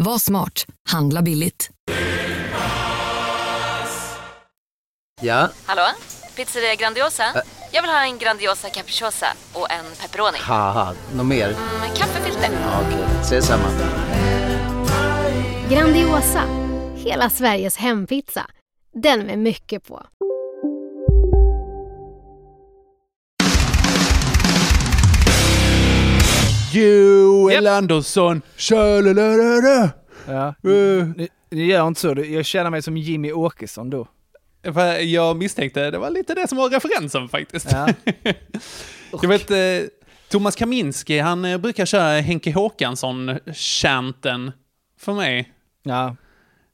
Var 0.00 0.18
smart. 0.18 0.66
Handla 0.88 1.22
billigt. 1.22 1.70
Ja, 5.20 5.48
Hallå? 5.66 5.82
Pizzeria 6.36 6.74
Grandiosa? 6.74 7.24
Jag 7.72 7.82
vill 7.82 7.90
ha 7.90 8.02
en 8.04 8.18
Grandiosa 8.18 8.68
capriciosa 8.70 9.26
och 9.52 9.70
en 9.70 9.84
pepperoni. 10.00 10.38
något 11.14 11.26
mer? 11.26 11.48
Med 11.80 11.96
kaffefilter. 11.96 12.50
Ja, 12.62 12.80
Okej, 12.88 13.04
ses 13.20 13.46
samma. 13.46 13.64
Grandiosa, 15.70 16.42
hela 16.96 17.30
Sveriges 17.30 17.76
hempizza. 17.76 18.46
Den 19.02 19.20
med 19.26 19.38
mycket 19.38 19.84
på. 19.88 20.02
Joel 26.72 27.66
Andersson, 27.66 28.42
tjölelelele. 28.56 29.90
Ja. 30.26 30.54
Uh, 30.66 31.06
Ni, 31.16 31.28
ni 31.50 31.64
gör 31.64 31.88
inte 31.88 32.00
så. 32.00 32.14
Jag 32.28 32.44
känner 32.44 32.70
mig 32.70 32.82
som 32.82 32.96
Jimmy 32.96 33.32
Åkesson 33.32 33.90
då. 33.90 34.08
jag 35.00 35.36
misstänkte, 35.36 35.90
det 35.90 35.98
var 35.98 36.10
lite 36.10 36.34
det 36.34 36.48
som 36.48 36.58
var 36.58 36.70
referensen 36.70 37.28
faktiskt. 37.28 37.66
Ja. 37.72 37.88
jag 39.22 39.28
vet, 39.28 39.50
eh, 39.50 39.56
Thomas 40.28 40.56
Kaminski, 40.56 41.18
han 41.18 41.44
eh, 41.44 41.58
brukar 41.58 41.86
köra 41.86 42.20
Henke 42.20 42.52
Håkansson-chanten 42.52 44.52
för 45.00 45.12
mig. 45.12 45.52
Ja. 45.82 46.16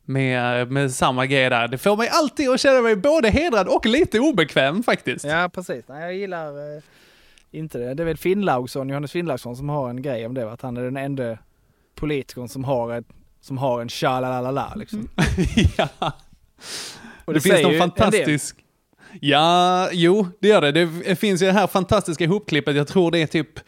Med, 0.06 0.70
med 0.70 0.92
samma 0.92 1.27
grej 1.27 1.50
där. 1.50 1.68
Det 1.68 1.78
får 1.78 1.96
mig 1.96 2.08
alltid 2.08 2.50
att 2.50 2.61
känna 2.61 2.80
mig 2.80 2.96
både 2.96 3.28
hedrad 3.30 3.68
och 3.68 3.86
lite 3.86 4.20
obekväm 4.20 4.83
faktiskt. 4.83 5.24
ja, 5.24 5.50
precis. 5.55 5.84
Jag 5.88 6.14
gillar 6.14 6.48
eh, 6.48 6.83
inte 7.55 7.78
det. 7.78 7.94
Det 7.94 8.02
är 8.02 8.05
väl 8.05 8.16
Finnlaugsson, 8.16 8.88
Johannes 8.88 9.12
Finnlaugsson 9.12 9.56
som 9.56 9.69
har 9.69 9.91
en 9.91 10.02
grej 10.02 10.27
om 10.27 10.34
det. 10.34 10.52
Att 10.52 10.62
han 10.62 10.77
är 10.77 10.83
den 10.83 10.97
enda 10.97 11.38
politikern 11.94 12.48
som 12.48 12.64
har, 12.64 12.94
ett, 12.94 13.06
som 13.41 13.58
har 13.58 13.80
en 13.80 13.88
tjalalala 13.88 14.72
liksom. 14.77 15.08
ja. 15.77 16.12
Och 17.24 17.34
det, 17.34 17.41
finns 17.41 17.52
säger 17.55 17.66
någon 17.66 17.74
en 17.74 17.80
fantastisk... 17.80 18.56
Ja, 19.20 19.88
jo, 19.92 20.28
det 20.41 20.48
gör 20.48 20.61
det. 20.61 20.72
Det 20.72 21.16
finns 21.16 21.42
ju 21.42 21.46
det 21.46 21.52
här 21.52 21.66
fantastiska 21.66 22.24
ihopklippet. 22.24 22.77
Jag 22.77 22.88
tror 22.88 23.11
det 23.11 23.22
är 23.22 23.27
typ 23.27 23.61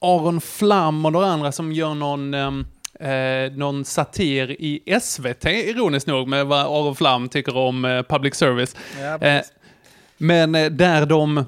Aron 0.00 0.40
Flam 0.40 1.06
och 1.06 1.12
några 1.12 1.26
andra 1.26 1.52
som 1.52 1.72
gör 1.72 1.94
någon, 1.94 2.34
ehm, 2.34 2.66
eh, 3.00 3.56
någon 3.56 3.84
satir 3.84 4.50
i 4.50 4.98
SVT, 5.00 5.46
ironiskt 5.46 6.06
nog, 6.06 6.28
med 6.28 6.46
vad 6.46 6.60
Aron 6.60 6.96
Flam 6.96 7.28
tycker 7.28 7.56
om 7.56 7.84
eh, 7.84 8.02
public 8.02 8.34
service. 8.34 8.76
Ja, 9.00 9.18
Eh, 9.18 9.42
men 10.18 10.54
eh, 10.54 10.70
där 10.70 11.06
de 11.06 11.44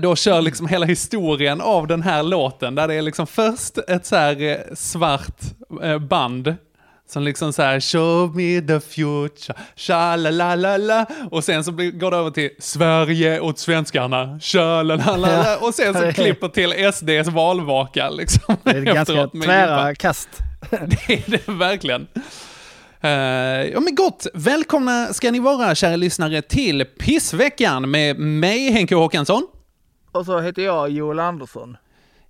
då 0.00 0.16
kör 0.16 0.40
liksom 0.40 0.66
hela 0.66 0.86
historien 0.86 1.60
av 1.60 1.86
den 1.86 2.02
här 2.02 2.22
låten, 2.22 2.74
där 2.74 2.88
det 2.88 2.94
är 2.94 3.02
liksom 3.02 3.26
först 3.26 3.78
ett 3.78 4.06
så 4.06 4.16
här 4.16 4.42
eh, 4.42 4.74
svart 4.74 5.40
eh, 5.82 5.98
band 5.98 6.54
som 7.08 7.22
liksom 7.22 7.52
så 7.52 7.62
här 7.62 7.80
show 7.80 8.36
me 8.36 8.60
the 8.60 8.80
future, 8.80 9.58
sha 9.76 10.16
la 10.16 10.30
la 10.30 10.54
la 10.54 10.76
la 10.76 11.06
och 11.30 11.44
sen 11.44 11.64
så 11.64 11.72
går 11.72 12.10
det 12.10 12.16
över 12.16 12.30
till 12.30 12.50
Sverige 12.58 13.40
åt 13.40 13.58
svenskarna, 13.58 14.40
sha 14.40 14.82
la 14.82 14.96
la 14.96 15.16
la 15.16 15.42
la 15.42 15.56
och 15.56 15.74
sen 15.74 15.94
så 15.94 16.12
klipper 16.22 16.48
till 16.48 16.92
SDs 16.92 17.34
valvaka 17.34 18.10
liksom. 18.10 18.56
det 18.62 18.70
är 18.70 18.80
ganska 18.94 19.26
tvära 19.26 19.94
kast. 19.94 20.28
Det 20.70 21.14
är 21.14 21.30
det 21.30 21.52
verkligen. 21.52 22.06
Eh, 23.00 23.10
ja 23.72 23.80
men 23.80 23.94
gott, 23.94 24.26
välkomna 24.34 25.06
ska 25.12 25.30
ni 25.30 25.38
vara 25.38 25.74
kära 25.74 25.96
lyssnare 25.96 26.42
till 26.42 26.84
Pissveckan 26.84 27.90
med 27.90 28.18
mig 28.18 28.70
Henke 28.70 28.94
Håkansson. 28.94 29.46
Och 30.16 30.26
så 30.26 30.40
heter 30.40 30.62
jag 30.62 30.90
Joel 30.90 31.18
Andersson. 31.18 31.76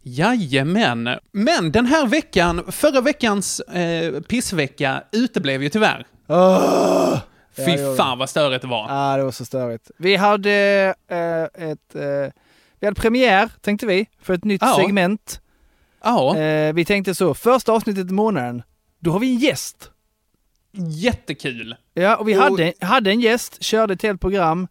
Jajamän. 0.02 1.08
Men 1.32 1.72
den 1.72 1.86
här 1.86 2.06
veckan, 2.06 2.72
förra 2.72 3.00
veckans 3.00 3.60
eh, 3.60 4.20
pissvecka 4.20 5.02
uteblev 5.12 5.62
ju 5.62 5.69
tyvärr. 5.69 6.06
Åh! 6.28 7.19
Fy 7.56 7.62
Ja, 7.70 7.94
fan 7.97 8.19
vad 8.19 8.30
störigt 8.30 8.62
det 8.62 8.69
var. 8.69 8.86
Ja, 8.88 9.16
det 9.16 9.24
var 9.24 9.30
så 9.30 9.44
störigt. 9.44 9.91
Vi 9.98 10.16
hade 10.16 10.50
eh, 11.08 11.42
ett... 11.70 11.94
Eh, 11.94 12.32
vi 12.80 12.86
hade 12.86 13.00
premiär, 13.00 13.48
tänkte 13.60 13.86
vi, 13.86 14.06
för 14.22 14.34
ett 14.34 14.44
nytt 14.44 14.62
Ja. 14.62 14.76
segment. 14.76 15.41
Ja, 16.04 16.36
Eh, 16.36 16.74
vi 16.74 16.84
tänkte 16.84 17.14
så, 17.14 17.34
första 17.34 17.72
avsnittet 17.72 18.10
i 18.10 18.12
månaden, 18.12 18.62
då 19.00 19.10
har 19.10 19.18
vi 19.18 19.30
en 19.30 19.38
gäst. 19.38 19.91
jättekul. 20.88 21.74
Ja, 21.94 22.16
och 22.16 22.28
vi 22.28 22.36
Och- 22.36 22.42
hade, 22.42 22.72
hade 22.80 23.10
en 23.10 23.20
gäst, 23.20 23.62
körde 23.62 23.94
ett 23.94 24.03
helt 24.03 24.20
program. 24.20 24.68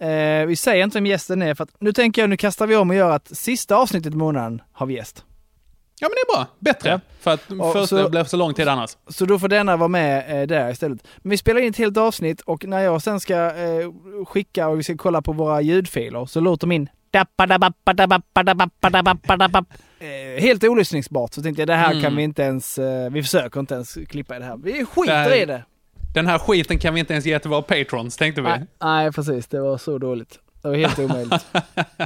Eh, 0.00 0.46
vi 0.46 0.56
säger 0.56 0.84
inte 0.84 0.96
vem 0.96 1.06
gästen 1.06 1.42
är, 1.42 1.54
för 1.54 1.64
att 1.64 1.70
nu 1.80 1.92
tänker 1.92 2.22
jag, 2.22 2.30
nu 2.30 2.36
kastar 2.36 2.66
vi 2.66 2.76
om 2.76 2.90
och 2.90 2.96
gör 2.96 3.10
att 3.10 3.28
sista 3.36 3.76
avsnittet 3.76 4.12
i 4.14 4.16
månaden 4.16 4.62
har 4.72 4.86
vi 4.86 4.94
gäst. 4.94 5.24
Ja 6.00 6.08
men 6.08 6.14
det 6.14 6.32
är 6.32 6.36
bra, 6.36 6.46
bättre. 6.58 6.88
Ja. 6.90 7.00
För 7.20 7.30
att 7.34 7.50
Och 7.60 7.72
först 7.72 7.88
så- 7.88 8.08
blev 8.08 8.24
så 8.24 8.36
lång 8.36 8.54
tid 8.54 8.68
annars. 8.68 8.90
Så 9.08 9.24
då 9.24 9.38
får 9.38 9.48
denna 9.48 9.76
vara 9.76 9.88
med 9.88 10.40
eh, 10.42 10.46
där 10.46 10.70
istället. 10.70 11.06
Men 11.16 11.30
vi 11.30 11.36
spelar 11.36 11.60
in 11.60 11.70
ett 11.70 11.76
helt 11.78 11.96
avsnitt 11.96 12.40
och 12.40 12.64
när 12.64 12.80
jag 12.80 13.02
sen 13.02 13.20
ska 13.20 13.34
eh, 13.36 13.92
skicka 14.26 14.68
och 14.68 14.78
vi 14.78 14.82
ska 14.82 14.96
kolla 14.96 15.22
på 15.22 15.32
våra 15.32 15.60
ljudfiler 15.60 16.26
så 16.26 16.40
låter 16.40 16.66
min 16.66 16.88
eh, 19.98 20.40
helt 20.42 20.64
olyssningsbart. 20.64 21.34
Så 21.34 21.42
tänkte 21.42 21.62
jag 21.62 21.68
det 21.68 21.74
här 21.74 21.90
Mm. 21.90 22.02
kan 22.02 22.16
vi 22.16 22.22
inte 22.22 22.42
ens, 22.42 22.78
eh, 22.78 23.10
vi 23.10 23.22
försöker 23.22 23.60
inte 23.60 23.74
ens 23.74 23.94
klippa 24.08 24.36
i 24.36 24.38
det 24.38 24.44
här. 24.44 24.56
Vi 24.56 24.84
skiter 24.84 25.12
Det 25.12 25.18
här- 25.18 25.42
i 25.42 25.44
det. 25.44 25.64
Den 26.16 26.26
här 26.26 26.38
skiten 26.38 26.78
kan 26.78 26.94
vi 26.94 27.00
inte 27.00 27.12
ens 27.12 27.26
ge 27.26 27.38
till 27.38 27.50
våra 27.50 27.62
patrons, 27.62 28.16
tänkte 28.16 28.40
vi. 28.40 28.48
Nej, 28.48 28.66
nej 28.82 29.12
precis, 29.12 29.46
det 29.46 29.60
var 29.60 29.78
så 29.78 29.98
dåligt. 29.98 30.38
Det 30.62 30.68
var 30.68 30.76
helt 30.76 30.98
omöjligt. 30.98 31.46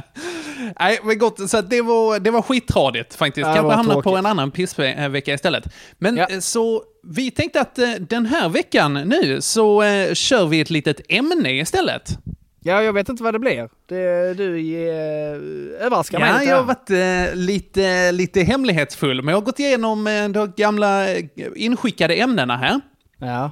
Nej, 0.79 0.99
men 1.03 1.17
gott. 1.17 1.49
Så 1.49 1.61
det 1.61 1.81
var, 1.81 2.19
det 2.19 2.31
var 2.31 2.41
skittradigt 2.41 3.15
faktiskt. 3.15 3.47
Ja, 3.47 3.53
det 3.53 3.59
Kanske 3.59 3.75
hamna 3.75 4.01
på 4.01 4.15
en 4.17 4.25
annan 4.25 4.51
pissvecka 4.51 5.33
istället. 5.33 5.63
Men 5.97 6.17
Ja. 6.17 6.27
eh, 6.29 6.39
så 6.39 6.83
vi 7.03 7.31
tänkte 7.31 7.61
att 7.61 7.79
eh, 7.79 7.89
den 7.99 8.25
här 8.25 8.49
veckan 8.49 8.93
nu 8.93 9.41
så 9.41 9.83
eh, 9.83 10.13
kör 10.13 10.45
vi 10.45 10.61
ett 10.61 10.69
litet 10.69 11.01
ämne 11.09 11.51
istället. 11.59 12.17
Ja, 12.63 12.83
jag 12.83 12.93
vet 12.93 13.09
inte 13.09 13.23
vad 13.23 13.33
det 13.33 13.39
blir. 13.39 13.69
Det, 13.89 14.33
du 14.33 14.75
eh, 14.75 15.85
överraskar 15.85 16.19
mig 16.19 16.29
Ja, 16.29 16.33
lite 16.39 16.49
jag 16.49 16.57
har 16.57 16.63
varit 16.63 16.89
eh, 16.89 17.35
lite, 17.35 18.11
lite 18.11 18.41
hemlighetsfull, 18.41 19.21
men 19.21 19.31
jag 19.31 19.37
har 19.37 19.45
gått 19.45 19.59
igenom 19.59 20.07
eh, 20.07 20.29
de 20.29 20.53
gamla 20.57 21.09
eh, 21.13 21.23
inskickade 21.55 22.13
ämnena 22.15 22.57
här. 22.57 22.81
Ja. 23.17 23.51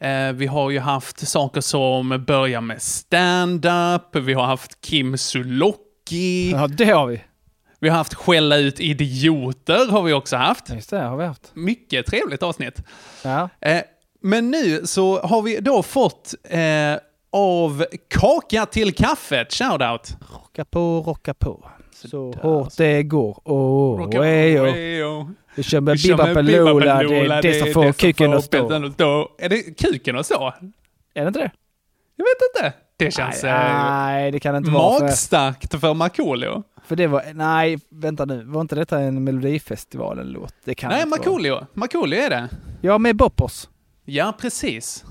Eh, 0.00 0.32
vi 0.32 0.46
har 0.46 0.70
ju 0.70 0.78
haft 0.80 1.28
saker 1.28 1.60
som 1.60 2.24
börjar 2.26 2.60
med 2.60 2.82
stand-up, 2.82 4.16
vi 4.16 4.32
har 4.34 4.44
haft 4.46 4.80
Kim 4.80 5.18
Sulocki, 5.18 6.50
ja, 6.50 6.66
det 6.66 6.84
har 6.84 7.06
vi. 7.06 7.24
vi 7.78 7.88
har 7.88 7.96
haft 7.96 8.14
skälla 8.14 8.56
ut 8.56 8.80
idioter, 8.80 9.90
har 9.90 10.02
vi 10.02 10.12
också 10.12 10.36
haft. 10.36 10.70
Just 10.70 10.90
det, 10.90 11.00
har 11.00 11.16
vi 11.16 11.24
haft. 11.24 11.50
Mycket 11.54 12.06
trevligt 12.06 12.42
avsnitt. 12.42 12.82
Ja. 13.24 13.48
Eh, 13.60 13.80
men 14.22 14.50
nu 14.50 14.86
så 14.86 15.20
har 15.20 15.42
vi 15.42 15.60
då 15.60 15.82
fått 15.82 16.34
eh, 16.44 16.60
av 17.32 17.84
Kaka 18.08 18.66
till 18.66 18.94
kaffet, 18.94 19.52
shoutout. 19.54 20.16
Rocka 20.32 20.64
på, 20.64 21.02
rocka 21.06 21.34
på. 21.34 21.70
Så 22.08 22.32
hårt 22.32 22.76
det 22.76 23.02
går. 23.02 23.40
Åh, 23.44 24.02
oh, 24.02 24.26
Ejo. 24.26 25.30
Vi 25.54 25.62
kör 25.62 25.80
med 25.80 25.98
Bibba 26.02 26.34
Paloola, 26.34 27.02
det 27.02 27.18
är 27.18 27.42
det 27.42 27.54
som 27.54 27.72
får 27.72 27.92
kuken 27.92 28.32
att 28.32 28.44
stå. 28.44 28.72
Är 29.38 29.48
det 29.48 29.62
kuken 29.62 30.18
att 30.18 30.26
stå? 30.26 30.54
Är 31.14 31.22
det 31.22 31.28
inte 31.28 31.38
det? 31.40 31.50
Jag 32.16 32.24
vet 32.24 32.56
inte. 32.56 32.72
Det 32.96 33.10
känns 33.10 33.42
nej, 33.42 33.52
eh, 33.52 33.84
nej, 33.84 34.30
det 34.30 34.40
kan 34.40 34.56
inte 34.56 34.70
vara. 34.70 34.98
För, 34.98 35.04
magstarkt 35.04 35.80
för 35.80 35.94
Markoolio. 35.94 36.62
för 36.84 36.96
det 36.96 37.06
var, 37.06 37.22
nej, 37.34 37.78
vänta 37.88 38.24
nu. 38.24 38.44
Var 38.44 38.60
inte 38.60 38.74
detta 38.74 38.98
en 39.00 39.24
Melodifestivalen-låt? 39.24 40.54
Det 40.64 40.74
kan 40.74 40.90
Nej. 40.90 41.06
Markoolio. 41.06 41.66
Markoolio 41.74 42.20
är 42.20 42.30
det. 42.30 42.48
Ja, 42.80 42.98
med 42.98 43.16
Boppos. 43.16 43.68
Ja, 44.04 44.34
precis. 44.40 45.04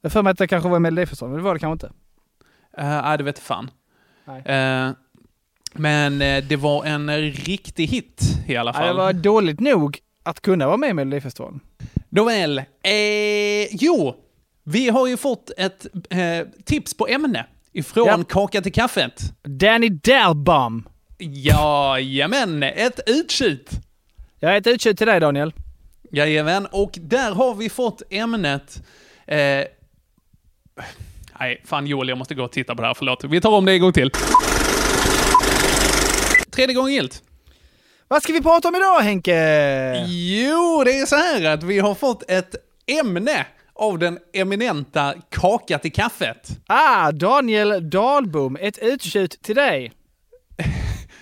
Jag 0.00 0.12
för 0.12 0.22
mig 0.22 0.30
att 0.30 0.38
det 0.38 0.48
kanske 0.48 0.68
var 0.68 0.76
en 0.76 0.82
Melodifestivalen, 0.82 1.32
men 1.32 1.42
det 1.42 1.44
var 1.44 1.54
det 1.54 1.60
kanske 1.60 1.86
inte. 1.86 1.96
Uh, 2.82 3.02
nej, 3.02 3.18
det 3.18 3.24
vet 3.24 3.38
fan. 3.38 3.70
Nej. 4.24 4.42
Eh, 4.44 4.90
men 5.78 6.22
eh, 6.22 6.44
det 6.44 6.56
var 6.56 6.84
en 6.84 7.10
riktig 7.32 7.86
hit 7.86 8.22
i 8.46 8.56
alla 8.56 8.72
Nej, 8.72 8.80
det 8.80 8.86
fall. 8.86 8.96
var 8.96 9.12
dåligt 9.12 9.60
nog 9.60 9.98
att 10.22 10.40
kunna 10.40 10.66
vara 10.66 10.76
med 10.76 10.90
i 10.90 10.92
Melodifestivalen. 10.92 11.60
Nåväl, 12.08 12.58
eh, 12.58 12.64
jo, 13.70 14.14
vi 14.64 14.88
har 14.88 15.06
ju 15.06 15.16
fått 15.16 15.50
ett 15.56 15.86
eh, 16.10 16.46
tips 16.64 16.94
på 16.96 17.06
ämne 17.08 17.46
ifrån 17.72 18.06
Ja. 18.06 18.24
Kaka 18.28 18.62
till 18.62 18.72
kaffet. 18.72 19.20
Danny 19.42 19.88
Dalbum. 19.88 20.88
Jajamän, 21.18 22.62
ett 22.62 23.00
utkik. 23.06 23.68
Jag 24.40 24.48
har 24.48 24.56
ett 24.56 24.66
utkik 24.66 24.98
till 24.98 25.06
dig 25.06 25.20
Daniel. 25.20 25.52
Jajamän, 26.12 26.66
och 26.66 26.98
där 27.00 27.34
har 27.34 27.54
vi 27.54 27.68
fått 27.70 28.02
ämnet... 28.10 28.82
Eh, 29.26 29.36
nej, 31.40 31.62
fan 31.64 31.86
Joel, 31.86 32.08
jag 32.08 32.18
måste 32.18 32.34
gå 32.34 32.44
och 32.44 32.52
titta 32.52 32.74
på 32.74 32.82
det 32.82 32.88
här, 32.88 32.94
förlåt. 32.94 33.24
Vi 33.24 33.40
tar 33.40 33.50
om 33.50 33.64
det 33.64 33.72
en 33.72 33.80
gång 33.80 33.92
till. 33.92 34.10
Tredje 36.56 36.74
gången 36.74 36.92
gillt. 36.92 37.22
Vad 38.08 38.22
ska 38.22 38.32
vi 38.32 38.42
prata 38.42 38.68
om 38.68 38.74
idag 38.74 39.00
Henke? 39.00 39.34
Jo, 40.08 40.82
det 40.84 40.98
är 40.98 41.06
så 41.06 41.16
här 41.16 41.44
att 41.44 41.62
vi 41.62 41.78
har 41.78 41.94
fått 41.94 42.30
ett 42.30 42.54
ämne 42.86 43.46
av 43.74 43.98
den 43.98 44.18
eminenta 44.32 45.14
Kaka 45.30 45.78
till 45.78 45.92
kaffet. 45.92 46.48
Ah, 46.66 47.12
Daniel 47.12 47.90
Dahlbom, 47.90 48.56
ett 48.60 48.78
uttjut 48.78 49.42
till 49.42 49.54
dig. 49.54 49.92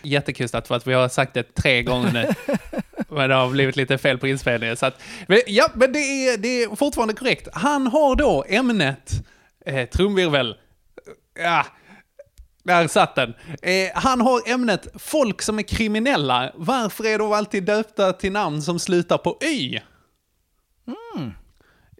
Jättekustat 0.02 0.68
för 0.68 0.74
att 0.74 0.86
vi 0.86 0.92
har 0.92 1.08
sagt 1.08 1.34
det 1.34 1.54
tre 1.54 1.82
gånger 1.82 2.12
nu. 2.12 2.54
men 3.08 3.28
det 3.28 3.34
har 3.34 3.50
blivit 3.50 3.76
lite 3.76 3.98
fel 3.98 4.18
på 4.18 4.28
inspelningen. 4.28 4.76
Så 4.76 4.86
att, 4.86 5.02
men, 5.26 5.40
ja, 5.46 5.68
men 5.74 5.92
det 5.92 5.98
är, 5.98 6.38
det 6.38 6.62
är 6.62 6.76
fortfarande 6.76 7.14
korrekt. 7.14 7.48
Han 7.52 7.86
har 7.86 8.16
då 8.16 8.44
ämnet, 8.48 9.12
eh, 9.66 9.88
trumvirvel, 9.88 10.56
ja, 11.38 11.66
där 12.64 12.88
satt 12.88 13.14
den. 13.14 13.34
Eh, 13.62 13.90
han 13.94 14.20
har 14.20 14.50
ämnet 14.50 14.88
folk 14.98 15.42
som 15.42 15.58
är 15.58 15.62
kriminella. 15.62 16.52
Varför 16.54 17.06
är 17.06 17.18
de 17.18 17.32
alltid 17.32 17.64
döpta 17.64 18.12
till 18.12 18.32
namn 18.32 18.62
som 18.62 18.78
slutar 18.78 19.18
på 19.18 19.38
Y? 19.42 19.80
Mm. 20.86 21.30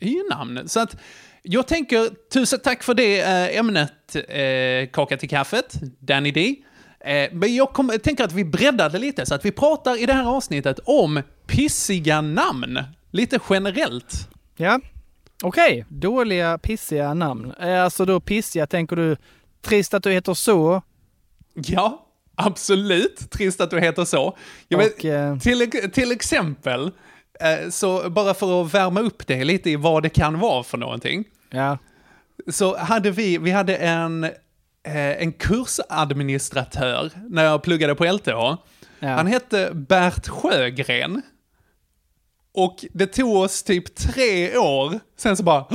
Y-namn. 0.00 0.68
Så 0.68 0.80
att 0.80 0.96
jag 1.42 1.66
tänker, 1.66 2.30
tusen 2.32 2.60
tack 2.64 2.82
för 2.82 2.94
det 2.94 3.20
eh, 3.20 3.58
ämnet, 3.58 4.16
eh, 4.28 4.90
Kaka 4.92 5.16
till 5.16 5.28
kaffet, 5.28 5.74
Danny 6.00 6.30
D. 6.30 6.56
Eh, 7.00 7.28
men 7.32 7.54
jag, 7.54 7.72
kom, 7.72 7.88
jag 7.92 8.02
tänker 8.02 8.24
att 8.24 8.32
vi 8.32 8.44
breddar 8.44 8.90
det 8.90 8.98
lite, 8.98 9.26
så 9.26 9.34
att 9.34 9.44
vi 9.44 9.52
pratar 9.52 10.02
i 10.02 10.06
det 10.06 10.12
här 10.12 10.36
avsnittet 10.36 10.78
om 10.84 11.22
pissiga 11.46 12.20
namn. 12.20 12.78
Lite 13.10 13.38
generellt. 13.50 14.28
Ja, 14.56 14.80
okej. 15.42 15.84
Dåliga, 15.88 16.58
pissiga 16.58 17.14
namn. 17.14 17.52
Eh, 17.60 17.84
Alltså 17.84 18.04
då 18.04 18.20
pissiga, 18.20 18.66
tänker 18.66 18.96
du 18.96 19.16
trist 19.64 19.94
att 19.94 20.02
du 20.02 20.10
heter 20.12 20.34
så? 20.34 20.82
Ja, 21.54 22.06
absolut. 22.36 23.30
Trist 23.30 23.60
att 23.60 23.70
du 23.70 23.80
heter 23.80 24.04
så. 24.04 24.36
Jag 24.68 24.78
vet, 24.78 24.98
Och, 24.98 25.04
eh, 25.04 25.38
till, 25.38 25.90
till 25.92 26.12
exempel, 26.12 26.90
eh, 27.40 27.70
så 27.70 28.10
bara 28.10 28.34
för 28.34 28.62
att 28.62 28.74
värma 28.74 29.00
upp 29.00 29.26
det 29.26 29.44
lite 29.44 29.70
i 29.70 29.76
vad 29.76 30.02
det 30.02 30.08
kan 30.08 30.38
vara 30.38 30.62
för 30.62 30.78
någonting, 30.78 31.24
Ja. 31.50 31.78
så 32.48 32.76
hade 32.76 33.10
vi, 33.10 33.38
vi 33.38 33.50
hade 33.50 33.76
en, 33.76 34.24
eh, 34.24 34.32
en 35.22 35.32
kursadministratör 35.32 37.10
när 37.30 37.44
jag 37.44 37.62
pluggade 37.62 37.94
på 37.94 38.04
LTH. 38.04 38.28
ja. 38.28 38.58
Han 39.00 39.26
hette 39.26 39.70
Bert 39.74 40.28
Sjögren. 40.28 41.22
Och 42.56 42.84
det 42.92 43.06
tog 43.06 43.36
oss 43.36 43.62
typ 43.62 43.94
tre 43.96 44.56
år, 44.58 45.00
sen 45.16 45.36
så 45.36 45.42
bara 45.42 45.66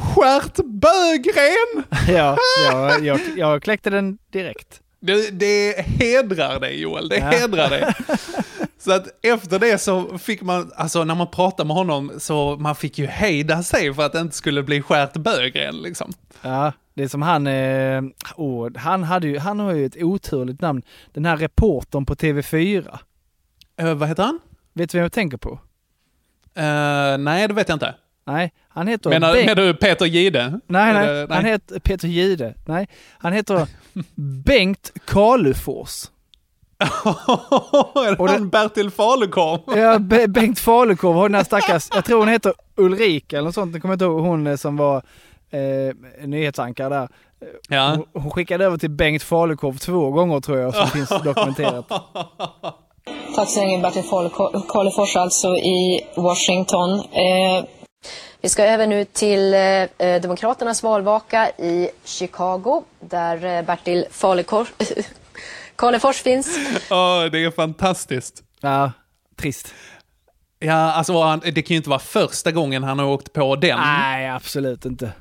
Stjärt 0.00 0.56
Bögren! 0.56 1.84
ja, 2.16 2.36
ja 2.72 2.98
jag, 2.98 3.20
jag 3.36 3.62
kläckte 3.62 3.90
den 3.90 4.18
direkt. 4.32 4.80
Det, 5.00 5.30
det 5.30 5.80
hedrar 5.86 6.60
dig 6.60 6.80
Joel, 6.80 7.08
det 7.08 7.16
Ja. 7.16 7.24
hedrar 7.24 7.70
dig. 7.70 7.94
Så 8.78 8.92
att 8.92 9.06
efter 9.22 9.58
det 9.58 9.78
så 9.78 10.18
fick 10.18 10.42
man, 10.42 10.72
alltså 10.76 11.04
när 11.04 11.14
man 11.14 11.26
pratade 11.30 11.66
med 11.66 11.76
honom 11.76 12.12
så 12.18 12.56
man 12.56 12.74
fick 12.76 12.98
ju 12.98 13.06
hejda 13.06 13.62
sig 13.62 13.94
för 13.94 14.02
att 14.06 14.12
det 14.12 14.20
inte 14.20 14.36
skulle 14.36 14.62
bli 14.62 14.82
skärt 14.82 15.12
Bögren 15.12 15.82
liksom. 15.82 16.12
Ja, 16.42 16.72
det 16.94 17.02
är 17.02 17.08
som 17.08 17.22
han, 17.22 17.46
eh, 17.46 18.02
åh, 18.36 18.68
han, 18.76 19.02
hade 19.02 19.28
ju, 19.28 19.38
han 19.38 19.60
har 19.60 19.72
ju 19.72 19.86
ett 19.86 19.96
oturligt 20.02 20.60
namn. 20.60 20.82
Den 21.12 21.24
här 21.24 21.36
reportern 21.36 22.06
på 22.06 22.14
TV4. 22.14 22.98
Uh, 23.82 23.94
vad 23.94 24.08
heter 24.08 24.22
han? 24.22 24.38
Vet 24.72 24.90
du 24.90 24.98
vem 24.98 25.02
jag 25.02 25.12
tänker 25.12 25.36
på? 25.36 25.50
Eh, 26.54 27.18
nej, 27.18 27.48
det 27.48 27.54
vet 27.54 27.68
jag 27.68 27.76
inte. 27.76 27.94
Nej, 28.32 28.52
han 28.68 28.86
heter 28.88 29.10
Menar, 29.10 29.34
Bengt- 29.34 29.46
menar 29.46 29.62
du 29.62 29.74
Peter 29.74 30.06
Gide? 30.06 30.60
Nej, 30.66 30.92
nej, 30.94 31.08
Eller- 31.08 31.28
han 31.34 31.44
heter 31.44 31.78
Peter 31.78 32.08
Gide. 32.08 32.54
Nej, 32.66 32.88
han 33.18 33.32
heter 33.32 33.66
Bengt 34.44 34.92
Kalufors. 35.06 36.04
är 37.94 38.20
Och 38.20 38.26
det- 38.26 38.32
han 38.32 38.48
Bertil 38.48 38.90
Falukorv? 38.90 39.60
Ja, 39.78 39.98
Be- 39.98 40.28
Bengt 40.28 40.58
Falukorv 40.58 41.16
har 41.16 41.28
den 41.28 41.34
här 41.34 41.44
stackars, 41.44 41.88
jag 41.94 42.04
tror 42.04 42.18
hon 42.18 42.28
heter 42.28 42.52
Ulrika 42.76 43.36
eller 43.36 43.46
något 43.46 43.54
sånt, 43.54 43.72
jag 43.72 43.82
kommer 43.82 43.92
inte 43.94 44.04
ihåg, 44.04 44.20
hon 44.20 44.46
eh, 44.46 44.56
som 44.56 44.76
var 44.76 44.96
eh, 45.50 46.26
nyhetsankare 46.26 46.88
där. 46.88 47.08
Ja. 47.68 47.94
Hon, 48.12 48.22
hon 48.22 48.30
skickade 48.30 48.64
över 48.64 48.76
till 48.76 48.90
Bengt 48.90 49.22
Falukorv 49.22 49.76
två 49.78 50.10
gånger 50.10 50.40
tror 50.40 50.58
jag, 50.58 50.74
som 50.74 50.86
finns 50.86 51.08
dokumenterat. 51.24 51.88
Taxeringen 53.36 53.82
Bertil 53.82 54.02
Falu- 54.02 54.62
Karlefors 54.68 55.16
alltså 55.16 55.56
i 55.56 56.00
Washington. 56.16 56.90
Eh, 57.00 57.64
Vi 58.40 58.48
ska 58.48 58.64
över 58.64 58.86
nu 58.86 59.04
till 59.04 59.54
eh, 59.54 60.20
Demokraternas 60.22 60.82
valvaka 60.82 61.50
i 61.50 61.90
Chicago 62.04 62.84
där 63.00 63.44
eh, 63.58 63.62
Bertil 63.64 64.06
Karlefors 65.76 66.16
finns. 66.22 66.58
Åh, 66.90 67.24
det 67.24 67.44
är 67.44 67.50
fantastiskt. 67.50 68.42
Ja, 68.60 68.92
trist. 69.36 69.74
Ja, 70.58 70.74
alltså 70.92 71.22
han, 71.22 71.40
det 71.44 71.62
kan 71.62 71.74
ju 71.74 71.76
inte 71.76 71.90
vara 71.90 72.00
första 72.00 72.50
gången 72.52 72.82
han 72.84 72.98
har 72.98 73.06
åkt 73.06 73.32
på 73.32 73.56
den 73.56 73.78
Nej, 73.78 74.28
absolut 74.28 74.84
inte. 74.84 75.12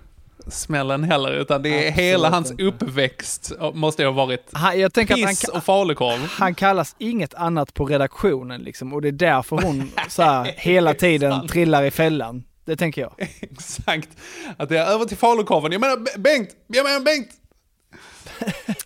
smällen 0.48 1.04
heller, 1.04 1.32
utan 1.32 1.62
det 1.62 1.70
är 1.70 1.78
Absolut 1.90 2.06
hela 2.06 2.30
hans 2.30 2.52
inte. 2.52 2.64
uppväxt 2.64 3.52
måste 3.74 4.04
ha 4.06 4.12
varit 4.12 4.50
Han, 4.52 4.80
jag 4.80 4.94
tänker 4.94 5.14
att 5.14 5.20
han, 5.20 5.30
piss 5.30 5.44
och 5.44 5.64
falukorv. 5.64 6.28
han 6.32 6.56
kallas 6.56 6.96
inget 6.98 7.34
annat 7.34 7.74
på 7.74 7.86
redaktionen 7.86 8.62
liksom 8.62 8.94
och 8.94 9.02
det 9.02 9.08
är 9.08 9.12
därför 9.12 9.58
hon 9.58 9.92
så 10.10 10.24
här, 10.24 10.44
hela 10.58 10.94
tiden 10.94 11.32
sant. 11.32 11.52
trillar 11.52 11.84
i 11.84 11.92
fällan. 11.92 12.44
Det 12.70 12.76
tänker 12.76 13.02
jag. 13.02 13.14
Exakt. 13.42 14.10
Att 14.58 14.70
det 14.70 14.78
är 14.78 14.86
över 14.86 15.06
till 15.06 15.18
falukorven. 15.18 15.72
Jag 15.72 15.82
menar 15.82 16.18
Bengt! 16.20 16.56
Jag 16.68 16.84
menar 16.84 17.00
Bengt! 17.00 17.30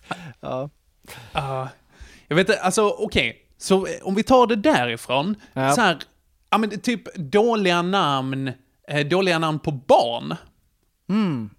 Ja. 0.40 0.70
Ah, 1.32 1.66
jag 2.28 2.36
vet 2.36 2.48
inte, 2.48 2.60
alltså 2.60 2.88
okej. 2.88 3.36
Så 3.58 3.86
eh, 3.86 3.92
om 4.02 4.14
vi 4.14 4.22
tar 4.22 4.46
det 4.46 4.56
därifrån. 4.56 5.36
Ja. 5.52 5.72
Så 5.72 5.80
här, 5.80 5.98
ja 6.50 6.58
men 6.58 6.80
typ 6.80 7.14
dåliga 7.14 7.82
namn, 7.82 8.52
eh, 8.88 9.06
dåliga 9.06 9.38
namn 9.38 9.58
på 9.58 9.70
barn. 9.70 10.36
Mm. 11.08 11.50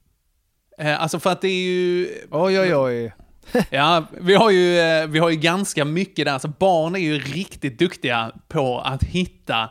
Eh, 0.78 1.02
alltså 1.02 1.20
för 1.20 1.30
att 1.30 1.42
det 1.42 1.48
är 1.48 1.64
ju... 1.64 2.08
Oj, 2.32 2.60
oj, 2.60 2.76
oj. 2.76 3.14
Ja, 3.70 4.06
vi 4.12 4.36
har 4.36 4.52
ju, 4.52 4.80
eh, 4.80 5.08
vi 5.08 5.20
har 5.20 5.30
ju 5.30 5.36
ganska 5.36 5.86
mycket 5.86 6.26
där. 6.26 6.34
Alltså 6.34 6.48
barn 6.48 6.96
är 6.96 7.00
ju 7.00 7.20
riktigt 7.20 7.80
duktiga 7.80 8.32
på 8.48 8.80
att 8.80 9.04
hitta, 9.04 9.70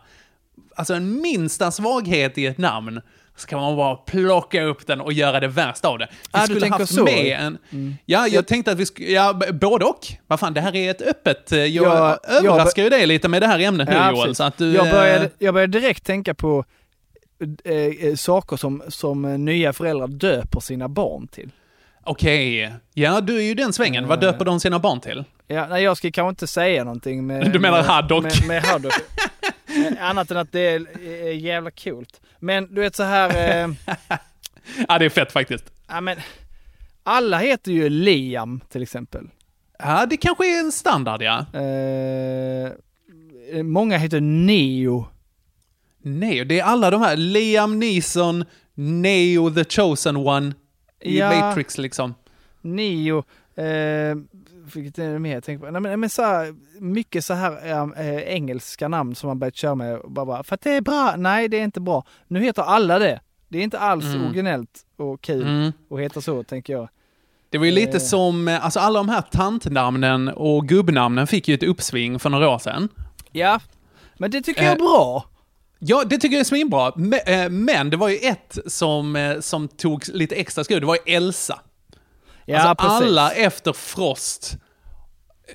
alltså 0.76 0.94
en 0.94 1.21
minsta 1.23 1.71
svaghet 1.71 2.38
i 2.38 2.47
ett 2.47 2.59
namn, 2.59 3.00
så 3.37 3.47
kan 3.47 3.61
man 3.61 3.76
bara 3.76 3.97
plocka 3.97 4.63
upp 4.63 4.87
den 4.87 5.01
och 5.01 5.13
göra 5.13 5.41
det 5.41 5.49
värsta 5.49 5.89
av 5.89 5.99
det. 5.99 6.08
Vi 6.10 6.17
Ah, 6.31 6.41
du 6.41 6.44
skulle 6.46 6.60
tänker 6.60 6.79
haft 6.79 6.94
så. 6.94 7.01
Mm. 7.06 7.15
med 7.15 7.39
en... 7.70 7.96
Ja, 8.06 8.27
jag 8.29 8.46
tänkte 8.46 8.72
att 8.72 8.79
vi 8.79 8.87
skulle... 8.87 9.08
Ja, 9.10 9.41
både 9.53 9.84
och. 9.84 10.06
Vad 10.27 10.41
fan, 10.41 10.55
det 10.55 10.60
här 10.60 10.77
är 10.77 10.91
ett 10.91 11.03
öppet... 11.03 11.53
eh, 11.53 11.58
Jag 11.58 11.87
Ja, 11.87 12.19
jag 12.29 12.34
överraskar 12.46 12.82
ju 12.82 12.89
dig 12.91 13.06
lite 13.06 13.29
med 13.29 13.43
det 13.43 13.46
här 13.46 13.58
ämnet 13.60 13.89
nu 13.89 13.94
Ja, 13.94 14.10
Joel, 14.10 14.22
precis. 14.22 14.37
så 14.37 14.44
att 14.44 14.58
du... 14.58 14.72
jag, 14.75 14.87
eh, 14.87 14.93
började, 14.93 15.31
jag 15.39 15.55
började 15.55 15.81
direkt 15.81 16.05
tänka 16.06 16.34
på 16.34 16.65
eh, 17.65 17.75
eh, 18.08 18.15
saker 18.15 18.56
som, 18.56 18.82
som 18.89 19.25
eh, 19.25 19.39
nya 19.39 19.72
föräldrar 19.72 20.08
döper 20.08 20.60
sina 20.60 20.89
barn 20.89 21.27
till. 21.29 21.51
Okej. 22.05 22.72
Ja, 22.94 23.20
du 23.20 23.37
är 23.37 23.43
ju 23.43 23.55
den 23.55 23.72
svängen. 23.72 24.06
Vad 24.06 24.25
Eh. 24.25 24.31
döper 24.31 24.44
de 24.44 24.60
sina 24.60 24.79
barn 24.79 25.01
till? 25.01 25.25
Ja, 25.46 25.67
nej, 25.67 25.82
jag 25.82 25.96
ska 25.96 26.10
kanske 26.10 26.29
inte 26.31 26.46
säga 26.46 26.84
någonting 26.84 27.27
med... 27.27 27.53
Du 27.53 27.58
menar 27.58 27.77
med, 27.77 27.87
haddock? 27.87 28.22
Med, 28.25 28.46
med 28.49 28.63
haddock. 28.63 28.93
Eh, 29.77 30.09
Annat 30.09 30.31
än 30.31 30.37
att 30.37 30.53
det 30.53 30.61
är, 30.61 31.33
jävla 31.33 31.71
coolt. 31.71 32.21
Men 32.39 32.75
du 32.75 32.81
vet 32.81 32.97
så 32.97 33.03
här... 33.03 33.65
Eh, 33.65 33.71
Ja, 34.89 34.99
det 34.99 35.05
är 35.05 35.09
fett 35.11 35.33
faktiskt. 35.33 35.65
ja, 35.89 36.01
men, 36.01 36.17
alla 37.03 37.39
heter 37.39 37.73
ju 37.73 37.89
Liam 37.89 38.61
till 38.69 38.83
exempel. 38.83 39.29
Ja, 39.79 40.07
det 40.07 40.17
kanske 40.17 40.57
är 40.57 40.61
en 40.61 40.73
standard, 40.73 41.23
ja. 41.23 41.39
Eh, 41.61 42.73
många 43.63 43.97
heter 43.99 44.21
Neo. 44.21 45.07
Nej, 46.03 46.45
det 46.45 46.61
är 46.61 46.65
alla 46.65 46.91
de 46.91 47.01
här. 47.03 47.17
Liam 47.17 47.79
Neeson, 47.79 48.45
Neo 48.75 49.51
the 49.51 49.65
chosen 49.65 50.17
one 50.17 50.53
i 51.01 51.19
Ja. 51.19 51.41
Matrix 51.41 51.79
liksom. 51.79 52.15
Neo. 52.61 53.19
Eh, 53.57 54.17
vilket 54.75 54.99
är 54.99 55.13
det 55.13 55.19
mer 55.19 55.35
jag 55.35 55.44
tänker 55.44 55.67
på? 55.67 55.71
Nej, 55.73 55.81
men, 55.81 56.01
men 56.01 56.11
så 56.11 56.23
här, 56.23 56.55
mycket 56.81 57.25
så 57.25 57.35
här 57.35 57.53
eh, 58.01 58.19
engelska 58.35 58.89
namn 58.89 59.15
som 59.15 59.27
man 59.29 59.39
börjat 59.39 59.56
köra 59.56 59.75
med. 59.75 60.01
Bara, 60.09 60.27
bara, 60.27 60.43
för 60.43 60.55
att 60.55 60.61
det 60.61 60.71
är 60.71 60.81
bra. 60.81 61.15
Nej, 61.17 61.49
det 61.49 61.56
är 61.56 61.65
inte 61.65 61.81
bra. 61.81 62.05
Nu 62.29 62.41
heter 62.41 62.63
alla 62.63 62.99
det. 62.99 63.21
Det 63.49 63.59
är 63.59 63.63
inte 63.63 63.79
alls 63.79 64.05
Mm. 64.05 64.25
originellt 64.25 64.87
och 64.97 65.21
kul 65.21 65.43
Mm. 65.43 65.73
att 65.91 66.01
heta 66.01 66.21
så, 66.21 66.43
tänker 66.43 66.73
jag. 66.73 66.89
Det 67.51 67.59
var 67.59 67.65
ju 67.67 67.73
lite 67.73 67.97
Eh. 67.97 68.03
som, 68.03 68.49
eh, 68.49 68.65
alltså 68.65 68.81
alla 68.81 68.99
de 68.99 69.09
här 69.09 69.23
tantnamnen 69.23 70.29
och 70.29 70.69
gubbnamnen 70.69 71.27
fick 71.27 71.49
ju 71.49 71.55
ett 71.55 71.63
uppsving 71.63 72.19
för 72.19 72.31
några 72.31 72.49
år 72.49 72.59
sedan. 72.59 72.89
Ja, 73.33 73.61
men 74.19 74.31
det 74.31 74.43
tycker 74.43 74.63
jag 74.63 74.73
är 74.73 74.77
bra. 74.77 75.25
Ja, 75.79 76.05
det 76.05 76.19
tycker 76.19 76.37
jag 76.37 76.41
är 76.41 76.44
svinbra. 76.44 76.91
Me- 76.91 77.49
Men 77.49 77.91
det 77.91 77.97
var 77.97 78.09
ju 78.09 78.17
ett 78.17 78.59
som, 78.67 79.37
som 79.41 79.69
tog 79.69 80.03
lite 80.09 80.35
extra 80.35 80.65
skruv, 80.65 80.81
det 80.81 80.87
var 80.87 80.99
ju 81.06 81.15
Elsa. 81.15 81.61
Ja, 82.46 82.58
alltså 82.58 82.74
precis. 82.89 83.06
alla 83.08 83.31
efter 83.32 83.72
Frost 83.72 84.56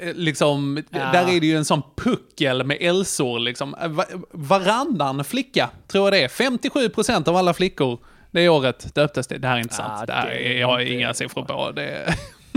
eh, 0.01 0.13
liksom, 0.13 0.83
Ja. 0.91 0.99
där 0.99 1.29
är 1.29 1.39
det 1.39 1.47
ju 1.47 1.57
en 1.57 1.65
sån 1.65 1.81
puckel 1.97 2.63
med 2.63 2.77
elsor 2.81 3.39
liksom. 3.39 3.75
Eh, 3.81 3.87
va- 3.87 4.05
Varannan 4.31 5.23
flicka, 5.23 5.69
tror 5.87 6.05
jag 6.05 6.13
det 6.13 6.23
är, 6.23 6.27
57% 6.27 7.27
av 7.29 7.35
alla 7.35 7.53
flickor 7.53 7.99
det 8.31 8.49
året 8.49 8.95
döptes 8.95 9.27
det. 9.27 9.37
Det 9.37 9.47
här 9.47 9.55
är 9.55 9.59
inte 9.61 9.75
sant. 9.75 10.07
det 10.07 10.13
här 10.13 10.27
är, 10.27 10.59
jag 10.59 10.67
har 10.67 10.79
inga 10.79 11.13
siffror 11.13 11.43
på. 11.45 11.71
Det 11.71 12.13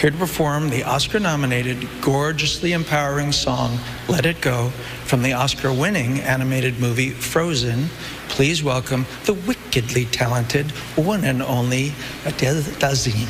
Here 0.00 0.10
to 0.12 0.18
perform 0.18 0.70
the 0.70 0.84
Oscar 0.84 1.20
nominated, 1.20 1.76
gorgeously 2.00 2.72
empowering 2.72 3.32
song 3.32 3.78
Let 4.08 4.26
It 4.26 4.44
Go 4.44 4.70
from 5.04 5.22
the 5.22 5.34
Oscar 5.34 5.68
winning 5.84 6.22
animated 6.28 6.80
movie 6.80 7.10
Frozen, 7.10 7.88
please 8.36 8.64
welcome 8.64 9.04
the 9.24 9.32
wickedly 9.32 10.04
talented 10.06 10.66
one 10.96 11.30
and 11.30 11.42
only 11.42 11.92
Adele 12.26 12.62
Dazeem. 12.80 13.28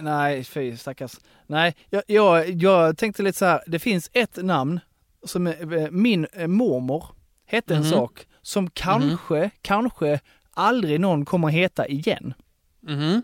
Nej, 0.00 0.44
fy 0.44 0.76
stackars. 0.76 1.12
Nej, 1.46 1.74
jag, 1.90 2.02
jag, 2.06 2.50
jag 2.62 2.98
tänkte 2.98 3.22
lite 3.22 3.38
så 3.38 3.44
här, 3.44 3.60
det 3.66 3.78
finns 3.78 4.10
ett 4.12 4.36
namn 4.36 4.80
som 5.26 5.46
är- 5.46 5.76
eh, 5.78 5.90
min 5.90 6.26
eh, 6.32 6.46
mormor 6.46 7.04
hette 7.46 7.74
en 7.74 7.80
Mhm. 7.82 7.90
sak 7.90 8.26
som 8.42 8.70
kanske, 8.70 9.50
kanske 9.62 10.20
aldrig 10.54 11.00
någon 11.00 11.24
kommer 11.24 11.48
heta 11.48 11.86
igen. 11.86 12.34
Mhm. 12.82 13.22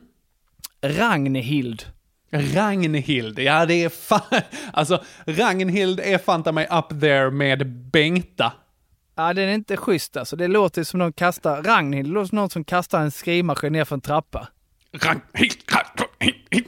Ragnhild. 0.83 1.85
Ragnhild, 2.31 3.39
ja 3.39 3.67
det 3.67 3.85
är 3.85 3.89
fan... 3.89 4.21
Alltså, 4.73 5.03
Ragnhild 5.27 6.01
är 6.01 6.19
fanta 6.19 6.53
mig 6.53 6.69
up 6.71 7.01
there 7.01 7.31
med 7.31 7.67
Bengta. 7.67 8.53
Ja, 9.19 9.35
den 9.35 9.49
är 9.49 9.55
inte 9.55 9.77
schysst 9.77 10.17
alltså. 10.17 10.37
Det 10.37 10.49
låter 10.49 10.85
som 10.85 10.99
någon 10.99 11.13
kastar, 11.13 11.63
Ragnhild, 11.63 12.09
det 12.09 12.13
låter 12.13 12.29
som 12.29 12.37
någon 12.37 12.51
som 12.51 12.65
kastar 12.65 13.01
en 13.01 13.11
skrivmaskin 13.11 13.73
ner 13.73 13.85
för 13.85 13.95
en 13.95 14.01
trappa. 14.01 14.49
Ragnhild, 14.93 15.57
Ragnhild, 15.67 16.67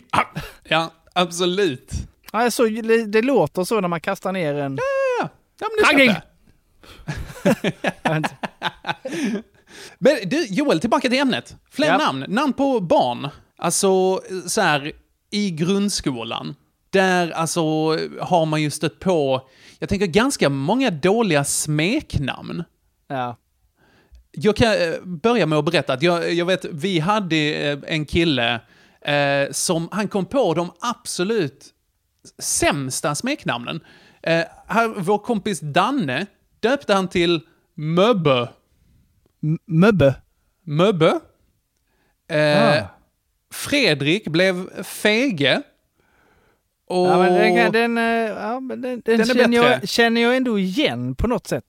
Ja, 0.65 0.91
absolut. 1.13 1.93
Ja, 2.33 2.51
så, 2.51 2.65
det, 3.07 3.23
låter 3.23 3.65
så 3.65 3.81
när 3.81 3.89
man 3.89 4.01
kastar 4.01 4.33
ner 4.33 4.55
en... 4.55 4.79
Ja, 5.21 5.29
ja 5.61 5.67
men 5.71 5.97
det 5.99 6.03
Ragnhild! 6.03 6.21
Men 9.99 10.17
du, 10.29 10.47
Joel, 10.47 10.81
tillbaka 10.81 11.09
till 11.09 11.19
ämnet. 11.19 11.57
Fler 11.71 11.87
Ja. 11.87 11.99
namn. 11.99 12.25
Namn 12.29 12.53
på 12.53 12.81
barn. 12.81 13.29
Alltså, 13.59 14.21
så 14.47 14.61
här, 14.61 14.93
i 15.31 15.51
grundskolan. 15.51 16.55
Där 16.91 17.31
alltså 17.31 17.61
har 18.21 18.47
man 18.47 18.63
ju 18.63 18.71
stött 18.71 18.99
på, 18.99 19.49
jag 19.79 19.89
tänker 19.89 20.07
ganska 20.07 20.49
många 20.49 20.91
dåliga 20.91 21.45
smeknamn. 21.45 22.65
Ja. 23.09 23.37
Jag 24.33 24.57
kan 24.57 24.73
eh, 24.73 25.01
börja 25.05 25.47
med 25.47 25.59
att 25.59 25.65
berätta 25.65 25.93
att 25.93 26.03
jag, 26.03 26.33
jag 26.33 26.47
vet, 26.47 26.65
vi 26.65 26.99
hade 26.99 27.37
eh, 27.37 27.79
en 27.87 28.07
kille 28.07 28.61
eh, 29.01 29.51
som, 29.51 29.89
han 29.93 30.09
kom 30.09 30.27
på 30.27 30.55
de 30.55 30.71
absolut 30.81 31.67
sämsta 32.39 33.15
smeknamnen. 33.15 33.81
Eh, 34.23 34.45
här, 34.67 34.89
vår 34.97 35.19
kompis 35.19 35.61
Danne 35.61 36.27
döpte 36.61 36.95
han 36.95 37.09
till 37.09 37.41
Möbbe. 37.75 38.49
Möbbe? 39.67 40.15
Möbbe. 40.65 41.21
Eh, 42.31 42.83
Ah. 42.83 42.87
Fredrik 43.53 44.29
blev 44.29 44.83
Fege. 44.83 45.63
Och... 46.91 47.07
Ja, 47.07 47.19
men 47.19 47.33
den, 47.35 47.57
kan- 47.57 47.73
den, 47.73 47.99
eh, 47.99 48.05
ja, 48.43 48.61
men 48.61 48.81
den, 48.81 49.03
den, 49.05 49.19
Den 49.19 49.21
är 49.21 49.35
känner, 49.35 49.57
jag, 49.57 49.89
känner 49.89 50.21
jag 50.21 50.37
ändå 50.37 50.59
igen 50.59 51.15
på 51.15 51.27
något 51.27 51.47
sätt. 51.47 51.65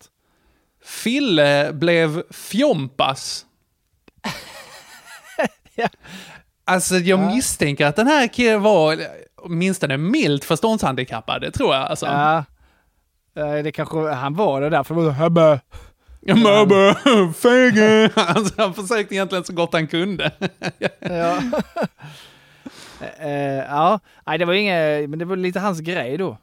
Fille 0.85 1.73
blev 1.73 2.23
Fjompas. 2.31 3.45
Alltså 6.65 6.95
jag 6.95 7.19
misstänker 7.19 7.85
att 7.85 7.95
den 7.95 8.07
här 8.07 8.27
killen 8.27 8.61
var 8.61 8.97
åtminstone 9.35 9.97
milt 9.97 10.45
förståndshandikappad, 10.45 11.41
det 11.41 11.51
tror 11.51 11.73
jag. 11.75 11.83
Alltså. 11.87 12.05
Ja. 12.05 12.45
Eh, 13.35 13.63
Det 13.63 13.71
kanske 13.71 13.97
han 14.11 14.33
var 14.35 14.61
det 14.61 14.69
där, 14.69 14.83
för 14.83 14.95
det 14.95 15.01
var 15.01 15.07
så 15.07 15.13
Höbbe. 15.13 15.59
Möbbe, 16.21 16.95
fege. 17.33 18.09
Alltså, 18.15 18.53
han 18.57 18.73
försökte 18.73 19.15
egentligen 19.15 19.43
så 19.43 19.53
gott 19.53 19.73
han 19.73 19.87
kunde. 19.87 20.31
Ja. 20.99 21.41
Eh, 23.19 23.65
ja, 23.69 23.99
nej 24.25 24.37
det 24.37 24.45
var 24.45 24.53
inget, 24.53 25.09
men 25.09 25.19
det 25.19 25.25
var 25.25 25.35
lite 25.35 25.59
hans 25.59 25.79
grej 25.79 26.17
då. 26.17 26.37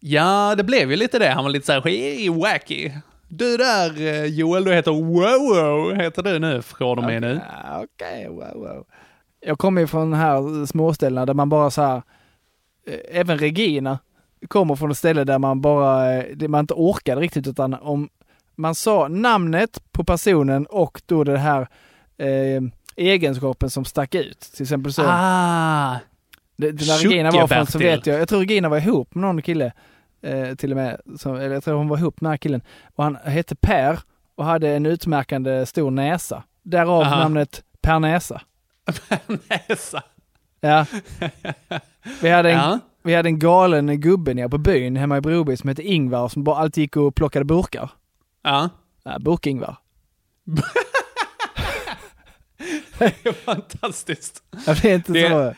Ja, 0.00 0.54
det 0.56 0.64
blev 0.64 0.90
ju 0.90 0.96
lite 0.96 1.18
det. 1.18 1.28
Han 1.28 1.44
var 1.44 1.50
lite 1.50 1.66
så 1.66 1.72
här 1.72 1.80
"Hey, 1.80 2.30
wacky. 2.30 2.90
Du 3.28 3.56
där 3.56 4.00
eh, 4.02 4.24
Joel, 4.24 4.64
du 4.64 4.74
heter 4.74 4.90
Wow 4.90 5.94
heter 5.94 6.22
du 6.22 6.38
nu 6.38 6.62
från 6.62 6.98
och 6.98 7.04
med 7.04 7.22
nu. 7.22 7.40
Ja, 7.64 7.84
Okej, 7.84 8.28
wow, 8.28 8.52
wow. 8.54 8.86
Jag 9.40 9.58
kommer 9.58 9.80
ju 9.80 9.86
från 9.86 10.10
de 10.10 10.16
här 10.16 10.66
småställena 10.66 11.26
där 11.26 11.34
man 11.34 11.48
bara 11.48 11.70
så 11.70 11.82
här, 11.82 12.02
eh, 12.86 13.20
även 13.20 13.38
Regina 13.38 13.98
kommer 14.48 14.74
från 14.76 14.90
ett 14.90 14.98
ställe 14.98 15.24
där 15.24 15.38
man 15.38 15.60
bara, 15.60 16.14
eh, 16.16 16.48
man 16.48 16.60
inte 16.60 16.74
orkade 16.74 17.20
riktigt 17.20 17.46
utan 17.46 17.74
om 17.74 18.08
man 18.54 18.74
sa 18.74 19.08
namnet 19.08 19.82
på 19.92 20.04
personen 20.04 20.66
och 20.66 21.02
då 21.06 21.24
det 21.24 21.38
här 21.38 21.60
eh, 22.18 22.62
egenskapen 22.98 23.70
som 23.70 23.84
stack 23.84 24.14
ut. 24.14 24.40
Till 24.40 24.62
exempel 24.62 24.92
så. 24.92 25.02
Ah, 25.06 25.96
Det, 26.56 26.72
det 26.72 26.86
där 26.86 26.98
Regina 27.08 27.30
var 27.30 27.46
från 27.46 27.66
så 27.66 27.78
vet 27.78 28.06
jag, 28.06 28.20
jag 28.20 28.28
tror 28.28 28.38
Regina 28.40 28.68
var 28.68 28.78
ihop 28.78 29.14
med 29.14 29.22
någon 29.22 29.42
kille 29.42 29.72
eh, 30.22 30.54
till 30.54 30.70
och 30.72 30.76
med, 30.76 31.00
som, 31.18 31.34
eller 31.36 31.50
jag 31.54 31.64
tror 31.64 31.74
hon 31.74 31.88
var 31.88 31.98
ihop 31.98 32.20
med 32.20 32.26
den 32.28 32.32
här 32.32 32.36
killen. 32.38 32.62
Och 32.94 33.04
han 33.04 33.16
hette 33.16 33.56
Per 33.56 33.98
och 34.34 34.44
hade 34.44 34.68
en 34.70 34.86
utmärkande 34.86 35.66
stor 35.66 35.90
näsa. 35.90 36.42
Därav 36.62 37.00
Aha. 37.02 37.16
namnet 37.18 37.62
Per 37.80 37.98
Näsa. 37.98 38.40
näsa. 39.68 40.02
Ja. 40.60 40.86
Vi 42.20 42.30
hade 42.30 42.50
en, 42.50 42.56
Ja. 42.58 42.78
vi 43.02 43.14
hade 43.14 43.28
en 43.28 43.38
galen 43.38 44.00
gubbe 44.00 44.34
nere 44.34 44.48
på 44.48 44.58
byn 44.58 44.96
hemma 44.96 45.16
i 45.16 45.20
Broby 45.20 45.56
som 45.56 45.68
hette 45.68 45.82
Ingvar 45.82 46.28
som 46.28 46.44
bara 46.44 46.56
alltid 46.56 46.82
gick 46.82 46.96
och 46.96 47.14
plockade 47.14 47.44
burkar. 47.44 47.90
Ja. 48.42 48.68
Ja, 49.04 49.18
Burk-Ingvar. 49.18 49.76
Fantastiskt. 53.44 54.42
Jag 54.66 54.74
vet 54.74 54.84
inte 54.84 55.12
Det- 55.12 55.28
så. 55.30 55.54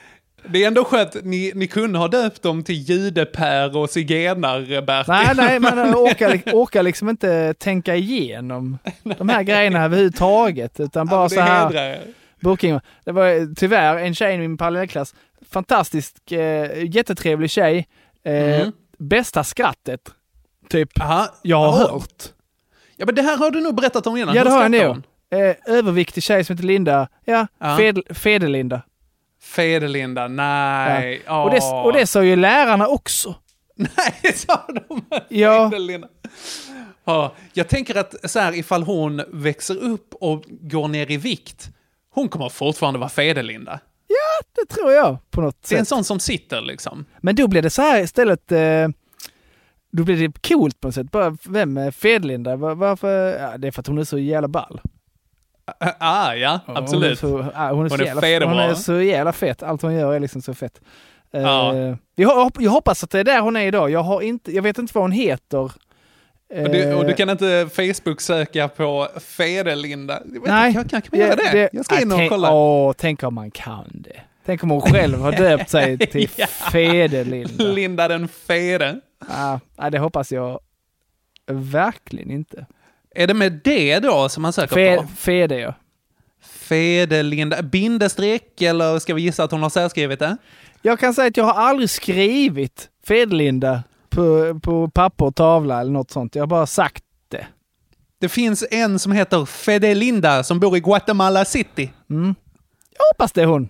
Det 0.49 0.63
är 0.63 0.67
ändå 0.67 0.85
skönt, 0.85 1.17
ni, 1.25 1.53
ni 1.55 1.67
kunde 1.67 1.99
ha 1.99 2.09
döpt 2.09 2.43
dem 2.43 2.63
till 2.63 2.75
Judeper 2.75 3.77
och 3.77 3.91
Zigenar-Bertil. 3.91 5.05
Nej, 5.13 5.33
nej, 5.37 5.61
man 5.61 5.79
orkar, 5.95 6.43
orkar 6.53 6.83
liksom 6.83 7.09
inte 7.09 7.55
tänka 7.55 7.97
igenom 7.97 8.79
de 9.19 9.29
här 9.29 9.43
grejerna 9.43 9.85
överhuvudtaget. 9.85 10.81
Utan 10.81 11.07
bara 11.07 11.23
det 11.29 11.35
så 11.35 11.41
här. 11.41 11.99
Burking. 12.41 12.81
Det 13.05 13.13
var 13.13 13.55
tyvärr 13.55 13.97
en 13.97 14.15
tjej 14.15 14.35
i 14.35 14.39
min 14.39 14.57
parallellklass. 14.57 15.15
Fantastisk, 15.51 16.33
eh, 16.33 16.85
jättetrevlig 16.95 17.51
tjej. 17.51 17.89
Eh, 18.25 18.61
Mm. 18.61 18.73
Bästa 18.99 19.45
skrattet, 19.45 20.01
typ, 20.69 21.01
Aha. 21.01 21.29
jag 21.43 21.57
har 21.57 21.69
Åh. 21.69 21.93
hört. 21.93 22.23
Ja, 22.97 23.07
men 23.07 23.15
det 23.15 23.23
här 23.23 23.37
har 23.37 23.51
du 23.51 23.61
nog 23.61 23.75
berättat 23.75 24.07
om 24.07 24.17
innan. 24.17 24.35
Ja, 24.35 24.45
det 24.45 24.51
har 24.51 24.63
jag 24.63 24.71
nog. 24.71 25.03
Eh, 25.31 25.75
överviktig 25.75 26.23
tjej 26.23 26.45
som 26.45 26.57
heter 26.57 26.67
Linda. 26.67 27.09
Ja, 27.25 27.47
Ja. 27.59 27.77
Fed, 27.77 28.01
Fedelinda. 28.11 28.83
Fedelinda, 29.43 30.29
nej. 30.29 31.23
Och, 31.29 31.51
det, 31.51 31.61
och 31.85 31.93
det 31.93 32.07
sa 32.07 32.23
ju 32.25 32.37
lärarna 32.37 32.87
också. 32.87 33.35
Nej, 33.75 34.33
sa 34.35 34.67
de. 34.89 35.03
Ja. 35.29 35.71
Fedelinda. 35.71 36.09
Ja, 37.05 37.35
jag 37.53 37.69
tänker 37.69 37.95
att 37.99 38.31
så 38.31 38.39
här, 38.41 38.55
ifall 38.55 38.83
hon 38.83 39.23
växer 39.29 39.77
upp 39.77 40.15
och 40.15 40.45
går 40.49 40.89
ner 40.89 41.11
i 41.11 41.17
vikt, 41.17 41.71
hon 42.11 42.29
kommer 42.29 42.49
fortfarande 42.49 42.99
vara 42.99 43.09
Fedelinda. 43.11 43.81
Det 44.61 44.75
tror 44.75 44.93
jag 44.93 45.31
på 45.31 45.41
något 45.41 45.63
Det 45.69 45.75
är 45.75 45.79
en 45.79 45.85
sätt. 45.85 45.89
sån 45.89 46.05
som 46.05 46.21
sitter 46.21 46.61
liksom. 46.61 47.05
Men 47.21 47.35
då 47.37 47.49
blev 47.49 47.63
det 47.63 47.71
så 47.71 47.83
här 47.83 48.01
istället. 48.03 48.53
Eh, 48.53 48.89
då 49.93 50.05
blev 50.05 50.19
det 50.19 50.49
coolt 50.49 50.81
på 50.81 50.89
något 50.89 50.95
sätt. 50.95 51.11
Bara, 51.11 51.37
vem 51.49 51.77
är 51.77 51.91
Fedelinda? 51.91 52.57
Var, 52.57 52.75
varför? 52.75 53.39
Ja, 53.39 53.59
det 53.59 53.67
är 53.69 53.71
för 53.73 53.81
att 53.81 53.87
hon 53.87 53.99
är 53.99 54.05
så 54.05 54.19
jävla 54.19 54.49
ball. 54.49 54.81
Ah, 55.99 56.35
ja, 56.35 56.61
absolut. 56.67 57.21
Hon 57.21 57.41
är, 57.41 57.43
så, 57.45 57.51
ja, 57.55 57.73
hon 57.73 57.85
är, 57.85 57.89
så, 57.89 57.95
är 57.95 58.05
jävla, 58.05 58.21
fedebra. 58.21 58.55
hon 58.55 58.59
är 58.71 58.75
så 58.75 59.01
jävla 59.01 59.33
fett. 59.33 59.63
Allt 59.63 59.83
hon 59.83 59.95
gör 59.95 60.15
är 60.15 60.21
liksom 60.21 60.43
så 60.43 60.55
fett. 60.55 60.81
Eh, 61.33 61.41
Ja. 61.43 61.75
jag, 62.15 62.29
hop- 62.45 62.61
jag 62.63 62.71
hoppas 62.71 63.05
att 63.05 63.11
det 63.11 63.21
är 63.21 63.25
där 63.25 63.41
hon 63.41 63.57
är 63.57 63.67
idag. 63.67 63.91
Jag, 63.91 64.03
har 64.03 64.21
inte, 64.21 64.53
jag 64.53 64.63
vet 64.63 64.79
inte 64.79 64.93
vad 64.95 65.05
hon 65.05 65.13
heter. 65.13 65.59
Och 65.59 65.73
du, 66.71 66.95
och 66.95 67.05
du 67.05 67.11
Eh, 67.11 67.17
kan 67.17 67.31
inte 67.31 67.69
Facebook-söka 67.73 68.69
på 68.69 69.09
Fedelinda? 69.21 70.21
Jag 70.35 70.43
Nej. 70.49 70.69
inte, 70.69 70.89
Kan, 70.89 71.03
kan 71.03 71.11
man 71.19 71.21
göra 71.21 71.37
det? 71.37 71.69
Jag 71.73 71.85
ska 71.85 72.01
in 72.01 72.13
och 72.13 72.19
tänk, 72.19 72.31
kolla. 72.31 72.53
Åh, 72.55 72.93
tänk 72.99 73.23
om 73.23 73.35
man 73.35 73.51
kan 73.51 73.85
det. 73.95 74.21
Tänk 74.47 74.63
om 74.63 74.71
hon 74.71 74.81
själv 74.81 75.19
har 75.21 75.33
döpt 75.33 75.71
sig 75.71 75.99
till 76.07 76.29
Ja. 76.37 76.47
Fedelinda. 76.47 77.65
Linda 77.65 78.09
den 78.09 78.29
Fede. 78.29 79.01
Ja, 79.77 79.91
det 79.91 79.99
hoppas 79.99 80.33
jag 80.33 80.61
verkligen 81.51 82.31
inte. 82.31 82.67
Är 83.15 83.27
det 83.27 83.35
med 83.35 83.61
det 83.65 83.99
då 83.99 84.29
som 84.29 84.43
man 84.43 84.53
söker 84.53 84.75
Fe, 84.75 84.97
på? 84.97 85.09
Fede, 85.17 85.59
ja. 85.59 85.75
Fedelinda. 86.43 87.63
Bindestreck 87.63 88.63
eller 88.63 88.99
ska 88.99 89.15
vi 89.15 89.23
gissa 89.23 89.45
att 89.45 89.51
hon 89.51 89.63
har 89.63 89.71
särskrivit 89.71 90.19
det? 90.19 90.37
Jag 90.83 91.01
kan 91.01 91.15
säga 91.15 91.29
att 91.29 91.37
jag 91.37 91.45
har 91.45 91.69
aldrig 91.69 91.91
skrivit 91.91 92.89
Fedelinda 93.07 93.83
på, 94.09 94.61
på 94.63 94.91
papper 94.91 95.25
och 95.25 95.35
tavla 95.35 95.81
eller 95.81 95.93
något 95.93 96.11
sånt. 96.11 96.35
Jag 96.35 96.43
har 96.43 96.47
bara 96.47 96.67
sagt 96.67 97.05
det. 97.29 97.47
Det 98.21 98.29
finns 98.29 98.65
en 98.71 98.99
som 98.99 99.13
heter 99.13 99.45
Fedelinda 99.45 100.43
som 100.43 100.61
bor 100.61 100.77
i 100.77 100.81
Guatemala 100.81 101.45
City. 101.45 101.93
Mm. 102.11 102.35
Jag 102.99 103.05
hoppas 103.13 103.33
det 103.33 103.43
är 103.43 103.47
hon. 103.47 103.69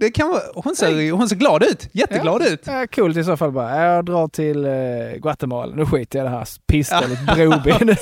Det 0.00 0.10
kan 0.10 0.28
vara, 0.28 0.42
hon, 0.54 0.76
ser, 0.76 1.12
hon 1.12 1.28
ser 1.28 1.36
glad 1.36 1.62
ut. 1.62 1.88
Jätteglad 1.92 2.42
ja. 2.42 2.48
ut. 2.48 2.60
Ja, 2.66 2.86
coolt 2.86 3.16
i 3.16 3.24
så 3.24 3.36
fall 3.36 3.52
bara. 3.52 3.86
Jag 3.86 4.04
drar 4.04 4.28
till 4.28 4.64
eh, 4.64 5.20
Guatemala. 5.22 5.74
Nu 5.74 5.86
skiter 5.86 6.18
jag 6.18 6.26
i 6.26 6.30
det 6.30 6.36
här 6.36 6.48
pissstället 6.66 7.18
Broby. 7.34 7.72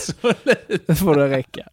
Nu 0.87 0.95
får 0.95 1.15
det 1.15 1.29
räcka. 1.29 1.69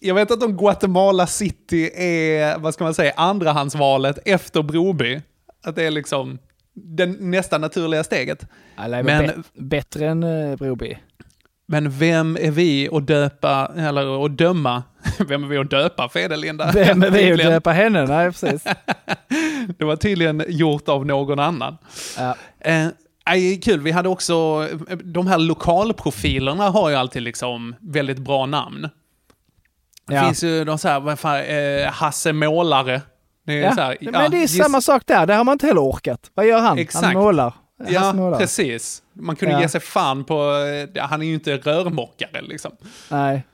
Jag 0.00 0.14
vet 0.14 0.30
att 0.30 0.42
om 0.42 0.56
Guatemala 0.56 1.26
City 1.26 1.90
är, 1.94 2.58
vad 2.58 2.74
ska 2.74 2.84
man 2.84 2.94
säga, 2.94 3.12
andrahandsvalet 3.16 4.18
efter 4.24 4.62
Broby. 4.62 5.20
Att 5.64 5.76
det 5.76 5.84
är 5.84 5.90
liksom 5.90 6.38
det 6.74 7.06
nästa 7.06 7.58
naturliga 7.58 8.04
steget. 8.04 8.46
Alla 8.76 9.02
Men- 9.02 9.26
men, 9.26 9.68
bättre 9.68 10.08
än 10.08 10.22
eh, 10.22 10.56
Broby. 10.56 10.98
Men 11.72 11.90
vem 11.90 12.36
är 12.40 12.50
vi 12.50 12.88
att 12.92 13.06
döpa, 13.06 13.72
eller 13.76 14.24
att 14.26 14.38
döma? 14.38 14.82
Vem 15.28 15.44
är 15.44 15.48
vi 15.48 15.58
att 15.58 15.70
döpa 15.70 16.08
Fedelinda? 16.08 16.70
Vem 16.74 17.02
är 17.02 17.10
vi 17.10 17.32
att 17.32 17.38
döpa 17.50 17.72
henne? 17.72 18.04
Nej, 18.06 18.32
precis. 18.32 18.64
Det 19.78 19.84
var 19.84 19.96
tydligen 19.96 20.44
gjort 20.48 20.88
av 20.88 21.06
någon 21.06 21.38
annan. 21.38 21.78
Ja. 22.18 22.34
Eh, 22.60 23.58
kul, 23.62 23.80
vi 23.80 23.90
hade 23.90 24.08
också, 24.08 24.68
de 25.04 25.26
här 25.26 25.38
lokalprofilerna 25.38 26.70
har 26.70 26.90
ju 26.90 26.96
alltid 26.96 27.22
liksom 27.22 27.74
väldigt 27.80 28.18
bra 28.18 28.46
namn. 28.46 28.88
Det 30.08 30.14
Ja. 30.14 30.24
finns 30.24 30.44
ju 30.44 30.64
de 30.64 30.78
så 30.78 30.88
här, 30.88 31.00
vad 31.00 31.18
fan, 31.18 31.40
eh, 31.40 31.86
Hasse 31.92 32.32
Målare. 32.32 33.02
Det 33.46 33.52
är 33.52 33.62
Ja. 33.62 33.74
så 33.74 33.80
här, 33.80 33.96
Men 34.00 34.30
det 34.30 34.36
är 34.36 34.40
giss- 34.46 34.62
samma 34.62 34.80
sak 34.80 35.02
där. 35.06 35.26
Det 35.26 35.34
har 35.34 35.44
man 35.44 35.52
inte 35.52 35.66
heller 35.66 35.80
orkat. 35.82 36.30
Vad 36.34 36.46
gör 36.46 36.60
han? 36.60 36.78
Exakt. 36.78 37.04
Han 37.04 37.14
målar. 37.14 37.52
Ja, 37.88 38.12
målar. 38.12 38.38
precis. 38.38 39.01
Man 39.14 39.36
kunde 39.36 39.54
Ja. 39.54 39.60
ge 39.60 39.68
sig 39.68 39.80
fan 39.80 40.24
på, 40.24 40.42
eh, 40.94 41.04
han 41.04 41.22
är 41.22 41.26
ju 41.26 41.34
inte 41.34 41.56
rörmokare 41.56 42.42
liksom. 42.42 42.72
Nej. 43.10 43.46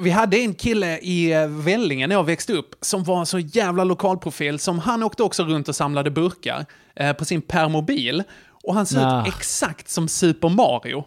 Vi 0.00 0.10
hade 0.10 0.36
en 0.36 0.54
kille 0.54 0.98
i 0.98 1.32
eh, 1.32 1.46
Vellinge 1.48 2.06
när 2.06 2.14
jag 2.14 2.24
växte 2.24 2.52
upp 2.52 2.74
som 2.80 3.04
var 3.04 3.20
en 3.20 3.26
så 3.26 3.38
jävla 3.38 3.84
lokalprofil 3.84 4.58
som 4.58 4.78
han 4.78 5.02
åkte 5.02 5.22
också 5.22 5.44
runt 5.44 5.68
och 5.68 5.76
samlade 5.76 6.10
burkar 6.10 6.66
eh, 6.96 7.12
på 7.12 7.24
sin 7.24 7.42
permobil. 7.42 8.22
Och 8.64 8.74
han 8.74 8.86
ser 8.86 9.00
Nah. 9.00 9.28
ut 9.28 9.34
exakt 9.34 9.88
som 9.88 10.08
Super 10.08 10.48
Mario. 10.48 11.04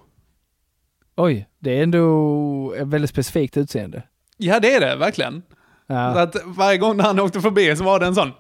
Oj, 1.16 1.48
det 1.60 1.80
är 1.80 1.84
ändå 1.84 2.74
ett 2.74 2.88
väldigt 2.88 3.10
specifikt 3.10 3.58
utseende. 3.58 4.04
Ja, 4.38 4.60
det 4.60 4.74
är 4.76 4.80
det 4.80 4.96
verkligen. 4.96 5.42
Så 5.88 5.94
Ja. 5.94 6.22
att 6.22 6.36
varje 6.46 6.78
gång 6.78 6.98
när 6.98 7.04
han 7.04 7.20
åkte 7.20 7.42
förbi 7.42 7.76
så 7.76 7.84
var 7.84 8.00
det 8.00 8.06
en 8.06 8.16
sån... 8.16 8.32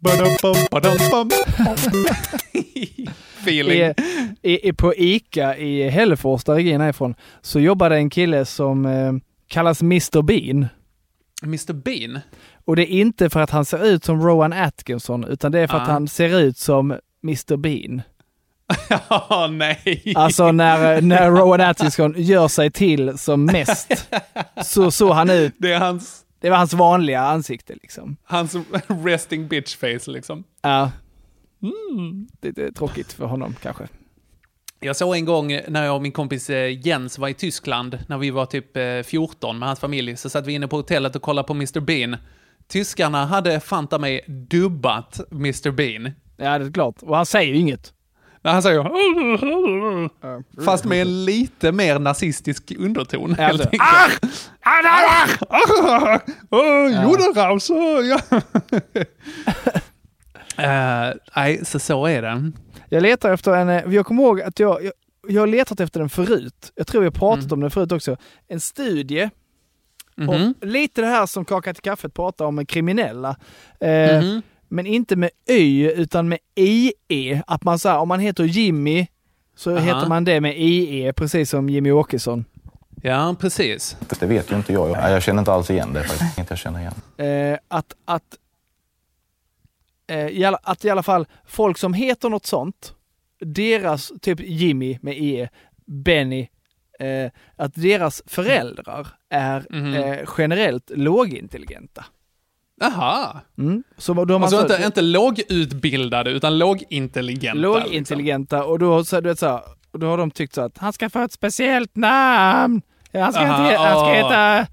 Feeling. 3.42 3.94
I, 4.42 4.68
i, 4.68 4.72
på 4.72 4.94
ICA 4.94 5.56
i 5.56 5.88
Hällefors, 5.88 6.44
där 6.44 6.54
Regina 6.54 6.84
är 6.84 6.90
ifrån, 6.90 7.14
så 7.42 7.60
jobbade 7.60 7.96
en 7.96 8.10
kille 8.10 8.44
som 8.44 8.86
eh, 8.86 9.12
kallas 9.48 9.82
Mr 9.82 10.22
Bean. 10.22 10.66
Mr 11.42 11.72
Bean? 11.72 12.18
Och 12.64 12.76
det 12.76 12.82
är 12.92 13.00
inte 13.00 13.30
för 13.30 13.40
att 13.40 13.50
han 13.50 13.64
ser 13.64 13.84
ut 13.86 14.04
som 14.04 14.22
Rowan 14.26 14.52
Atkinson, 14.52 15.24
utan 15.24 15.52
det 15.52 15.60
är 15.60 15.66
för 15.66 15.76
att 15.76 15.88
Ah. 15.88 15.92
han 15.92 16.08
ser 16.08 16.40
ut 16.40 16.58
som 16.58 16.94
Mr 17.24 17.56
Bean. 17.56 18.02
Ja, 19.08 19.48
nej. 19.52 20.12
Alltså 20.16 20.52
när, 20.52 21.00
när 21.02 21.30
Rowan 21.30 21.60
Atkinson 21.60 22.14
gör 22.16 22.48
sig 22.48 22.70
till 22.70 23.18
som 23.18 23.44
mest, 23.44 24.08
så 24.64 24.90
såg 24.90 25.12
han 25.12 25.30
ut. 25.30 25.54
Det 25.58 25.72
är 25.72 25.78
hans, 25.78 26.20
Det 26.40 26.50
var 26.50 26.56
hans 26.56 26.72
vanliga 26.74 27.20
ansikte 27.20 27.74
liksom. 27.82 28.16
hans 28.24 28.56
resting 29.04 29.48
bitch 29.48 29.76
face 29.76 30.10
liksom. 30.10 30.44
Ja. 30.62 30.90
Mm. 31.62 32.28
tråkigt 32.74 33.12
för 33.12 33.24
honom 33.26 33.54
kanske. 33.62 33.88
Jag 34.80 34.96
såg 34.96 35.14
en 35.16 35.24
gång 35.24 35.60
när 35.68 35.84
jag 35.84 35.94
och 35.96 36.02
min 36.02 36.12
kompis 36.12 36.50
eh, 36.50 36.86
Jens 36.86 37.18
var 37.18 37.28
i 37.28 37.34
Tyskland, 37.34 37.98
när 38.08 38.18
vi 38.18 38.30
var 38.30 38.46
typ 38.46 38.76
eh, 38.76 39.00
14 39.04 39.58
med 39.58 39.68
hans 39.68 39.80
familj, 39.80 40.16
så 40.16 40.30
satt 40.30 40.46
vi 40.46 40.52
inne 40.52 40.68
på 40.68 40.76
hotellet 40.76 41.16
och 41.16 41.22
kollade 41.22 41.46
på 41.46 41.52
Mr 41.54 41.80
Bean. 41.80 42.16
Tyskarna 42.68 43.26
hade 43.26 43.60
fanta 43.60 43.98
mig 43.98 44.20
dubbat 44.28 45.20
Mr 45.32 45.70
Bean. 45.70 46.10
Ja, 46.36 46.58
det 46.58 46.64
är 46.66 46.72
klart. 46.72 46.96
Och 47.02 47.16
han 47.16 47.26
säger 47.26 47.54
inget. 47.54 47.92
När 48.42 48.52
han 48.52 48.62
säger 48.62 48.82
Fast 50.64 50.84
med 50.84 51.00
en 51.02 51.24
lite 51.24 51.72
mer 51.72 51.98
nazistisk 51.98 52.72
underton. 52.78 53.34
Ja, 53.38 53.44
helt 53.44 53.62
det- 53.62 53.78
enkelt. 53.80 54.40
Åh, 56.50 57.10
Judenraus! 57.10 57.70
åh, 57.70 58.00
ja. 58.06 58.20
Eh, 60.58 61.10
Nej, 61.36 61.64
så 61.64 61.78
så 61.78 62.06
är 62.06 62.22
det. 62.22 62.52
Jag 62.88 63.02
letar 63.02 63.32
efter 63.32 63.52
en, 63.56 63.68
eh, 63.68 63.94
jag 63.94 64.06
kommer 64.06 64.22
ihåg 64.22 64.40
att 64.40 64.58
jag, 64.58 64.84
jag, 64.84 64.92
jag 65.28 65.42
har 65.42 65.46
letat 65.46 65.80
efter 65.80 66.00
den 66.00 66.08
förut. 66.08 66.72
Jag 66.74 66.86
tror 66.86 67.00
vi 67.00 67.06
har 67.06 67.10
pratat 67.12 67.44
Mm. 67.44 67.52
om 67.52 67.60
den 67.60 67.70
förut 67.70 67.92
också. 67.92 68.16
En 68.48 68.60
studie 68.60 69.30
Mhm. 70.14 70.28
om 70.28 70.54
lite 70.60 71.00
det 71.00 71.06
här 71.06 71.26
som 71.26 71.44
Kaka 71.44 71.74
till 71.74 71.82
kaffet 71.82 72.14
pratar 72.14 72.44
om 72.44 72.54
med 72.54 72.68
kriminella. 72.68 73.36
Eh, 73.80 74.20
Mhm. 74.22 74.42
Men 74.72 74.86
inte 74.86 75.16
med 75.16 75.30
Y 75.48 75.90
utan 75.90 76.28
med 76.28 76.38
IE. 76.54 77.42
Att 77.46 77.64
man 77.64 77.78
säger 77.78 77.98
om 77.98 78.08
man 78.08 78.20
heter 78.20 78.44
Jimmy 78.44 79.06
så 79.56 79.70
Aha. 79.70 79.80
heter 79.80 80.06
man 80.08 80.24
det 80.24 80.40
med 80.40 80.54
IE, 80.58 81.12
precis 81.12 81.50
som 81.50 81.68
Jimmy 81.68 81.90
Åkesson. 81.90 82.44
Ja, 83.02 83.36
precis. 83.40 83.96
Det 84.20 84.26
vet 84.26 84.52
ju 84.52 84.56
inte 84.56 84.72
jag. 84.72 84.90
Jag 84.90 85.22
känner 85.22 85.38
inte 85.38 85.52
alls 85.52 85.70
igen 85.70 85.92
det. 85.92 86.02
faktiskt. 86.04 86.38
Inte 86.38 86.52
jag 86.52 86.58
känner 86.58 86.80
igen. 86.80 86.94
Eh, 87.52 87.58
att, 87.68 87.94
att, 88.04 88.22
eh, 90.10 90.26
i 90.28 90.44
alla, 90.44 90.58
att 90.62 90.84
i 90.84 90.90
alla 90.90 91.02
fall 91.02 91.26
folk 91.46 91.78
som 91.78 91.94
heter 91.94 92.28
något 92.28 92.46
sånt, 92.46 92.94
deras, 93.40 94.12
typ 94.20 94.40
Jimmy 94.40 94.98
med 95.02 95.14
E, 95.18 95.48
Benny, 95.86 96.48
eh, 97.00 97.30
att 97.56 97.74
deras 97.74 98.22
föräldrar 98.26 99.06
är 99.30 99.66
Mhm. 99.70 99.94
eh, 99.94 100.18
generellt 100.38 100.90
lågintelligenta. 100.94 102.04
Aha. 102.82 103.40
Mm. 103.58 103.82
Så 103.96 104.14
har 104.14 104.26
man 104.26 104.42
Alltså 104.42 104.56
så- 104.56 104.62
inte, 104.74 104.82
inte 104.86 105.02
lågutbildade, 105.02 106.30
utan 106.30 106.58
lågintelligenta. 106.58 107.54
liksom. 107.54 107.82
lågintelligenta 107.82 108.64
och 108.64 108.78
då, 108.78 109.04
så, 109.04 109.20
du 109.20 109.28
vet, 109.28 109.38
så, 109.38 109.46
här, 109.48 109.60
då 109.92 110.06
har 110.06 110.18
de 110.18 110.30
tyckt 110.30 110.54
så 110.54 110.60
att 110.60 110.78
han 110.78 110.92
ska 110.92 111.10
få 111.10 111.18
ett 111.22 111.32
speciellt 111.32 111.96
namn. 111.96 112.82
Han 113.12 113.32
ska, 113.32 113.42
Aha, 113.42 113.70
inte, 113.70 113.78
han 113.80 113.98
ska 113.98 114.12
heta 114.12 114.66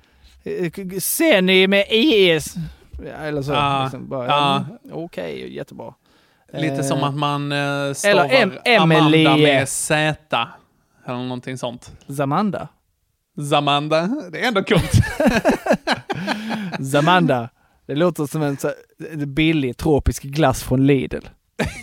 eh, 0.44 1.00
Senny 1.00 1.68
med 1.68 1.86
IS. 1.92 2.56
Eller 3.06 3.42
så. 3.42 3.54
Ah, 3.56 3.84
liksom, 3.84 4.10
bara, 4.10 4.34
ah. 4.34 4.66
ja, 4.84 4.94
Okej, 4.94 5.56
jättebra. 5.56 5.94
Lite 6.54 6.76
Eh, 6.76 6.82
som 6.82 7.04
att 7.04 7.16
man 7.16 7.52
eh, 7.52 7.94
stavar 7.94 8.26
Em- 8.26 8.58
Emily- 8.66 8.78
Amanda 9.28 9.38
med 9.38 9.70
Z. 9.70 10.48
Eller 11.06 11.18
någonting 11.18 11.58
sånt. 11.58 11.92
Zamanda. 12.08 12.68
Zamanda. 13.50 14.10
Det 14.32 14.44
är 14.44 14.48
ändå 14.48 14.64
coolt. 14.64 14.92
Zamanda. 16.92 17.50
Det 17.86 17.96
låter 17.96 18.26
som 18.26 18.42
en 18.42 18.58
så, 18.58 18.72
billig 19.28 19.78
tropisk 19.78 20.24
glass 20.24 20.64
från 20.64 20.88
Lidl. 20.88 21.26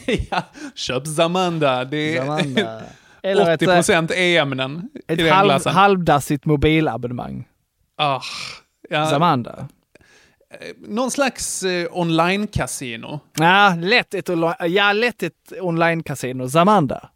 ja, 0.31 0.43
köp 0.75 1.07
Zamanda. 1.07 1.85
Det 1.85 2.17
Zamanda. 2.19 2.81
Eller 3.23 3.51
ett, 3.51 3.61
80% 3.63 4.13
E-ämnen 4.13 4.89
i 5.09 5.13
Ett 5.13 5.19
den 5.19 5.33
halv, 5.33 5.47
glassen. 5.49 5.73
halvdassigt 5.73 6.45
mobilabonnemang. 6.45 7.49
Ah, 7.97 8.21
ja, 8.91 9.07
Zamanda. 9.11 9.69
Någon 10.89 11.11
slags 11.11 11.63
eh, 11.63 11.89
online-casino. 11.93 13.21
Ja, 13.39 13.77
lätt 13.81 14.15
ett, 14.15 14.29
ja, 14.69 14.93
lätt 14.93 15.23
ett 15.23 15.53
online-casino. 15.61 16.49
Zamanda. 16.49 17.09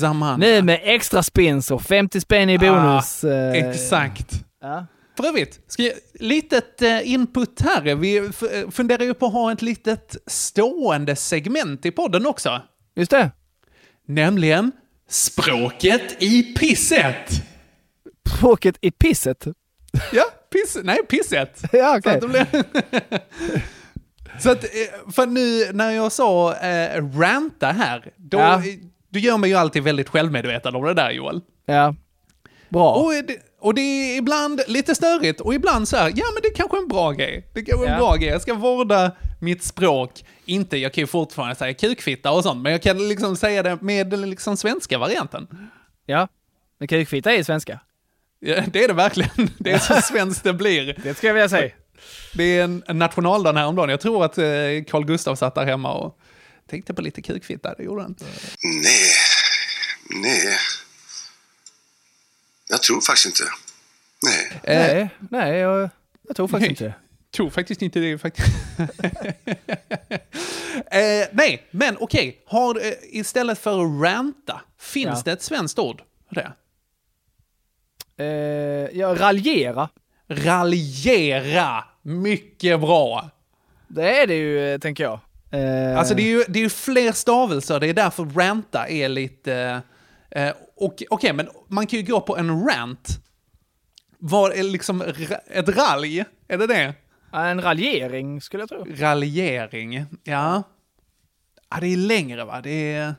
Zamanda. 0.00 0.46
Nu 0.46 0.62
med 0.62 0.80
extra 0.82 1.22
spins 1.22 1.70
och 1.70 1.82
50 1.82 2.20
spänn 2.20 2.50
i 2.50 2.58
bonus. 2.58 3.24
eh, 3.24 3.52
Exakt. 3.52 4.32
Ja. 4.60 4.86
För 5.16 5.26
övrigt, 5.26 5.60
ska 5.66 5.82
jag, 5.82 5.92
litet 6.14 6.82
eh, 6.82 7.10
input 7.12 7.60
här. 7.60 7.94
Vi 7.94 8.16
eh, 8.16 8.70
funderar 8.70 9.04
ju 9.04 9.14
på 9.14 9.26
att 9.26 9.32
ha 9.32 9.52
ett 9.52 9.62
litet 9.62 10.16
stående 10.26 11.16
segment 11.16 11.86
i 11.86 11.90
podden 11.90 12.26
också. 12.26 12.62
Just 12.96 13.10
det. 13.10 13.30
Nämligen 14.06 14.72
språket 15.08 16.22
i 16.22 16.42
pisset. 16.42 17.30
Språket 18.36 18.78
i 18.80 18.90
pisset. 18.90 19.46
Ja, 20.12 20.24
piss, 20.52 20.78
nej, 20.82 20.98
pisset. 21.08 21.62
Ja, 21.72 22.00
Så 22.02 22.10
att, 22.10 22.20
det 22.20 22.28
blir... 22.28 22.46
Så 24.40 24.50
att, 24.50 24.64
eh, 24.64 25.10
för 25.12 25.26
nu 25.26 25.72
när 25.72 25.90
jag 25.90 26.12
sa 26.12 26.54
eh, 26.56 27.04
ranta 27.18 27.66
här, 27.66 28.12
då, 28.16 28.38
Ja. 28.38 28.62
du 29.08 29.20
gör 29.20 29.36
mig 29.38 29.50
ju 29.50 29.56
alltid 29.56 29.82
väldigt 29.82 30.08
självmedveten 30.08 30.74
om 30.74 30.84
det 30.84 30.94
där 30.94 31.10
Joel. 31.10 31.40
Ja. 31.66 31.94
Bra. 32.68 32.94
Och 32.94 33.12
det, 33.26 33.36
och 33.60 33.74
det 33.74 33.80
är 33.80 34.16
ibland 34.18 34.60
lite 34.66 34.94
störigt 34.94 35.40
och 35.40 35.54
ibland 35.54 35.88
så 35.88 35.96
här, 35.96 36.12
ja 36.16 36.24
men 36.34 36.42
det 36.42 36.48
är 36.48 36.54
kanske 36.54 36.76
är 36.76 36.82
en 36.82 36.88
bra 36.88 37.10
grej. 37.12 37.46
Det 37.54 37.62
kanske 37.64 37.84
är 37.86 37.88
en 37.88 37.92
Ja. 37.92 37.98
bra 37.98 38.16
grej. 38.16 38.28
Jag 38.28 38.42
ska 38.42 38.54
vårda 38.54 39.10
mitt 39.40 39.62
språk. 39.64 40.24
Inte, 40.44 40.76
jag 40.76 40.92
kan 40.92 41.02
ju 41.02 41.06
fortfarande 41.06 41.54
säga 41.54 41.74
kukfitta 41.74 42.30
och 42.32 42.42
sånt, 42.42 42.62
men 42.62 42.72
jag 42.72 42.82
kan 42.82 43.08
liksom 43.08 43.36
säga 43.36 43.62
det 43.62 43.78
med 43.82 44.06
den 44.10 44.30
liksom 44.30 44.56
svenska 44.56 44.98
varianten. 44.98 45.46
Ja. 46.06 46.28
Men 46.78 46.88
kukfitta 46.88 47.32
är 47.32 47.42
svenska. 47.42 47.80
Ja, 48.40 48.60
det 48.72 48.84
är 48.84 48.88
det 48.88 48.94
verkligen. 48.94 49.50
Det 49.58 49.70
är 49.70 49.78
så 49.78 50.00
svenskt 50.02 50.44
det 50.44 50.52
blir. 50.52 50.94
Det 51.02 51.14
ska 51.14 51.26
jag 51.26 51.34
vilja 51.34 51.48
säga. 51.48 51.70
Det 52.34 52.44
är 52.44 52.64
en, 52.64 52.82
en 52.86 52.98
nationaldag 52.98 53.52
häromdagen. 53.52 53.88
Jag 53.90 54.00
tror 54.00 54.24
att 54.24 54.38
eh, 54.38 54.44
Carl 54.88 55.04
Gustav 55.04 55.36
satt 55.36 55.54
där 55.54 55.64
hemma 55.66 55.92
och 55.94 56.18
tänkte 56.70 56.94
på 56.94 57.02
lite 57.02 57.22
kukfitta. 57.22 57.74
Det 57.74 57.82
gjorde 57.82 58.02
han 58.02 58.10
inte. 58.10 58.24
Nej, 58.64 59.12
nej. 60.22 60.56
Jag 62.70 62.82
tror 62.82 63.00
faktiskt 63.00 63.26
inte. 63.26 63.44
Nej. 64.22 64.60
Nej, 64.64 65.08
nej, 65.30 65.58
jag, 65.58 65.90
jag 66.28 66.36
tror 66.36 66.48
faktiskt 66.48 66.70
inte 66.70 66.84
det. 66.84 66.94
tror 67.36 67.50
faktiskt 67.50 67.82
inte 67.82 68.00
det. 68.00 68.18
Faktiskt. 68.18 68.48
Eh, 70.90 71.26
nej, 71.32 71.66
men 71.70 71.96
okej. 72.00 72.42
Har, 72.46 72.86
eh, 72.86 72.92
istället 73.02 73.58
för 73.58 73.70
att 73.84 74.02
ranta, 74.02 74.60
finns 74.80 75.06
Ja. 75.16 75.22
det 75.24 75.32
ett 75.32 75.42
svenskt 75.42 75.78
ord 75.78 76.02
för 76.28 76.34
det? 76.34 76.52
Eh, 78.18 78.26
ja, 78.98 79.14
raljera. 79.18 79.88
Raljera! 80.28 81.84
Mycket 82.02 82.80
bra. 82.80 83.30
Det 83.88 84.20
är 84.22 84.26
det 84.26 84.34
ju, 84.34 84.72
eh, 84.74 84.78
tänker 84.78 85.04
jag. 85.04 85.20
Eh, 85.50 85.98
Alltså 85.98 86.14
det 86.14 86.22
är 86.22 86.28
ju 86.38 86.44
det 86.48 86.58
är 86.58 86.62
ju 86.62 86.68
fler 86.70 87.12
stavelser, 87.12 87.80
det 87.80 87.86
är 87.88 87.94
därför 87.94 88.24
ranta 88.24 88.88
är 88.88 89.08
lite... 89.08 89.80
Eh, 90.30 90.52
och- 90.76 91.02
Okej, 91.10 91.32
men 91.32 91.48
man 91.68 91.86
kan 91.86 91.98
ju 91.98 92.04
gå 92.06 92.20
på 92.20 92.36
en 92.36 92.68
rant. 92.68 93.08
Vad 94.18 94.52
är 94.52 94.62
liksom 94.62 95.02
ett 95.50 95.68
ralj? 95.68 96.24
Är 96.48 96.58
det 96.58 96.66
det? 96.66 96.94
En 97.32 97.62
raljering, 97.62 98.40
skulle 98.40 98.62
jag 98.62 98.68
tro. 98.68 98.86
Raljering, 98.96 100.04
ja. 100.24 100.62
Ja, 101.70 101.80
det 101.80 101.86
är 101.86 101.96
längre 101.96 102.44
va? 102.44 102.60
Det 102.60 102.92
är... 102.94 103.14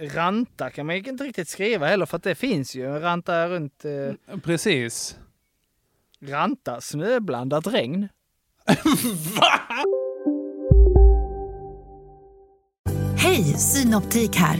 Ranta 0.00 0.70
kan 0.70 0.86
man 0.86 0.96
ju 0.96 1.02
inte 1.02 1.24
riktigt 1.24 1.48
skriva 1.48 1.86
heller, 1.86 2.06
för 2.06 2.16
att 2.16 2.22
det 2.22 2.34
finns 2.34 2.74
ju. 2.74 2.86
Ranta 2.86 3.48
runt... 3.48 3.84
Eh, 3.84 4.12
Precis. 4.38 5.16
ranta, 6.22 6.80
snöblandat 6.80 7.66
regn. 7.66 8.08
Hej, 13.16 13.44
Synoptik 13.44 14.36
här. 14.36 14.58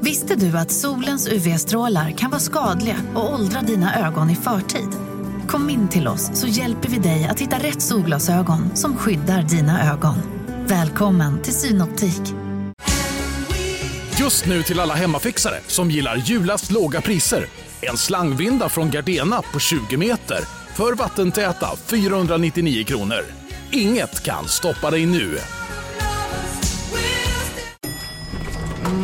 Visste 0.00 0.34
du 0.34 0.58
att 0.58 0.70
solens 0.70 1.28
UV-strålar 1.28 2.10
kan 2.10 2.30
vara 2.30 2.40
skadliga 2.40 2.96
och 3.14 3.34
åldra 3.34 3.60
dina 3.60 4.06
ögon 4.06 4.30
i 4.30 4.34
förtid? 4.34 4.88
Kom 5.48 5.70
in 5.70 5.88
till 5.88 6.08
oss 6.08 6.40
så 6.40 6.46
hjälper 6.46 6.88
vi 6.88 6.98
dig 6.98 7.28
att 7.30 7.40
hitta 7.40 7.56
rätt 7.56 7.82
solglasögon 7.82 8.76
som 8.76 8.96
skyddar 8.96 9.42
dina 9.42 9.92
ögon. 9.92 10.16
Välkommen 10.66 11.42
till 11.42 11.54
Synoptik. 11.54 12.47
Just 14.20 14.46
nu 14.46 14.62
till 14.62 14.80
alla 14.80 14.94
hemmafixare 14.94 15.60
som 15.66 15.90
gillar 15.90 16.16
julast 16.16 16.70
låga 16.70 17.00
priser. 17.00 17.46
En 17.80 17.96
slangvinda 17.96 18.68
från 18.68 18.90
Gardena 18.90 19.42
på 19.42 19.58
20 19.58 19.96
meter 19.96 20.38
för 20.74 20.92
vattentäta 20.92 21.68
499 21.86 22.84
kronor. 22.84 23.24
Inget 23.72 24.22
kan 24.22 24.48
stoppa 24.48 24.90
dig 24.90 25.06
nu. 25.06 25.38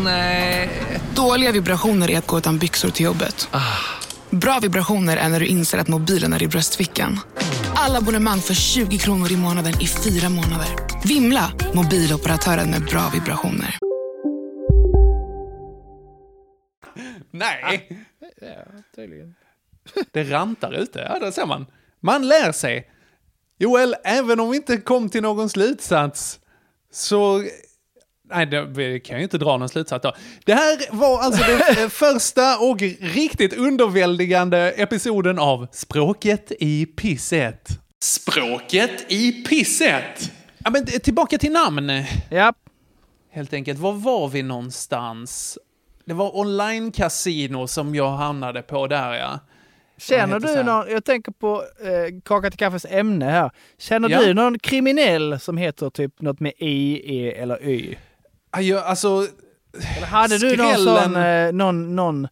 Nej. 0.05 0.71
Dåliga 1.15 1.53
vibrationer 1.53 2.11
är 2.11 2.19
att 2.19 2.27
gå 2.27 2.39
utan 2.39 2.59
byxor 2.59 2.91
till 2.91 3.05
jobbet. 3.05 3.49
Bra 4.31 4.59
vibrationer 4.63 5.17
är 5.17 5.29
när 5.29 5.41
du 5.41 5.47
inser 5.47 5.79
att 5.79 5.89
mobilen 5.89 6.33
är 6.33 6.43
i 6.43 6.49
bröstfickan. 6.49 7.21
Alla 7.75 7.99
abonnemang 7.99 8.41
för 8.41 8.55
20 8.55 8.99
kronor 8.99 9.33
i 9.33 9.37
månaden 9.37 9.81
i 9.81 9.87
fyra 9.87 10.29
månader. 10.29 10.69
Vimla! 11.05 11.53
Mobiloperatören 11.75 12.71
med 12.71 12.85
bra 12.85 13.11
vibrationer. 13.15 13.84
Nej! 17.35 17.89
Ja, 18.41 18.65
tydligen. 18.97 19.35
Det 20.11 20.25
rantar 20.25 20.73
ute, 20.73 20.99
ja 20.99 21.19
det 21.19 21.33
ser 21.33 21.47
man. 21.47 21.67
Man 22.01 22.29
lär 22.29 22.53
sig. 22.53 22.91
Joel, 23.59 23.95
även 24.05 24.41
om 24.41 24.51
vi 24.51 24.57
inte 24.57 24.77
kom 24.77 25.09
till 25.09 25.23
någon 25.23 25.51
slutsats 25.51 26.41
så... 26.93 27.45
Nej, 28.31 28.47
det 28.47 28.65
vi 28.65 29.01
kan 29.01 29.15
jag 29.15 29.21
ju 29.21 29.25
inte 29.25 29.39
dra 29.39 29.57
någon 29.57 29.69
slutsats 29.69 30.03
då. 30.03 30.13
Det 30.45 30.55
här 30.55 30.79
var 30.91 31.21
alltså 31.21 31.43
den 31.43 31.61
eh, 31.85 31.89
första 31.89 32.59
och 32.59 32.81
riktigt 33.01 33.53
underväldigande 33.53 34.71
episoden 34.71 35.39
av 35.39 35.67
Språket 35.73 36.53
i 36.61 36.87
pisset. 36.87 37.69
Språket 38.03 39.13
i 39.13 39.33
pisset! 39.33 40.33
Ja, 40.59 40.71
men 40.71 40.87
tillbaka 40.87 41.39
till 41.39 41.53
namn. 41.53 41.91
Ja. 42.31 42.53
Helt 43.31 43.53
enkelt, 43.53 43.79
var 43.79 43.93
var 43.93 44.29
vi 44.29 44.43
någonstans? 44.43 45.59
Det 46.07 46.15
var 46.15 46.31
online-casino 46.37 47.67
som 47.67 47.95
jag 47.95 48.11
hamnade 48.11 48.63
på 48.63 48.87
där 48.87 49.13
ja. 49.15 49.39
Känner 49.99 50.41
du 50.41 50.63
någon, 50.63 50.91
jag 50.91 51.05
tänker 51.05 51.33
på 51.33 51.63
eh, 51.81 52.21
Kaka 52.25 52.51
till 52.51 52.59
kaffes 52.59 52.87
ämne 52.91 53.25
här. 53.25 53.51
Känner 53.79 54.09
Ja. 54.11 54.21
du 54.23 54.35
någon 54.35 54.59
kriminell 54.59 55.41
som 55.41 55.57
heter 55.57 55.91
typ 55.91 56.21
något 56.21 56.41
med 56.41 56.53
I, 56.59 57.01
E 57.17 57.35
eller 57.41 57.63
Y? 57.69 57.97
Ja, 58.53 58.61
jag- 58.61 58.85
alltså... 58.85 59.27
Eller 59.97 60.07
hade 60.07 60.39
du 60.39 60.57
någon 60.57 60.67
skrällen- 60.75 61.13
sån, 61.13 61.17
eh, 61.17 61.53
någon, 61.53 61.97
någon 61.97 62.29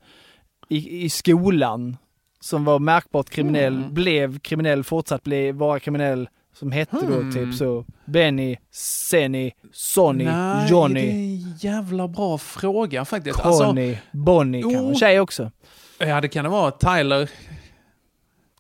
i, 0.69 1.05
i 1.05 1.11
skolan 1.11 1.97
som 2.41 2.65
var 2.65 2.79
märkbart 2.79 3.31
kriminell, 3.31 3.77
Mm. 3.77 3.95
blev 3.95 4.39
kriminell, 4.39 4.85
fortsatt 4.85 5.23
bli, 5.23 5.53
vara 5.53 5.81
kriminell, 5.81 6.29
som 6.63 6.73
hette 6.73 6.97
Hmm. 6.97 7.27
då 7.27 7.33
typ 7.33 7.55
så 7.55 7.85
Benny, 8.05 8.57
Senny, 8.71 9.53
Sonny, 9.73 10.25
Nej, 10.25 10.71
Johnny, 10.71 10.95
det 11.01 11.07
är 11.11 11.13
en 11.13 11.57
jävla 11.57 12.09
bra 12.09 12.39
fråga 12.39 13.05
faktiskt. 13.05 13.41
Alltså, 13.41 13.65
Conny, 13.65 13.99
Bonnie 14.13 14.63
kanske, 14.63 14.79
Jo. 14.79 14.95
tjej 14.95 15.21
också. 15.21 15.51
ja, 15.99 16.21
det 16.21 16.29
kan 16.29 16.45
det 16.45 16.51
vara. 16.51 16.71
Tyler, 16.71 17.31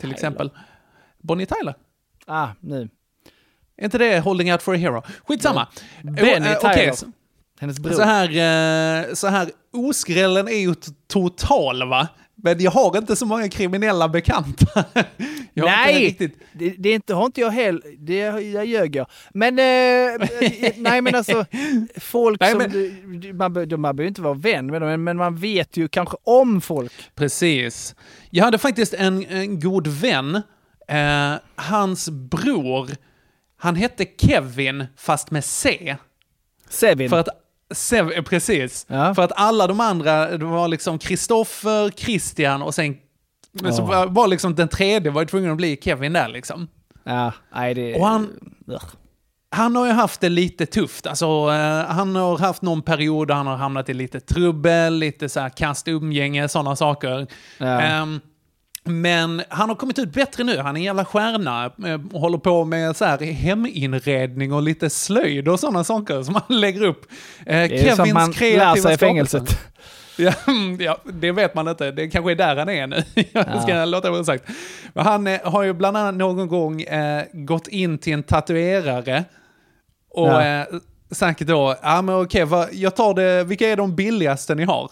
till 0.01 0.11
exempel. 0.12 0.51
Bonnie 1.19 1.47
Tyler. 1.47 1.75
Ah, 2.27 2.49
nu. 2.61 2.88
Är 3.77 3.85
inte 3.85 3.99
det 3.99 4.21
Holding 4.21 4.53
Out 4.53 4.62
for 4.62 4.75
a 4.75 4.77
Hero? 4.77 5.03
Skitsamma. 5.29 5.69
Benny 6.03 6.49
Eh, 6.49 6.59
Tyler. 6.61 6.95
Hennes 7.61 7.79
bror. 7.79 7.93
Så 7.93 8.03
här, 8.03 8.29
eh, 8.29 9.15
så 9.15 9.27
här, 9.27 9.51
oskrällen 9.72 10.48
är 10.48 10.58
ju 10.61 10.74
total 11.08 11.88
va? 11.88 12.08
Men 12.44 12.61
jag 12.61 12.70
har 12.70 12.98
inte 12.98 13.16
så 13.16 13.26
många 13.26 13.48
kriminella 13.48 14.08
bekanta. 14.08 14.85
Jag 15.54 15.66
nej, 15.66 16.16
det, 16.52 16.70
det 16.78 16.88
är 16.88 16.94
inte, 16.94 17.14
har 17.14 17.26
inte 17.26 17.40
jag 17.40 17.50
heller. 17.50 17.82
Det 17.98 18.16
jag 18.52 18.66
ljög 18.66 18.96
jag. 18.96 19.06
Men, 19.35 19.58
eh, 19.58 20.28
nej 20.76 21.00
men 21.02 21.14
alltså, 21.14 21.44
folk 22.00 22.40
Nej, 22.40 22.50
som, 22.50 22.58
men- 22.58 22.70
du- 23.20 23.32
man, 23.32 23.52
man 23.52 23.96
behöver 23.96 24.04
inte 24.04 24.22
vara 24.22 24.35
vän 24.35 24.66
med 24.66 24.82
dem, 24.82 24.88
men, 24.90 25.04
men 25.04 25.16
man 25.16 25.37
vet 25.37 25.76
ju 25.76 25.88
kanske 25.88 26.16
om 26.24 26.61
folk. 26.61 26.92
Precis. 27.14 27.94
Jag 28.30 28.44
hade 28.44 28.58
faktiskt 28.58 28.94
en, 28.94 29.26
en 29.26 29.61
god 29.61 29.87
vän. 29.87 30.35
Eh, 30.88 31.35
hans 31.54 32.11
bror, 32.11 32.90
han 33.56 33.76
hette 33.76 34.06
Kevin 34.18 34.85
fast 34.96 35.30
med 35.30 35.44
C. 35.44 35.96
Sevin. 36.68 37.11
För 37.11 37.18
att, 37.18 37.28
Sev, 37.74 38.11
eh, 38.12 38.22
precis. 38.22 38.87
För 38.88 39.20
att 39.20 39.32
alla 39.37 39.66
de 39.66 39.80
andra, 39.80 40.37
det 40.38 40.44
var 40.44 40.68
liksom 40.68 40.98
Kristoffer, 40.98 41.90
Christian 41.90 42.62
och 42.62 42.74
sen 42.74 42.96
men 43.61 43.74
så 43.74 43.82
Ja. 43.82 43.87
var, 43.87 44.06
var 44.06 44.28
liksom 44.28 44.54
den 44.54 44.68
tredje 44.68 45.11
var 45.11 45.24
tvungen 45.24 45.50
att 45.50 45.56
bli 45.56 45.78
Kevin 45.82 46.12
där 46.12 46.28
liksom. 46.28 46.68
Ja, 47.04 47.32
nej 47.54 47.74
det... 47.74 47.94
Och 47.94 48.06
han, 48.06 48.28
han 49.50 49.76
har 49.76 49.87
ju 49.87 49.92
haft 49.92 50.20
det 50.20 50.28
lite 50.28 50.66
tufft. 50.66 51.06
Alltså, 51.06 51.26
eh, 51.26 51.85
han 51.94 52.16
har 52.16 52.38
haft 52.38 52.62
någon 52.62 52.82
period 52.82 53.28
där 53.28 53.35
han 53.35 53.46
har 53.46 53.56
hamnat 53.56 53.88
i 53.88 53.94
lite 53.94 54.20
trubbel, 54.20 54.94
lite 54.94 55.28
så 55.28 55.40
här 55.40 55.48
kast 55.48 55.88
umgänge, 55.88 56.48
sådana 56.48 56.76
saker. 56.76 57.26
Ja. 57.58 57.80
Ehm, 57.80 58.20
men 58.85 59.42
han 59.49 59.68
har 59.68 59.77
kommit 59.77 59.99
ut 59.99 60.12
bättre 60.12 60.45
nu. 60.45 60.59
Han 60.59 60.77
är 60.77 60.81
en 60.81 60.85
jävla 60.85 61.05
stjärna 61.05 61.64
eh, 61.87 62.01
och 62.12 62.21
håller 62.21 62.38
på 62.38 62.64
med 62.64 62.97
så 62.97 63.05
här 63.05 63.18
heminredning 63.18 64.53
och 64.53 64.62
lite 64.62 64.90
slöjd 64.90 65.49
och 65.49 65.61
sådana 65.61 65.85
saker 65.85 66.23
som 66.23 66.35
han 66.35 66.61
lägger 66.61 66.83
upp. 66.83 67.07
Eh, 67.47 67.68
Det 67.68 67.88
är 67.88 67.95
som 67.97 68.12
man 68.14 68.31
lär 68.31 68.75
sig 68.77 68.95
i 68.95 68.97
fängelset. 68.97 69.59
Ja, 70.16 70.33
ja, 70.79 70.99
det 71.12 71.33
vet 71.33 71.55
man 71.55 71.68
inte. 71.68 71.90
Det 71.90 72.09
kanske 72.09 72.31
är 72.31 72.37
där 72.37 72.57
han 72.57 72.68
är 72.68 72.87
nu. 72.87 73.03
Jag 73.33 73.62
ska 73.62 73.71
Ja. 73.77 73.85
låta 73.85 74.11
vara 74.11 74.25
sagt. 74.25 74.45
Men 74.92 75.05
han 75.07 75.27
eh, 75.27 75.40
har 75.45 75.62
ju 75.62 75.73
bland 75.73 75.97
annat 75.97 76.14
någon 76.14 76.49
gång 76.49 76.83
eh, 76.83 77.25
gått 77.33 77.68
in 77.68 77.99
till 77.99 78.12
en 78.12 78.23
tatuerare 78.23 79.25
och 80.11 80.29
Ja. 80.29 80.45
eh, 80.45 80.66
sagt 81.11 81.40
då, 81.40 81.77
ja 81.83 82.03
men 82.03 82.14
okej, 82.14 82.47
jag 82.73 82.97
tar 82.97 83.14
det, 83.14 83.45
vilka 83.45 83.68
är 83.68 83.77
de 83.77 83.95
billigaste 83.97 84.55
ni 84.55 84.64
har? 84.64 84.90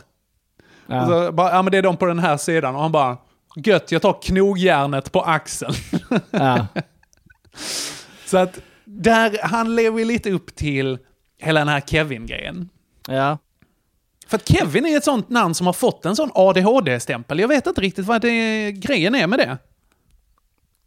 Ja. 0.87 1.03
Och 1.03 1.09
så 1.09 1.33
bara, 1.33 1.51
ja 1.51 1.63
men 1.63 1.71
det 1.73 1.79
är 1.79 1.83
de 1.83 1.97
på 1.97 2.07
den 2.07 2.19
här 2.19 2.37
sidan. 2.37 2.75
Och 2.75 2.83
han 2.83 2.93
bara, 2.93 3.17
gött, 3.57 3.93
jag 3.93 4.03
tar 4.03 4.23
knogjärnet 4.23 5.13
på 5.13 5.21
axeln. 5.23 5.75
Ja. 6.31 6.67
Så 8.25 8.39
att 8.39 8.61
där, 8.85 9.39
han 9.43 9.77
lever 9.77 9.99
ju 9.99 10.05
lite 10.05 10.31
upp 10.31 10.55
till 10.55 10.99
hela 11.39 11.61
den 11.61 11.69
här 11.69 11.81
Kevin-grejen. 11.81 12.69
Ja. 13.09 13.39
För 14.27 14.37
att 14.37 14.49
Kevin 14.49 14.87
är 14.87 14.97
ett 14.97 15.05
sånt 15.05 15.29
namn 15.29 15.55
som 15.55 15.67
har 15.67 15.73
fått 15.73 16.05
en 16.07 16.17
sån 16.17 16.31
ADHD-stämpel. 16.35 17.39
Jag 17.39 17.49
vet 17.49 17.67
inte 17.67 17.81
riktigt 17.81 18.07
vad 18.07 18.23
det, 18.23 18.73
grejen 18.73 19.15
är 19.15 19.27
med 19.27 19.39
det. 19.39 19.59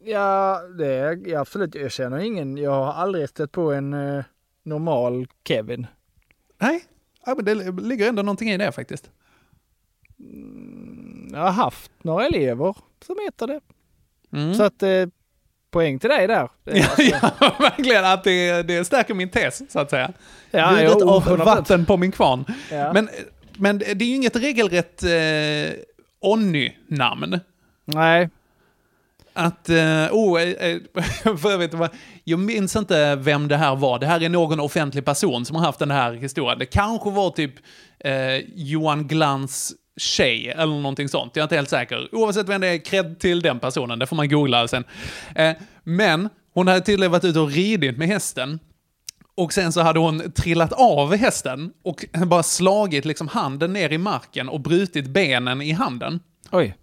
Ja, 0.04 0.60
det 0.78 0.94
är 0.94 1.38
absolut. 1.38 1.74
Jag 1.74 1.92
känner 1.92 2.18
ingen, 2.18 2.56
jag 2.56 2.70
har 2.70 2.92
aldrig 2.92 3.28
stött 3.28 3.52
på 3.52 3.72
en 3.72 3.94
eh, 3.94 4.24
normal 4.62 5.26
Kevin. 5.48 5.86
Nej, 6.60 6.84
ja, 7.26 7.34
men 7.34 7.44
det 7.44 7.54
ligger 7.82 8.08
ändå 8.08 8.22
någonting 8.22 8.50
i 8.50 8.56
det 8.56 8.72
faktiskt. 8.72 9.10
Jag 11.34 11.40
har 11.40 11.50
haft 11.50 11.90
några 12.02 12.26
elever 12.26 12.76
som 13.06 13.16
heter 13.24 13.46
det. 13.46 13.60
Mm. 14.32 14.54
Så 14.54 14.62
att 14.62 14.82
eh, 14.82 15.06
poäng 15.70 15.98
till 15.98 16.10
dig 16.10 16.26
där. 16.26 16.38
Alltså- 16.72 17.02
ja, 17.02 17.30
verkligen. 17.58 18.04
Att 18.04 18.24
det, 18.24 18.62
det 18.62 18.84
stärker 18.84 19.14
min 19.14 19.28
tes, 19.30 19.72
så 19.72 19.78
att 19.78 19.90
säga. 19.90 20.12
Ja, 20.50 20.70
Budet 20.70 20.96
jo, 21.00 21.10
av 21.10 21.24
100%. 21.24 21.44
vatten 21.44 21.86
på 21.86 21.96
min 21.96 22.12
kvarn. 22.12 22.44
Ja. 22.70 22.92
Men, 22.92 23.08
men 23.56 23.78
det 23.78 23.90
är 23.90 24.02
ju 24.02 24.14
inget 24.14 24.36
regelrätt 24.36 25.02
eh, 25.02 25.80
Onny-namn. 26.20 27.40
Nej. 27.84 28.28
att, 29.32 29.68
eh, 29.68 29.76
oh, 30.12 30.42
eh, 30.42 30.48
eh, 30.48 30.76
för 31.36 31.76
vad- 31.76 31.90
jag 32.24 32.38
minns 32.38 32.76
inte 32.76 33.16
vem 33.16 33.48
det 33.48 33.56
här 33.56 33.76
var. 33.76 33.98
Det 33.98 34.06
här 34.06 34.22
är 34.22 34.28
någon 34.28 34.60
offentlig 34.60 35.04
person 35.04 35.44
som 35.44 35.56
har 35.56 35.62
haft 35.64 35.78
den 35.78 35.90
här 35.90 36.12
historien. 36.12 36.58
Det 36.58 36.66
kanske 36.66 37.10
var 37.10 37.30
typ 37.30 37.54
eh, 38.00 38.36
Johan 38.54 39.06
Glans 39.06 39.72
tjej 39.96 40.48
eller 40.48 40.74
någonting 40.74 41.08
sånt. 41.08 41.36
Jag 41.36 41.40
är 41.40 41.44
inte 41.44 41.56
helt 41.56 41.70
säker. 41.70 42.08
Oavsett 42.12 42.48
vem 42.48 42.60
det 42.60 42.68
är, 42.68 42.78
cred 42.78 43.18
till 43.18 43.40
den 43.40 43.58
personen. 43.60 43.98
Det 43.98 44.06
får 44.06 44.16
man 44.16 44.28
googla 44.28 44.68
sen. 44.68 44.84
Eh, 45.34 45.52
men 45.84 46.28
hon 46.54 46.68
hade 46.68 46.80
tydligen 46.80 47.12
varit 47.12 47.24
ute 47.24 47.40
och 47.40 47.50
ridit 47.50 47.98
med 47.98 48.08
hästen. 48.08 48.58
Och 49.36 49.52
sen 49.52 49.72
så 49.72 49.80
hade 49.80 49.98
hon 49.98 50.32
trillat 50.32 50.72
av 50.72 51.16
hästen 51.16 51.72
och 51.84 52.04
bara 52.26 52.42
slagit 52.42 53.04
liksom 53.04 53.28
handen 53.28 53.72
ner 53.72 53.92
i 53.92 53.98
marken 53.98 54.48
och 54.48 54.60
brutit 54.60 55.06
benen 55.06 55.62
i 55.62 55.72
handen. 55.72 56.20
Oj. 56.50 56.76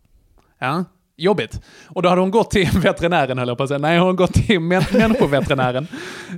Ja, 0.60 0.84
jobbigt. 1.17 1.62
Och 1.88 2.02
då 2.02 2.10
hade 2.10 2.21
hon 2.21 2.32
gått 2.32 2.52
till 2.52 2.69
veterinären, 2.84 3.38
höll 3.38 3.47
jag 3.47 3.58
på 3.58 3.63
att 3.63 3.69
säga. 3.69 3.78
Nej, 3.78 3.97
hon 3.97 4.08
har 4.08 4.13
gått 4.13 4.34
till 4.34 4.60
män 4.60 4.84
människoveterinären. 4.93 5.88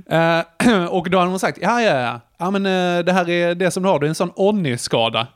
Eh, 0.06 0.84
och 0.88 1.10
då 1.10 1.18
hade 1.18 1.30
hon 1.30 1.40
sagt, 1.40 1.58
ja, 1.62 1.82
ja, 1.82 2.00
ja, 2.00 2.20
ja 2.38 2.50
men 2.50 2.66
eh, 2.66 3.04
det 3.04 3.12
här 3.12 3.30
är 3.30 3.54
det 3.54 3.70
som 3.70 3.82
du 3.82 3.88
har, 3.88 3.98
det 3.98 4.06
är 4.06 4.08
en 4.08 4.14
sån 4.14 4.32
Onni-skada. 4.36 5.26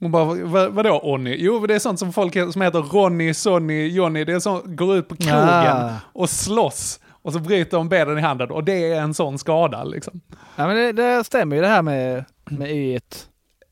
Hon 0.00 0.10
bara, 0.12 0.24
"Va- 0.44 0.68
vadå 0.68 1.00
Onni? 1.02 1.36
Jo, 1.38 1.66
det 1.66 1.74
är 1.74 1.78
sånt 1.78 1.98
som 1.98 2.12
folk 2.12 2.52
som 2.52 2.62
heter 2.62 2.78
Ronny, 2.78 3.34
Sonny, 3.34 3.88
Johnny, 3.88 4.24
det 4.24 4.32
är 4.32 4.40
sånt 4.40 4.64
går 4.66 4.96
ut 4.96 5.08
på 5.08 5.16
krogen 5.16 5.38
Ah. 5.76 5.90
och 6.12 6.30
slåss. 6.30 7.00
Och 7.22 7.32
så 7.32 7.38
bryter 7.38 7.76
de 7.76 7.88
benen 7.88 8.18
i 8.18 8.20
handen 8.20 8.50
och 8.50 8.64
det 8.64 8.92
är 8.92 9.00
en 9.00 9.14
sån 9.14 9.38
skada 9.38 9.84
liksom. 9.84 10.20
Ja 10.56 10.66
men 10.66 10.76
det, 10.76 10.92
det 10.92 11.24
stämmer 11.24 11.56
ju 11.56 11.62
det 11.62 11.68
här 11.68 11.82
med, 11.82 12.24
med 12.44 12.70
y 12.70 12.98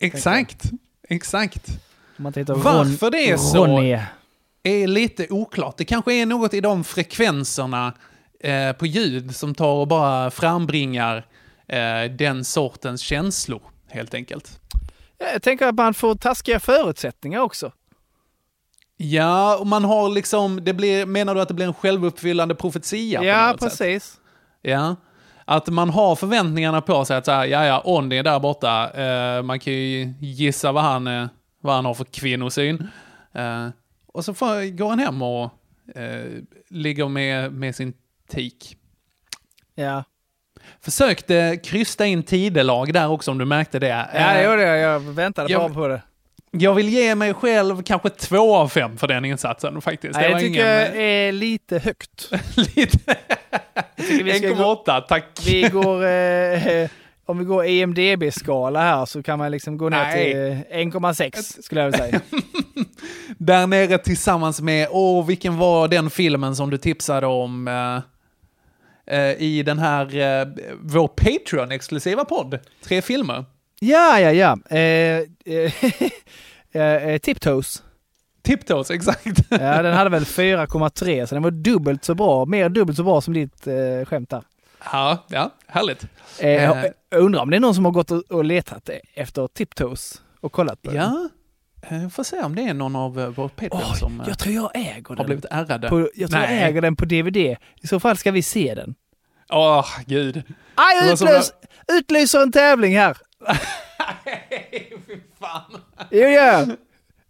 Exakt, 0.01 0.63
exakt. 1.09 1.69
Man 2.17 2.33
tittar 2.33 2.55
Varför 2.55 3.11
det 3.11 3.31
är 3.31 3.37
så 3.37 3.67
Ronny. 3.67 3.99
är 4.63 4.87
lite 4.87 5.27
oklart. 5.31 5.77
Det 5.77 5.85
kanske 5.85 6.15
är 6.15 6.27
något 6.27 6.55
i 6.55 6.61
de 6.61 6.85
frekvenserna 6.85 7.93
eh, 8.41 8.73
på 8.73 8.87
ljud 8.87 9.37
som 9.37 9.55
tar 9.55 9.73
och 9.75 9.89
bara 9.89 10.31
frambringar 10.31 11.27
eh, 11.69 12.11
den 12.19 12.45
sortens 12.45 13.01
känslor, 13.01 13.63
helt 13.89 14.15
enkelt. 14.15 14.61
Ja, 15.19 15.27
Jag 15.33 15.43
tänker 15.43 15.67
att 15.67 15.75
man 15.75 15.95
får 15.95 16.15
taskiga 16.15 16.61
förutsättningar 16.61 17.41
också. 17.41 17.73
Ja, 18.97 19.59
och 19.59 19.67
man 19.67 19.85
har 19.85 20.09
liksom, 20.09 20.65
det 20.65 20.75
blir, 20.75 21.07
menar 21.07 21.35
du 21.35 21.41
att 21.41 21.49
det 21.49 21.55
blir 21.55 21.67
en 21.67 21.75
självuppfyllande 21.75 22.55
profetia? 22.55 23.25
Ja, 23.25 23.51
något 23.51 23.61
sätt? 23.61 23.71
precis. 23.71 24.21
Ja. 24.63 24.97
Att 25.45 25.69
man 25.69 25.91
har 25.91 26.17
förväntningarna 26.17 26.81
på 26.81 27.05
sig 27.05 27.17
att 27.17 27.25
så 27.25 27.33
här, 27.33 27.45
ja, 27.45 27.67
ja, 27.67 27.83
Onni 27.85 28.17
är 28.17 28.23
där 28.23 28.41
borta. 28.41 28.91
Eh, 28.91 29.43
man 29.43 29.61
kan 29.61 29.73
ju 29.73 30.15
gissa 30.21 30.73
vad 30.73 30.83
han, 30.83 31.07
eh, 31.07 31.27
vad 31.61 31.75
han 31.75 31.85
har 31.85 31.95
för 31.95 32.05
kvinnosyn. 32.05 32.89
Eh, 33.33 33.69
och 34.07 34.25
så 34.25 34.35
får, 34.35 34.77
går 34.77 34.89
han 34.89 34.99
hem 34.99 35.23
och 35.23 35.51
eh, 35.95 36.31
ligger 36.69 37.09
med, 37.09 37.53
med 37.53 37.77
sin 37.77 37.93
tik. 38.29 38.77
Ja. 39.75 40.05
Försökte 40.85 41.61
krysta 41.65 42.07
in 42.07 42.23
tidelag 42.23 42.93
där 42.93 43.09
också 43.11 43.31
om 43.31 43.39
du 43.39 43.45
märkte 43.45 43.79
det. 43.79 43.87
Ja, 43.89 44.05
Eh, 44.21 44.35
det 44.35 44.45
gjorde 44.45 44.63
jag. 44.63 44.79
Jag 44.79 45.01
väntade 45.01 45.53
jag- 45.53 45.61
bara 45.61 45.75
på 45.75 45.89
det. 45.89 46.03
Jag 46.51 46.75
vill 46.75 46.89
ge 46.89 47.15
mig 47.15 47.35
själv 47.35 47.83
kanske 47.83 48.09
två 48.11 48.57
av 48.57 48.69
fem 48.69 48.97
för 48.97 49.07
den 49.09 49.25
insatsen 49.25 49.81
faktiskt. 49.81 50.15
Nej, 50.15 50.23
Det 50.25 50.31
jag 50.31 50.41
tycker 50.41 50.55
ingen- 50.55 50.69
jag 50.69 50.97
är 50.97 51.33
lite 51.33 51.79
högt. 51.79 52.31
lite. 52.77 52.99
Jag 53.97 54.07
tycker 54.09 54.25
vi 54.25 54.39
ska 54.39 54.49
gå- 54.49 54.55
1,8, 54.55 55.01
tack. 55.01 55.25
Vi 55.47 55.63
går, 55.63 56.05
eh, 56.07 56.91
om 57.27 57.39
vi 57.39 57.45
går 57.45 57.65
EMDB-skala 57.67 58.81
här 58.81 59.05
så 59.05 59.23
kan 59.23 59.39
man 59.39 59.51
liksom 59.51 59.79
gå 59.79 59.89
ner 59.89 59.97
Nej. 60.05 60.33
till 60.33 60.41
eh, 60.77 60.79
1,6 60.81 61.63
skulle 61.63 61.81
jag 61.81 61.91
vilja 61.91 62.07
säga. 62.07 62.21
Där 63.39 63.67
nere 63.67 63.99
tillsammans 63.99 64.61
med, 64.61 64.89
åh 64.91 65.27
vilken 65.27 65.59
var 65.59 65.89
den 65.89 66.11
filmen 66.11 66.57
som 66.57 66.71
du 66.71 66.79
tipsade 66.79 67.27
om 67.27 67.69
eh, 67.69 67.75
eh, 67.75 68.01
i 69.39 69.63
den 69.63 69.79
här, 69.79 70.17
eh, 70.17 70.47
vår 70.81 71.09
Patreon-exklusiva 71.09 72.25
podd? 72.25 72.59
Tre 72.85 73.03
filmer. 73.03 73.45
Ja, 73.81 74.21
ja, 74.21 74.33
ja. 74.33 74.59
Eh, 74.77 75.23
eh, 75.45 75.73
eh, 76.83 77.19
Tiptoes. 77.19 77.83
Tiptoes, 78.43 78.91
exakt. 78.91 79.39
Ja, 79.51 79.83
den 79.83 79.95
hade 79.95 80.11
väl 80.11 80.25
4,3 80.25 81.27
så 81.27 81.35
den 81.35 81.43
var 81.43 81.51
dubbelt 81.51 82.05
så 82.05 82.15
bra. 82.15 82.45
Mer 82.45 82.69
dubbelt 82.69 82.97
så 82.97 83.05
bra 83.05 83.21
som 83.21 83.35
ditt 83.35 83.67
eh, 83.67 84.05
skämt 84.05 84.31
där. 84.31 84.43
Ja, 84.93 85.25
ja, 85.29 85.51
härligt. 85.67 86.03
Eh, 86.39 86.71
Eh, 86.71 86.85
jag 87.11 87.21
undrar 87.21 87.41
om 87.43 87.51
det 87.51 87.57
är 87.57 87.61
någon 87.61 87.75
som 87.75 87.85
har 87.85 87.93
gått 87.93 88.11
och, 88.11 88.23
och 88.31 88.45
letat 88.45 88.91
efter 89.15 89.47
Tiptoes 89.47 90.23
och 90.41 90.53
kollat 90.53 90.83
på 90.83 90.91
den. 90.91 91.01
Ja, 91.01 91.29
eh, 91.91 92.09
får 92.09 92.23
se 92.25 92.41
om 92.41 92.55
det 92.55 92.63
är 92.63 92.75
någon 92.75 92.97
av 92.97 93.21
eh, 93.21 93.29
vår 93.29 93.49
Patreon 93.49 93.97
som 93.97 94.21
eh, 94.21 94.29
Jag 94.29 94.39
tror 94.39 94.55
jag 94.55 94.71
äger 94.75 95.05
har 95.09 95.17
den. 95.17 95.27
blivit 95.27 95.45
ärrade. 95.51 95.89
På, 95.89 96.09
jag 96.15 96.31
tror 96.31 96.41
Nej. 96.41 96.59
jag 96.59 96.69
äger 96.69 96.81
den 96.83 96.97
på 96.97 97.05
DVD. 97.05 97.37
I 97.83 97.87
så 97.87 98.01
fall 98.01 98.17
ska 98.17 98.31
vi 98.31 98.43
se 98.43 98.75
den. 98.75 98.95
Åh, 99.53 99.87
gud. 100.07 100.43
Aj, 100.75 101.13
utlös, 101.13 101.53
utlyser 101.93 102.43
en 102.43 102.53
tävling 102.53 102.97
här! 102.99 103.17
Jo, 106.11 106.21
ja. 106.29 106.63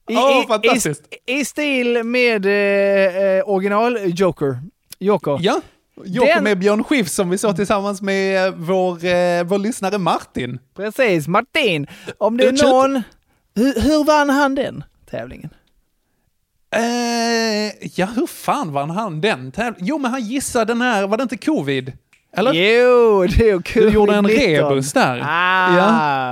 I, 0.09 0.17
Åh, 0.17 0.43
i- 0.45 0.47
fantastiskt. 0.47 1.03
I, 1.27 1.33
I 1.41 1.45
stil 1.45 2.03
med 2.05 2.47
eh, 2.47 3.49
original 3.49 3.99
Joker. 4.05 4.59
Joker. 4.99 5.39
Ja, 5.41 5.61
Joker 6.05 6.35
Den- 6.35 6.45
med 6.45 6.59
Björn 6.59 6.85
Skifs 6.85 7.13
som 7.15 7.31
vi 7.31 7.39
såg 7.39 7.57
tillsammans 7.57 8.03
med 8.03 8.53
vår, 8.57 9.05
eh, 9.05 9.45
vår 9.45 9.59
lyssnare 9.59 9.99
Martin. 9.99 10.59
Precis, 10.77 11.29
Martin. 11.29 11.87
Om 12.19 12.37
det 12.37 12.45
är 12.47 12.73
någon... 12.73 13.03
Hur, 13.55 13.81
hur 13.81 14.05
vann 14.05 14.31
han 14.31 14.55
den 14.55 14.85
tävlingen? 15.11 15.51
Eh, 16.77 17.73
ja, 17.95 18.07
hur 18.17 18.27
fan 18.27 18.73
vann 18.73 18.91
han 18.91 19.21
den 19.21 19.53
tävlingen? 19.53 19.87
Jo, 19.87 19.99
men 19.99 20.11
han 20.11 20.21
gissade 20.23 20.65
den 20.65 20.81
här, 20.81 21.07
var 21.07 21.17
det 21.17 21.23
inte 21.23 21.37
covid? 21.37 21.93
Eller? 22.37 22.53
Jo, 22.53 23.27
det 23.27 23.51
är 23.51 23.63
kul. 23.63 23.83
Du 23.83 23.91
gjorde 23.91 24.15
en 24.15 24.27
rebus 24.29 24.93
där. 24.93 25.21
Ah, 25.25 25.77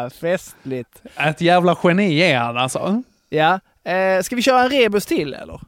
Ja. 0.05 0.11
festligt. 0.21 1.03
Ett 1.17 1.41
jävla 1.41 1.77
geni 1.85 2.19
är 2.23 2.39
han 2.39 2.57
alltså. 2.57 3.03
Ja. 3.29 3.61
Eh, 3.85 4.23
ska 4.23 4.37
vi 4.37 4.43
köra 4.43 4.63
en 4.63 4.71
rebus 4.71 5.07
till 5.07 5.35
eller? 5.35 5.61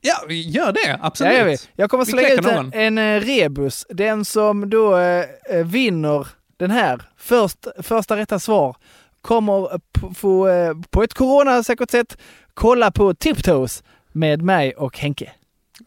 Ja, 0.00 0.14
vi 0.28 0.48
gör 0.50 0.72
det. 0.72 0.98
Absolut. 1.02 1.32
Ja, 1.32 1.38
gör 1.38 1.44
vi. 1.46 1.56
Jag 1.76 1.90
kommer 1.90 2.04
slänga 2.04 2.28
ut 2.28 2.46
en, 2.46 2.54
någon. 2.54 2.72
en 2.74 2.98
eh, 2.98 3.20
rebus. 3.20 3.86
Den 3.88 4.24
som 4.24 4.70
då 4.70 4.96
eh, 4.96 5.24
eh, 5.50 5.64
vinner 5.66 6.26
den 6.56 6.70
här, 6.70 7.02
först, 7.16 7.66
första 7.82 8.16
rätta 8.16 8.38
svar, 8.38 8.76
kommer 9.22 9.78
p- 9.78 10.14
få 10.14 10.48
eh, 10.48 10.72
på 10.90 11.02
ett 11.02 11.14
coronasäkert 11.14 11.90
sätt 11.90 12.18
kolla 12.54 12.90
på 12.90 13.14
Tiptoes 13.14 13.82
med 14.12 14.42
mig 14.42 14.72
och 14.74 14.98
Henke. 14.98 15.32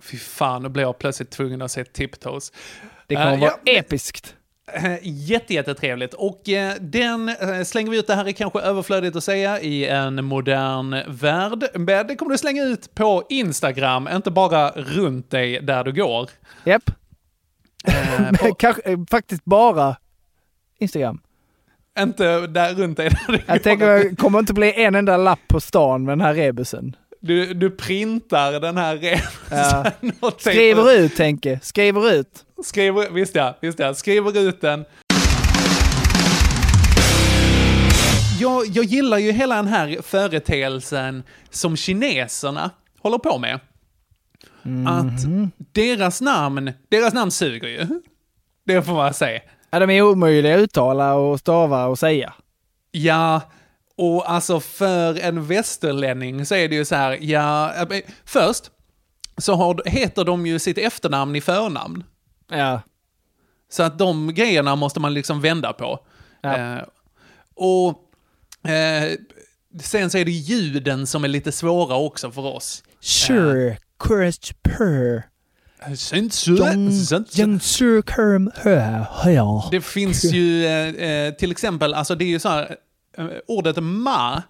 Fy 0.02 0.18
fan, 0.18 0.64
nu 0.64 0.70
blir 0.70 0.84
jag 0.84 0.98
plötsligt 1.00 1.32
tvungen 1.32 1.62
att 1.62 1.72
se 1.72 1.86
Tiptoes. 1.86 2.52
Det 3.08 3.16
kommer 3.16 3.34
Eh, 3.34 3.40
vara 3.40 3.52
ja, 3.64 3.72
episkt. 3.74 4.36
Eh, 4.74 4.96
Jätte, 5.02 5.54
jättetrevligt. 5.54 6.14
Och 6.14 6.50
eh, 6.50 6.74
den 6.82 7.30
eh, 7.30 7.64
slänger 7.64 7.92
vi 7.92 8.00
ut, 8.00 8.08
det 8.08 8.16
här 8.16 8.26
är 8.28 8.32
kanske 8.32 8.60
överflödigt 8.60 9.16
att 9.16 9.24
säga, 9.24 9.62
i 9.62 9.88
en 9.88 10.26
modern 10.26 10.96
värld. 11.08 11.66
Men 11.76 12.08
det 12.08 12.16
kommer 12.16 12.32
du 12.32 12.38
slänga 12.38 12.64
ut 12.64 12.96
på 12.96 13.24
Instagram, 13.30 14.08
inte 14.14 14.32
bara 14.32 14.70
runt 14.70 15.30
dig 15.32 15.60
där 15.62 15.84
du 15.84 15.92
går. 15.94 16.30
Japp. 16.64 16.90
Eh, 17.88 18.50
kanske, 18.60 18.82
eh, 18.92 18.98
faktiskt 19.12 19.46
bara 19.46 19.96
Instagram. 20.80 21.22
Inte 22.00 22.48
där 22.48 22.74
runt 22.74 22.98
dig. 22.98 23.12
Jag 23.46 23.64
tänker 23.64 23.88
det 23.88 24.16
kommer 24.16 24.40
inte 24.40 24.54
bli 24.54 24.74
en 24.84 24.96
enda 24.96 25.18
lapp 25.18 25.48
på 25.48 25.62
stan 25.62 26.04
med 26.04 26.12
den 26.12 26.22
här 26.22 26.34
rebusen. 26.34 26.96
Du, 27.20 27.54
du 27.54 27.72
printar 27.72 28.60
den 28.60 28.78
här 28.78 28.98
resan. 28.98 29.32
Ja. 29.52 29.92
och 30.28 30.42
Skriver 30.42 30.94
ut 30.94 31.20
Henke, 31.20 31.60
skriver 31.64 32.14
ut. 32.14 32.46
Skriver, 32.64 33.10
visst 33.10 33.36
ja, 33.36 33.58
visst 33.62 33.80
ja. 33.80 33.94
Skriver 33.94 34.40
ut 34.40 34.62
den. 34.62 34.86
Jag, 38.40 38.66
jag 38.66 38.86
gillar 38.86 39.18
ju 39.18 39.32
hela 39.32 39.56
den 39.56 39.68
här 39.68 39.98
företeelsen 40.02 41.24
som 41.50 41.78
kineserna 41.78 42.72
håller 43.00 43.18
på 43.18 43.38
med. 43.38 43.60
Att 44.88 45.22
deras 45.72 46.22
namn, 46.22 46.72
deras 46.90 47.14
namn 47.14 47.32
suger 47.32 47.68
ju. 47.68 48.02
Det 48.66 48.82
får 48.82 48.94
man 48.94 49.14
säga. 49.14 49.42
Ja, 49.74 49.80
de 49.80 49.90
är 49.90 50.02
omöjliga 50.02 50.56
att 50.56 50.62
uttala 50.62 51.16
och 51.16 51.40
stava 51.40 51.86
och 51.86 52.00
säga. 52.00 52.34
Ja, 52.92 53.42
och 53.98 54.32
alltså 54.32 54.60
för 54.60 55.20
en 55.20 55.46
västerlänning 55.46 56.46
så 56.46 56.56
är 56.56 56.68
det 56.68 56.76
ju 56.76 56.86
så 56.86 56.96
här, 56.96 57.18
ja, 57.22 57.74
eh, 57.74 58.02
först 58.26 58.72
så 59.38 59.56
har, 59.56 59.82
heter 59.86 60.24
de 60.24 60.46
ju 60.46 60.60
sitt 60.60 60.78
efternamn 60.78 61.36
i 61.36 61.42
förnamn. 61.42 62.04
Ja. 62.50 62.82
Så 63.70 63.84
att 63.84 63.98
de 63.98 64.34
grejerna 64.34 64.76
måste 64.76 65.00
man 65.00 65.14
liksom 65.14 65.42
vända 65.42 65.74
på. 65.74 66.00
Eh, 66.44 66.78
och 67.56 67.90
eh, 68.72 69.12
sen 69.82 70.10
så 70.10 70.18
är 70.18 70.26
det 70.26 70.32
ljuden 70.32 71.08
som 71.08 71.24
är 71.24 71.28
lite 71.28 71.52
svåra 71.52 71.96
också 71.96 72.32
för 72.32 72.46
oss. 72.46 72.84
Sure, 73.00 73.78
courage 74.00 74.56
per. 74.62 75.33
Det 79.72 79.82
finns 79.82 80.24
ju 80.34 80.66
eh, 80.66 80.88
eh, 81.10 81.34
till 81.34 81.52
exempel, 81.52 81.94
alltså 81.94 82.16
det 82.16 82.26
är 82.26 82.30
ju 82.30 82.40
så 82.40 82.50
här, 82.50 82.76
eh, 83.18 83.26
ordet 83.48 83.78
ma, 83.84 84.44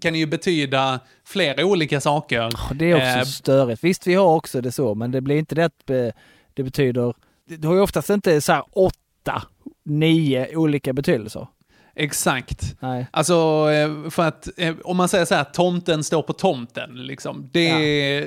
kan 0.00 0.14
ju 0.14 0.26
betyda 0.26 1.00
flera 1.26 1.64
olika 1.66 2.00
saker. 2.00 2.50
Det 2.74 2.90
är 2.90 2.94
också 2.96 3.06
Eh, 3.06 3.24
störigt. 3.24 3.84
Visst, 3.84 4.06
vi 4.06 4.14
har 4.14 4.26
också 4.36 4.60
det 4.60 4.72
så, 4.72 4.94
men 4.94 5.10
det 5.10 5.20
blir 5.20 5.36
inte 5.36 5.54
det 5.54 5.64
att 5.64 5.90
eh, 5.90 6.08
det 6.54 6.62
betyder... 6.62 7.14
Det 7.48 7.66
har 7.68 7.74
ju 7.74 7.80
oftast 7.80 8.10
inte 8.10 8.40
så 8.40 8.52
här 8.52 8.64
åtta, 8.72 9.42
nio 9.84 10.56
olika 10.56 10.92
betydelser. 10.92 11.46
Exakt. 11.98 12.74
Nej. 12.80 13.06
Alltså, 13.10 13.68
eh, 13.72 14.10
för 14.10 14.28
att 14.28 14.48
eh, 14.56 14.74
om 14.84 14.96
man 14.96 15.08
säger 15.08 15.24
så 15.24 15.34
här, 15.34 15.44
tomten 15.44 16.04
står 16.04 16.22
på 16.22 16.32
tomten, 16.32 16.90
liksom. 16.94 17.50
Det, 17.52 17.70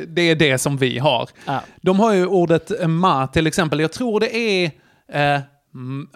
det 0.08 0.22
är 0.22 0.36
det 0.36 0.58
som 0.58 0.78
vi 0.78 1.00
har. 1.00 1.30
Ja. 1.46 1.60
De 1.82 2.00
har 2.00 2.14
ju 2.14 2.26
ordet 2.26 2.82
eh, 2.82 2.88
ma 2.88 3.28
till 3.28 3.48
exempel. 3.48 3.80
Jag 3.80 3.92
tror 3.92 4.20
det 4.20 4.36
är, 4.38 4.72
eh, 5.14 5.42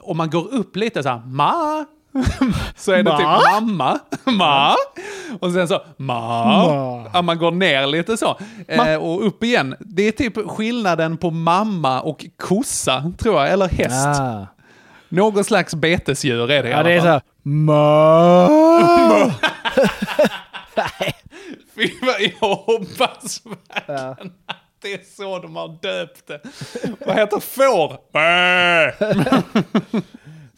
om 0.02 0.18
man 0.18 0.30
går 0.30 0.54
upp 0.54 0.76
lite 0.76 1.04
så 1.04 1.10
här, 1.10 1.22
ma, 1.26 1.86
så 2.76 2.92
är 2.92 3.04
det 3.04 3.04
Ma? 3.04 3.18
typ 3.18 3.52
mamma, 3.52 4.00
ma, 4.38 4.76
och 5.40 5.52
sen 5.52 5.68
så 5.68 5.82
ma, 5.98 6.46
Ma. 6.46 7.10
Ja, 7.14 7.22
man 7.22 7.38
går 7.38 7.52
ner 7.52 7.88
lite 7.88 8.18
så. 8.18 8.38
Eh, 8.68 8.96
och 8.96 9.28
upp 9.28 9.44
igen. 9.44 9.76
Det 9.80 10.08
är 10.08 10.12
typ 10.12 10.50
skillnaden 10.50 11.18
på 11.18 11.32
mamma 11.32 12.02
och 12.02 12.26
kossa, 12.38 13.12
tror 13.18 13.36
jag, 13.36 13.52
eller 13.52 13.68
häst. 13.68 14.20
Ah. 14.20 14.48
Någon 15.10 15.44
slags 15.44 15.76
betesdjur 15.76 16.52
är 16.52 16.64
det 16.64 16.70
i 16.70 16.72
Ja, 16.72 16.78
alla 16.78 17.02
fall. 17.02 17.22
Här... 17.46 17.52
Ma. 17.52 19.32
Fy 21.76 21.90
vad 22.02 22.22
jag 22.22 22.56
hoppas 22.56 23.42
verkligen 23.46 24.32
att 24.46 24.58
det 24.82 24.94
är 24.94 25.02
så 25.16 25.40
de 25.40 25.56
har 25.56 25.78
döpt 25.82 26.28
det. 26.28 26.42
Vad 27.06 27.16
heter 27.16 27.40
får? 27.40 27.98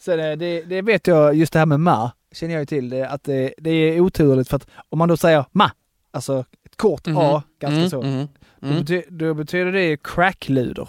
Så 0.00 0.16
det, 0.16 0.36
det, 0.36 0.62
det 0.62 0.82
vet 0.82 1.06
jag, 1.06 1.34
just 1.34 1.52
det 1.52 1.58
här 1.58 1.66
med 1.66 1.80
ma, 1.80 2.12
känner 2.32 2.54
jag 2.54 2.60
ju 2.60 2.66
till, 2.66 2.88
det, 2.90 3.08
att 3.08 3.24
det, 3.24 3.54
det 3.58 3.70
är 3.70 4.00
oturligt 4.00 4.48
för 4.48 4.56
att 4.56 4.66
om 4.88 4.98
man 4.98 5.08
då 5.08 5.16
säger 5.16 5.44
ma, 5.52 5.70
alltså 6.10 6.44
ett 6.64 6.76
kort 6.76 7.06
Mhm. 7.06 7.16
a, 7.18 7.42
ganska 7.60 7.76
Mm, 7.76 7.90
så, 7.90 8.02
mm, 8.02 8.28
Då, 8.60 8.66
mm. 8.66 8.80
bety, 8.80 9.02
då 9.08 9.34
betyder 9.34 9.72
det 9.72 10.02
crackluder. 10.02 10.88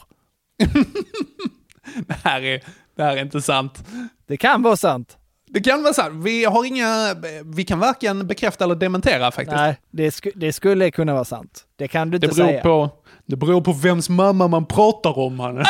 Det 2.07 2.13
här, 2.23 2.41
är, 2.41 2.63
det 2.95 3.03
här 3.03 3.17
är 3.17 3.21
inte 3.21 3.41
sant. 3.41 3.83
Det 4.27 4.37
kan 4.37 4.61
vara 4.61 4.77
sant. 4.77 5.17
Det 5.51 5.61
kan 5.61 5.83
vara 5.83 5.93
sant. 5.93 6.23
Vi 6.25 6.45
har 6.45 6.65
inga... 6.65 7.15
Vi 7.55 7.63
kan 7.63 7.79
varken 7.79 8.27
bekräfta 8.27 8.63
eller 8.63 8.75
dementera 8.75 9.31
faktiskt. 9.31 9.55
Nej, 9.57 9.77
det, 9.91 10.11
sku, 10.11 10.31
det 10.35 10.53
skulle 10.53 10.91
kunna 10.91 11.13
vara 11.13 11.25
sant. 11.25 11.63
Det 11.75 11.87
kan 11.87 12.09
du 12.09 12.17
Det 12.17 12.27
inte 12.27 12.35
beror, 12.37 12.47
säga. 12.47 12.61
på, 12.61 12.89
det 13.25 13.35
beror 13.35 13.61
på 13.61 13.71
vems 13.73 14.09
mamma 14.09 14.47
man 14.47 14.65
pratar 14.65 15.19
om. 15.19 15.39
Han. 15.39 15.55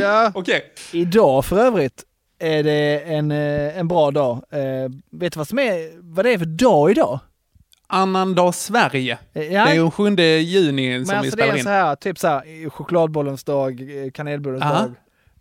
Ja. 0.00 0.32
Okej. 0.34 0.62
Idag 0.92 1.44
för 1.44 1.58
övrigt 1.58 2.02
är 2.38 2.62
det 2.62 3.00
en, 3.00 3.30
eh, 3.32 3.78
en 3.78 3.88
bra 3.88 4.10
dag. 4.10 4.34
Eh, 4.50 4.60
vet 5.10 5.32
du 5.32 5.38
vad, 5.38 5.48
som 5.48 5.58
är, 5.58 6.00
vad 6.14 6.24
det 6.24 6.32
är 6.32 6.38
för 6.38 6.44
dag 6.46 6.90
idag? 6.90 7.18
Annandag 7.86 8.54
Sverige. 8.54 9.18
Ja. 9.32 9.40
Det 9.42 9.54
är 9.56 9.74
ju 9.74 9.90
7 9.90 10.16
juni 10.40 10.90
Men 10.98 11.06
som 11.06 11.12
vi 11.12 11.16
alltså 11.18 11.36
det 11.36 11.42
spelar 11.42 11.54
är 11.54 11.58
in. 11.58 11.64
så 11.64 11.70
här, 11.70 11.96
typ 11.96 12.18
så 12.18 12.28
här, 12.28 12.70
chokladbollens 12.70 13.44
dag, 13.44 13.80
eh, 14.04 14.10
kanelbullens 14.10 14.62
Aha. 14.62 14.74
dag. 14.74 14.90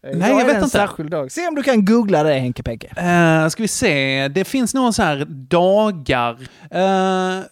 Eh, 0.03 0.17
Nej, 0.17 0.29
jag 0.29 0.45
vet 0.45 0.55
en 0.55 0.63
inte. 0.63 0.69
särskild 0.69 1.11
dag. 1.11 1.31
Se 1.31 1.47
om 1.47 1.55
du 1.55 1.63
kan 1.63 1.85
googla 1.85 2.23
det 2.23 2.33
Henke 2.33 2.63
Pekke. 2.63 2.87
Uh, 2.87 3.49
ska 3.49 3.63
vi 3.63 3.67
se, 3.67 4.27
det 4.27 4.45
finns 4.45 4.73
några 4.73 4.91
så 4.91 5.03
här 5.03 5.25
dagar. 5.29 6.31
Uh, 6.33 7.45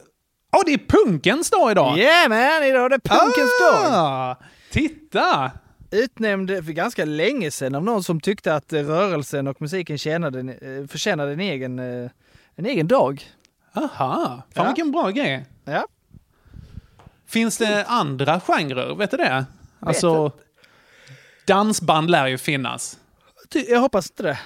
oh, 0.51 0.61
det 0.65 0.73
är 0.73 0.87
punkens 0.87 1.49
dag 1.49 1.71
idag! 1.71 1.97
Yeah 1.97 2.29
man, 2.29 2.63
idag 2.63 2.85
är 2.85 2.89
det 2.89 2.99
punkens 2.99 3.59
dag! 3.61 3.93
Ah, 3.93 4.35
titta! 4.71 5.51
Utnämnd 5.91 6.49
för 6.49 6.71
ganska 6.71 7.05
länge 7.05 7.51
sedan 7.51 7.75
av 7.75 7.83
någon 7.83 8.03
som 8.03 8.19
tyckte 8.19 8.55
att 8.55 8.73
eh, 8.73 8.79
rörelsen 8.81 9.47
och 9.47 9.61
musiken 9.61 9.97
tjänade, 9.97 10.39
eh, 10.39 10.87
förtjänade 10.87 11.33
en 11.33 11.39
egen, 11.39 11.79
eh, 11.79 12.09
en 12.55 12.65
egen 12.65 12.87
dag. 12.87 13.23
Aha, 13.73 13.89
fan 14.25 14.41
Ja. 14.53 14.65
vilken 14.65 14.91
bra 14.91 15.09
grej. 15.09 15.45
Ja. 15.65 15.85
Finns 17.27 17.57
det 17.57 17.85
andra 17.87 18.39
genrer, 18.39 18.95
vet 18.95 19.11
du 19.11 19.17
det? 19.17 19.45
Alltså, 19.79 20.25
inte. 20.25 20.37
Dansband 21.47 22.11
lär 22.11 22.27
ju 22.27 22.37
finnas. 22.37 22.97
Jag 23.67 23.79
hoppas 23.79 24.09
inte 24.09 24.23
det. 24.23 24.39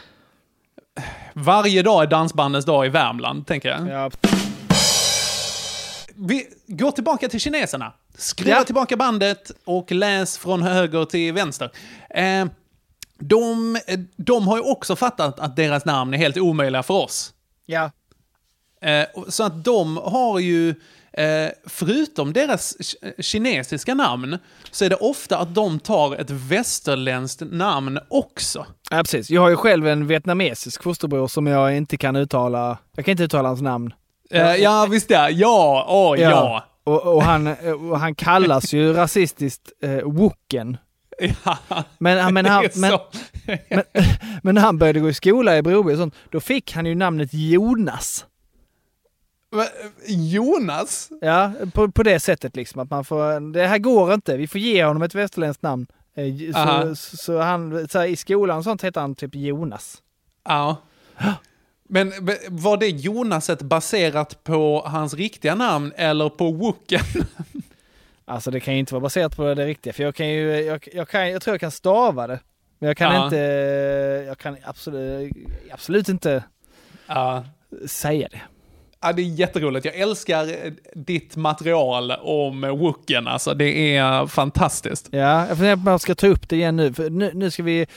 Varje 1.34 1.82
dag 1.84 2.04
är 2.04 2.08
dansbandens 2.08 2.66
dag 2.66 2.86
i 2.86 2.90
Värmland, 2.90 3.48
tänker 3.48 3.70
jag. 3.70 3.88
Ja. 3.90 4.12
Vi 6.16 6.48
går 6.68 6.92
tillbaka 6.92 7.30
till 7.30 7.40
kineserna. 7.40 7.94
Skruva 8.18 8.52
Ja. 8.58 8.64
tillbaka 8.64 8.98
bandet 8.98 9.52
och 9.66 9.92
läs 9.92 10.38
från 10.38 10.62
höger 10.62 11.06
till 11.06 11.34
vänster. 11.34 11.72
Eh, 12.10 12.46
de, 13.20 13.78
de 14.18 14.48
har 14.48 14.58
ju 14.58 14.64
också 14.64 14.96
fattat 14.96 15.40
att 15.40 15.56
deras 15.56 15.86
namn 15.86 16.14
är 16.14 16.18
helt 16.18 16.38
omöjliga 16.38 16.84
för 16.84 16.94
oss. 16.94 17.34
Ja. 17.66 17.92
Eh, 18.82 19.06
så 19.30 19.44
att 19.44 19.64
de 19.64 19.98
har 19.98 20.40
ju, 20.40 20.76
eh, 21.18 21.50
förutom 21.66 22.34
deras 22.34 22.78
ki- 22.80 23.22
kinesiska 23.22 23.94
namn, 23.94 24.38
så 24.72 24.86
är 24.86 24.90
det 24.90 24.96
ofta 24.96 25.38
att 25.38 25.56
de 25.56 25.80
tar 25.80 26.16
ett 26.16 26.30
västerländskt 26.30 27.42
namn 27.52 28.00
också. 28.08 28.66
ja, 28.92 28.98
precis. 28.98 29.30
Jag 29.30 29.42
har 29.42 29.50
ju 29.50 29.56
själv 29.56 29.88
en 29.88 30.08
vietnamesisk 30.08 30.84
fosterbror 30.84 31.28
som 31.28 31.48
jag 31.48 31.78
inte 31.78 31.98
kan 31.98 32.16
uttala. 32.16 32.78
Jag 32.96 33.06
kan 33.06 33.12
inte 33.12 33.24
uttala 33.24 33.48
hans 33.48 33.62
namn. 33.62 33.94
Eh, 34.32 34.56
ja, 34.56 34.88
visst 34.92 35.08
det. 35.08 35.30
Ja, 35.30 35.86
åh, 35.90 36.20
ja. 36.20 36.64
Och, 36.84 37.16
och, 37.16 37.24
han, 37.24 37.48
och 37.92 38.00
han 38.00 38.16
kallas 38.16 38.74
ju 38.74 38.94
rasistiskt 38.94 39.72
eh, 39.84 39.92
woken. 40.04 40.78
Ja, 41.46 41.58
Men, 41.98 42.34
men, 42.34 42.46
han, 42.46 42.68
men, 42.76 43.00
men, 43.70 43.84
men 44.44 44.56
när 44.56 44.62
han 44.62 44.78
började 44.78 45.00
gå 45.00 45.10
i 45.10 45.14
skola 45.14 45.58
i 45.58 45.62
Broby 45.62 45.94
och 45.94 45.98
sånt, 45.98 46.16
då 46.32 46.40
fick 46.40 46.74
han 46.74 46.86
ju 46.86 46.96
namnet 46.96 47.30
Jonas. 47.34 48.26
Jonas? 50.08 51.10
Ja, 51.22 51.52
på, 51.74 51.92
på 51.92 52.04
det 52.04 52.20
sättet 52.20 52.56
liksom. 52.56 52.82
Att 52.82 52.90
man 52.90 53.06
får, 53.06 53.52
det 53.54 53.68
här 53.68 53.78
går 53.78 54.14
inte, 54.14 54.38
vi 54.38 54.48
får 54.48 54.62
ge 54.62 54.84
honom 54.86 55.02
ett 55.02 55.16
västerländskt 55.16 55.64
namn. 55.64 55.88
Eh, 56.16 56.56
Aha. 56.62 56.96
Så, 56.96 57.18
så 57.18 57.40
han, 57.40 57.88
så 57.88 58.00
här, 58.00 58.06
i 58.08 58.16
skolan 58.16 58.58
och 58.58 58.64
sånt 58.64 58.84
heter 58.84 59.02
han 59.02 59.16
typ 59.16 59.36
Jonas. 59.36 60.02
Ja. 60.46 60.78
Men 61.90 62.10
men 62.22 62.36
var 62.50 62.78
det 62.78 62.88
Jonaset 62.90 63.62
baserat 63.62 64.44
på 64.44 64.84
hans 64.86 65.14
riktiga 65.14 65.56
namn 65.56 65.94
eller 65.96 66.30
på 66.30 66.52
Wooken? 66.52 67.02
Alltså 68.28 68.52
det 68.52 68.60
kan 68.60 68.74
ju 68.74 68.80
inte 68.80 68.94
vara 68.94 69.02
baserat 69.02 69.36
på 69.36 69.54
det 69.54 69.66
riktiga, 69.66 69.94
för 69.94 70.04
jag 70.04 70.16
kan 70.16 70.28
ju, 70.30 70.52
jag, 70.52 70.88
jag, 70.94 71.10
kan, 71.10 71.30
jag 71.32 71.42
tror 71.42 71.54
jag 71.54 71.62
kan 71.62 71.72
stava 71.72 72.28
det. 72.28 72.40
Men 72.80 72.88
jag 72.88 72.98
kan 72.98 73.14
Ja. 73.16 73.24
inte, 73.26 73.38
jag 74.28 74.38
kan 74.38 74.58
absolut, 74.64 75.34
absolut 75.72 76.10
inte 76.10 76.44
Ja. 77.08 77.46
säga 77.88 78.28
det. 78.32 78.42
Ja, 79.06 79.14
det 79.14 79.22
är 79.22 79.26
jätteroligt. 79.26 79.86
Jag 79.86 79.96
älskar 79.96 80.44
eh, 80.48 80.72
ditt 80.96 81.36
material 81.36 82.12
om 82.12 82.62
Wooken. 82.62 83.28
Alltså, 83.28 83.54
det 83.54 83.96
är 83.98 84.28
fantastiskt. 84.28 85.08
Ja, 85.12 85.48
jag 85.48 85.58
funderar 85.58 85.76
på 85.76 85.82
om 85.82 85.88
jag 85.88 86.02
ska 86.02 86.16
ta 86.16 86.28
upp 86.28 86.50
det 86.50 86.56
igen 86.56 86.76
nu, 86.76 86.94
för 86.94 87.10
nu, 87.10 87.32
nu 87.34 87.52
ska 87.52 87.64
vi, 87.64 87.88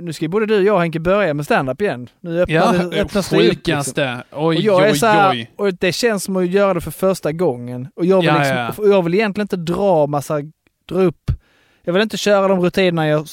nu 0.00 0.12
ska 0.12 0.28
både 0.28 0.46
du 0.46 0.56
och 0.58 0.64
jag 0.64 0.74
och 0.74 0.80
Henke 0.80 1.00
börja 1.00 1.34
med 1.34 1.44
stand-up 1.44 1.80
igen. 1.82 2.08
Nu 2.20 2.42
öppnar 2.42 2.56
Ja, 2.56 2.72
det, 2.72 3.00
öppnas 3.00 3.28
det 3.28 3.36
upp, 3.36 3.42
liksom. 3.42 3.56
sjukaste. 3.56 4.22
Oj, 4.32 4.56
och 4.56 4.62
jag 4.62 4.86
är 4.86 4.92
oj, 4.92 4.98
så 4.98 5.06
här, 5.06 5.30
oj. 5.30 5.50
och 5.56 5.74
det 5.74 5.92
känns 5.92 6.24
som 6.24 6.36
att 6.36 6.46
göra 6.50 6.74
det 6.74 6.80
för 6.80 6.90
första 6.90 7.32
gången. 7.32 7.88
Och 7.96 8.06
jag 8.06 8.16
vill, 8.20 8.26
Ja, 8.26 8.38
liksom, 8.38 8.56
ja. 8.56 8.72
och 8.76 8.88
jag 8.88 9.02
vill 9.02 9.14
egentligen 9.14 9.44
inte 9.44 9.56
dra 9.56 10.06
massa, 10.06 10.40
dra 10.88 11.00
upp, 11.00 11.30
jag 11.82 11.92
vill 11.92 12.02
inte 12.02 12.16
köra 12.16 12.48
de 12.48 12.60
rutinerna 12.60 13.08
jag 13.08 13.26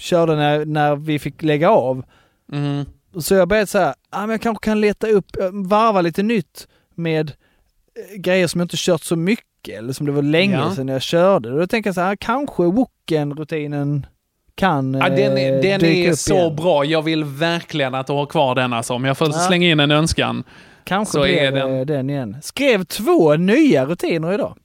körde 0.00 0.36
när, 0.36 0.64
när 0.64 0.96
vi 0.96 1.18
fick 1.18 1.42
lägga 1.42 1.70
av. 1.70 2.04
Mm. 2.52 2.84
Så 3.20 3.34
jag 3.34 3.48
började 3.48 3.66
så 3.66 3.78
här, 3.78 3.94
ah, 4.10 4.20
men 4.20 4.30
jag 4.30 4.40
kanske 4.40 4.64
kan 4.64 4.80
leta 4.80 5.06
upp, 5.08 5.36
eh, 5.40 5.50
varva 5.52 6.00
lite 6.00 6.22
nytt 6.22 6.68
med 6.94 7.30
eh, 7.30 8.16
grejer 8.20 8.46
som 8.46 8.60
jag 8.60 8.64
inte 8.64 8.76
kört 8.78 9.02
så 9.02 9.16
mycket, 9.16 9.78
eller 9.78 9.92
som 9.92 10.06
det 10.06 10.12
var 10.12 10.22
länge 10.22 10.54
Ja. 10.56 10.74
sedan 10.74 10.88
jag 10.88 11.02
körde. 11.02 11.52
Och 11.52 11.58
då 11.58 11.66
tänker 11.66 11.88
jag 11.88 11.94
så 11.94 12.00
här, 12.00 12.16
kanske 12.16 12.62
Woken-rutinen 12.62 14.06
kan 14.54 14.94
Ja, 14.94 15.08
den 15.08 15.38
är, 15.38 15.54
eh, 15.56 15.60
den 15.62 15.84
är 15.84 16.12
så 16.12 16.34
igen. 16.34 16.56
bra. 16.56 16.84
Jag 16.84 17.02
vill 17.02 17.24
verkligen 17.24 17.94
att 17.94 18.06
du 18.06 18.12
har 18.12 18.26
kvar 18.26 18.54
den 18.54 18.72
alltså. 18.72 18.94
Om 18.94 19.04
jag 19.04 19.18
får 19.18 19.26
Ja. 19.28 19.32
slänga 19.32 19.68
in 19.70 19.80
en 19.80 19.90
önskan. 19.90 20.44
Kanske 20.84 21.12
så 21.12 21.26
är 21.26 21.52
den- 21.52 21.86
den 21.86 22.10
igen. 22.10 22.36
Skrev 22.42 22.84
två 22.84 23.34
nya 23.36 23.86
rutiner 23.86 24.32
idag. 24.32 24.56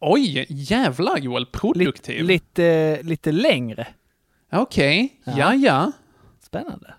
Oj, 0.00 0.46
jävlar 0.48 1.18
Joel. 1.18 1.46
Produktiv. 1.46 2.24
Lite, 2.24 2.98
lite 3.02 3.32
längre. 3.32 3.86
Okej, 4.52 5.08
Ja. 5.24 5.32
ja 5.38 5.54
ja. 5.54 5.92
Spännande. 6.46 6.94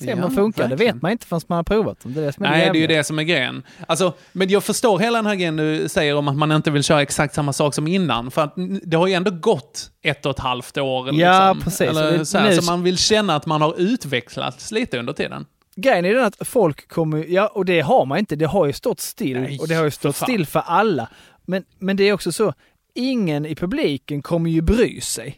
Se 0.00 0.12
om 0.12 0.18
Ja, 0.18 0.26
de 0.26 0.34
funkar. 0.34 0.62
Det 0.62 0.68
verkligen. 0.68 0.94
vet 0.96 1.02
man 1.02 1.12
inte 1.12 1.26
förrän 1.26 1.40
man 1.46 1.56
har 1.56 1.62
provat 1.62 2.00
dem. 2.00 2.14
Det 2.14 2.20
är 2.20 2.24
det 2.26 2.32
som 2.32 2.44
är 2.44 2.50
Nej, 2.50 2.70
det 2.72 2.78
är 2.78 2.80
ju 2.80 2.86
det 2.86 3.04
som 3.04 3.18
är 3.18 3.22
grejen. 3.22 3.62
Alltså, 3.86 4.12
men 4.32 4.48
jag 4.48 4.64
förstår 4.64 4.98
hela 4.98 5.18
den 5.18 5.26
här 5.26 5.34
grejen 5.34 5.56
du 5.56 5.88
säger 5.88 6.14
om 6.16 6.28
att 6.28 6.36
man 6.36 6.52
inte 6.52 6.70
vill 6.70 6.82
köra 6.84 7.02
exakt 7.02 7.34
samma 7.34 7.52
sak 7.52 7.74
som 7.74 7.86
innan. 7.88 8.30
För 8.30 8.42
att 8.42 8.54
det 8.82 8.96
har 8.96 9.06
ju 9.06 9.14
ändå 9.14 9.30
gått 9.30 9.90
ett 10.02 10.26
och 10.26 10.30
ett 10.32 10.38
halvt 10.38 10.78
år. 10.78 11.06
Ja, 11.14 11.52
liksom. 11.52 11.64
precis. 11.64 11.80
Eller, 11.80 12.18
det- 12.18 12.26
så, 12.26 12.38
här, 12.38 12.50
nu- 12.50 12.56
så 12.56 12.70
man 12.72 12.82
vill 12.82 12.98
känna 12.98 13.36
att 13.36 13.46
man 13.46 13.62
har 13.62 13.74
utvecklats 13.80 14.72
lite 14.72 14.98
under 14.98 15.12
tiden. 15.12 15.46
Grejen 15.76 16.04
är 16.04 16.14
den 16.14 16.24
att 16.24 16.36
folk 16.48 16.88
kommer, 16.88 17.24
ja 17.28 17.46
och 17.46 17.64
det 17.64 17.80
har 17.80 18.06
man 18.06 18.18
inte, 18.18 18.36
det 18.36 18.46
har 18.46 18.66
ju 18.66 18.72
stått 18.72 19.00
still 19.00 19.40
Nej, 19.40 19.58
och 19.60 19.68
det 19.68 19.74
har 19.74 19.84
ju 19.84 19.90
stått 19.90 20.16
för 20.16 20.24
still 20.26 20.46
för 20.46 20.60
alla. 20.66 21.08
Men, 21.46 21.64
men 21.78 21.96
det 21.96 22.04
är 22.08 22.12
också 22.12 22.32
så, 22.32 22.52
ingen 22.94 23.46
i 23.46 23.54
publiken 23.54 24.22
kommer 24.22 24.50
ju 24.50 24.60
bry 24.62 25.00
sig. 25.00 25.36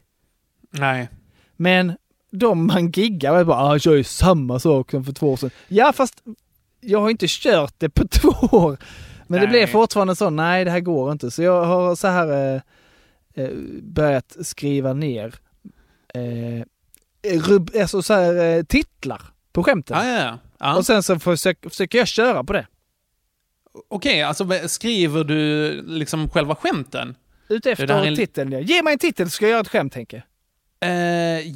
Nej. 0.72 1.08
Men 1.56 1.92
de 2.30 2.66
man 2.66 2.90
giggar 2.90 3.32
med 3.32 3.46
bara, 3.46 3.58
ah, 3.58 3.72
jag 3.74 3.80
kör 3.82 3.94
ju 3.94 4.04
samma 4.04 4.58
sak 4.58 4.90
som 4.90 5.04
för 5.04 5.12
två 5.12 5.32
år 5.32 5.36
sedan. 5.36 5.50
Ja 5.68 5.92
fast 5.92 6.22
jag 6.80 7.00
har 7.00 7.10
inte 7.10 7.26
kört 7.28 7.74
det 7.78 7.88
på 7.88 8.08
två 8.10 8.28
år. 8.56 8.76
Men 9.26 9.40
det 9.40 9.46
Nej. 9.46 9.50
blev 9.52 9.66
fortfarande 9.66 10.16
så, 10.16 10.30
nej 10.30 10.64
det 10.64 10.70
här 10.70 10.80
går 10.80 11.12
inte. 11.12 11.30
Så 11.30 11.42
jag 11.42 11.64
har 11.64 11.94
så 11.96 12.08
här 12.08 12.54
eh, 12.54 12.62
eh, 13.44 13.50
börjat 13.82 14.36
skriva 14.42 14.92
ner 14.92 15.34
eh, 16.14 16.64
rub, 17.40 17.70
alltså 17.80 18.02
så 18.02 18.14
här, 18.14 18.56
eh, 18.58 18.62
titlar 18.62 19.22
på 19.52 19.62
skämten. 19.64 19.96
Ja, 20.06 20.20
ja, 20.20 20.38
ja. 20.58 20.76
Och 20.76 20.86
sen 20.86 21.02
så 21.02 21.18
försöker, 21.18 21.68
försöker 21.70 21.98
jag 21.98 22.08
köra 22.08 22.44
på 22.44 22.52
det. 22.52 22.66
Okej, 23.88 24.22
alltså 24.22 24.48
skriver 24.66 25.24
du 25.24 25.72
liksom 25.86 26.28
själva 26.30 26.54
skämten? 26.54 27.16
Ute 27.48 27.68
Det 27.70 27.74
där 27.74 27.94
är 27.94 27.98
efter 27.98 28.06
en- 28.08 28.16
titeln. 28.16 28.52
ja. 28.52 28.60
Ge 28.60 28.82
mig 28.82 28.92
en 28.92 28.98
titel 28.98 29.26
så 29.30 29.34
ska 29.34 29.44
jag 29.44 29.50
göra 29.50 29.60
ett 29.60 29.68
skämt 29.68 29.92
tänker. 29.92 30.24
Eh, 30.80 30.90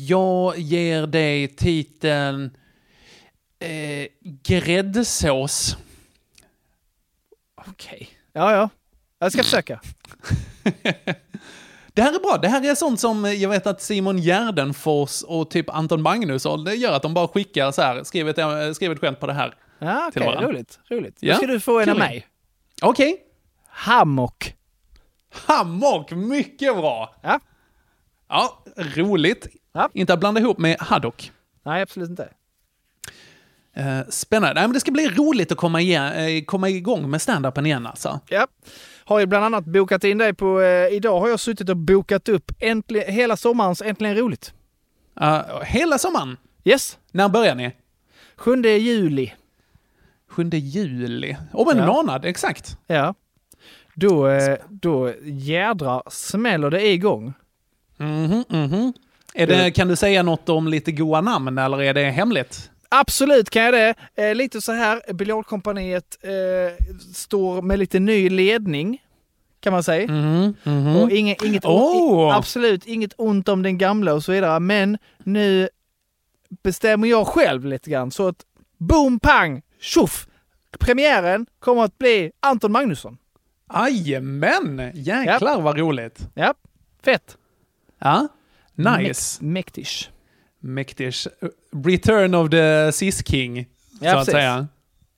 jag 0.02 0.58
ger 0.58 1.06
dig 1.06 1.48
titeln 1.48 2.56
eh, 3.58 4.06
gräddsås. 4.22 5.76
Okej. 7.54 8.08
Ja, 8.32 8.52
ja. 8.52 8.68
Jag 9.18 9.32
ska 9.32 9.42
försöka. 9.42 9.80
Det 11.94 12.02
här 12.02 12.14
är 12.14 12.18
bra. 12.18 12.38
Det 12.42 12.48
här 12.48 12.70
är 12.70 12.74
sånt 12.74 13.00
som 13.00 13.24
eh, 13.24 13.32
jag 13.32 13.48
vet 13.48 13.66
att 13.66 13.82
Simon 13.82 14.18
Gärdenfors 14.18 15.22
och 15.22 15.50
typ 15.50 15.70
Anton 15.70 16.02
Magnusson, 16.02 16.64
det 16.64 16.74
gör 16.74 16.92
att 16.92 17.02
de 17.02 17.14
bara 17.14 17.28
skickar 17.28 17.70
så 17.72 17.82
här, 17.82 18.04
skriv 18.04 18.28
ett, 18.28 18.38
eh, 18.38 18.72
skriv 18.72 18.92
ett 18.92 19.00
skämt 19.00 19.20
på 19.20 19.26
det 19.26 19.32
här. 19.32 19.54
Ja, 19.78 20.06
okej. 20.08 20.26
varandra. 20.26 20.48
roligt. 20.48 20.78
Roligt. 20.90 21.16
Ja, 21.20 21.32
Då 21.32 21.38
ska 21.38 21.46
du 21.46 21.60
få 21.60 21.80
en 21.80 21.88
av 21.88 21.98
mig. 21.98 22.26
Okej. 22.82 23.18
Hammock. 23.68 24.54
Hammock, 25.46 26.10
mycket 26.10 26.76
bra! 26.76 27.14
Ja. 27.22 27.40
Ja, 28.34 28.64
roligt. 28.76 29.46
Inte 29.92 30.12
att 30.14 30.20
blanda 30.20 30.40
ihop 30.40 30.58
med 30.58 30.76
haddock. 30.80 31.32
Nej, 31.62 31.82
absolut 31.82 32.10
inte. 32.10 32.28
Eh, 33.76 34.00
spännande. 34.08 34.54
Nej, 34.54 34.62
men 34.68 34.72
det 34.72 34.80
ska 34.80 34.90
bli 34.92 35.08
roligt 35.08 35.52
att 35.52 35.58
komma, 35.58 35.80
igen, 35.80 36.12
eh, 36.12 36.44
komma 36.44 36.68
igång 36.68 37.10
med 37.10 37.20
stand-upen 37.20 37.66
igen 37.66 37.86
alltså. 37.86 38.20
Ja. 38.28 38.46
Har 39.04 39.18
ju 39.20 39.26
bland 39.26 39.44
annat 39.44 39.64
bokat 39.64 40.04
in 40.04 40.18
dig 40.18 40.34
på, 40.34 40.60
eh, 40.60 40.88
idag 40.96 41.20
har 41.20 41.28
jag 41.28 41.40
suttit 41.40 41.68
och 41.68 41.76
bokat 41.76 42.28
upp 42.28 42.52
äntligen, 42.58 43.12
hela 43.14 43.36
sommarens 43.36 43.82
Äntligen 43.82 44.16
Roligt. 44.16 44.52
Uh, 45.20 45.62
hela 45.62 45.98
sommaren? 45.98 46.36
Yes. 46.64 46.98
När 47.12 47.28
börjar 47.28 47.54
ni? 47.54 47.72
7 48.36 48.62
juli. 48.62 49.32
7 50.28 50.50
juli. 50.52 51.36
Om 51.52 51.68
en 51.68 51.78
Ja. 51.78 51.86
månad, 51.86 52.24
exakt. 52.24 52.78
Ja. 52.86 53.14
Då, 53.94 54.28
eh, 54.28 54.58
då 54.68 55.12
jädrar 55.22 56.02
smäller 56.10 56.70
det 56.70 56.86
igång. 56.92 57.32
Mhm, 58.04 58.44
mhm. 58.48 58.92
Är 59.34 59.46
det, 59.46 59.70
kan 59.70 59.88
du 59.88 59.96
säga 59.96 60.22
något 60.22 60.48
om 60.48 60.68
lite 60.68 60.92
goa 60.92 61.20
namn 61.20 61.58
eller 61.58 61.82
är 61.82 61.94
det 61.94 62.10
hemligt? 62.10 62.70
Absolut 62.88 63.50
kan 63.50 63.62
jag 63.62 63.74
det. 63.74 63.94
Eh, 64.14 64.34
lite 64.34 64.60
så 64.60 64.72
här, 64.72 65.12
Biljardkompaniet 65.12 66.18
eh, 66.22 66.84
står 67.14 67.62
med 67.62 67.78
lite 67.78 68.00
ny 68.00 68.28
ledning. 68.30 69.02
Kan 69.60 69.72
man 69.72 69.82
säga. 69.82 70.06
mhm. 70.64 70.96
Och 70.96 71.10
inget, 71.10 71.42
inget, 71.44 71.64
Oh! 71.64 72.28
i, 72.28 72.30
absolut 72.32 72.86
inget 72.86 73.12
ont 73.18 73.48
om 73.48 73.62
den 73.62 73.78
gamla 73.78 74.14
och 74.14 74.24
så 74.24 74.32
vidare. 74.32 74.60
Men 74.60 74.98
nu 75.24 75.68
bestämmer 76.62 77.08
jag 77.08 77.26
själv 77.26 77.64
lite 77.64 77.90
grann. 77.90 78.10
Så 78.10 78.28
att 78.28 78.36
boom, 78.78 79.20
pang, 79.20 79.62
tjoff! 79.80 80.26
Premiären 80.78 81.46
kommer 81.58 81.84
att 81.84 81.98
bli 81.98 82.30
Anton 82.40 82.72
Magnusson. 82.72 83.18
Jajamän! 83.74 84.90
Jäklar 84.94 85.60
vad 85.60 85.78
roligt. 85.78 86.28
Ja, 86.34 86.54
fett. 87.04 87.36
Ja, 88.04 88.28
nice. 88.74 89.44
Mäktigt. 89.44 90.10
Mäktigt. 90.60 91.26
Return 91.84 92.34
of 92.34 92.50
the 92.50 92.92
Sis 92.92 93.26
King, 93.26 93.66
Ja, 94.00 94.10
så 94.12 94.18
att 94.18 94.26
precis. 94.26 94.32
säga. 94.32 94.68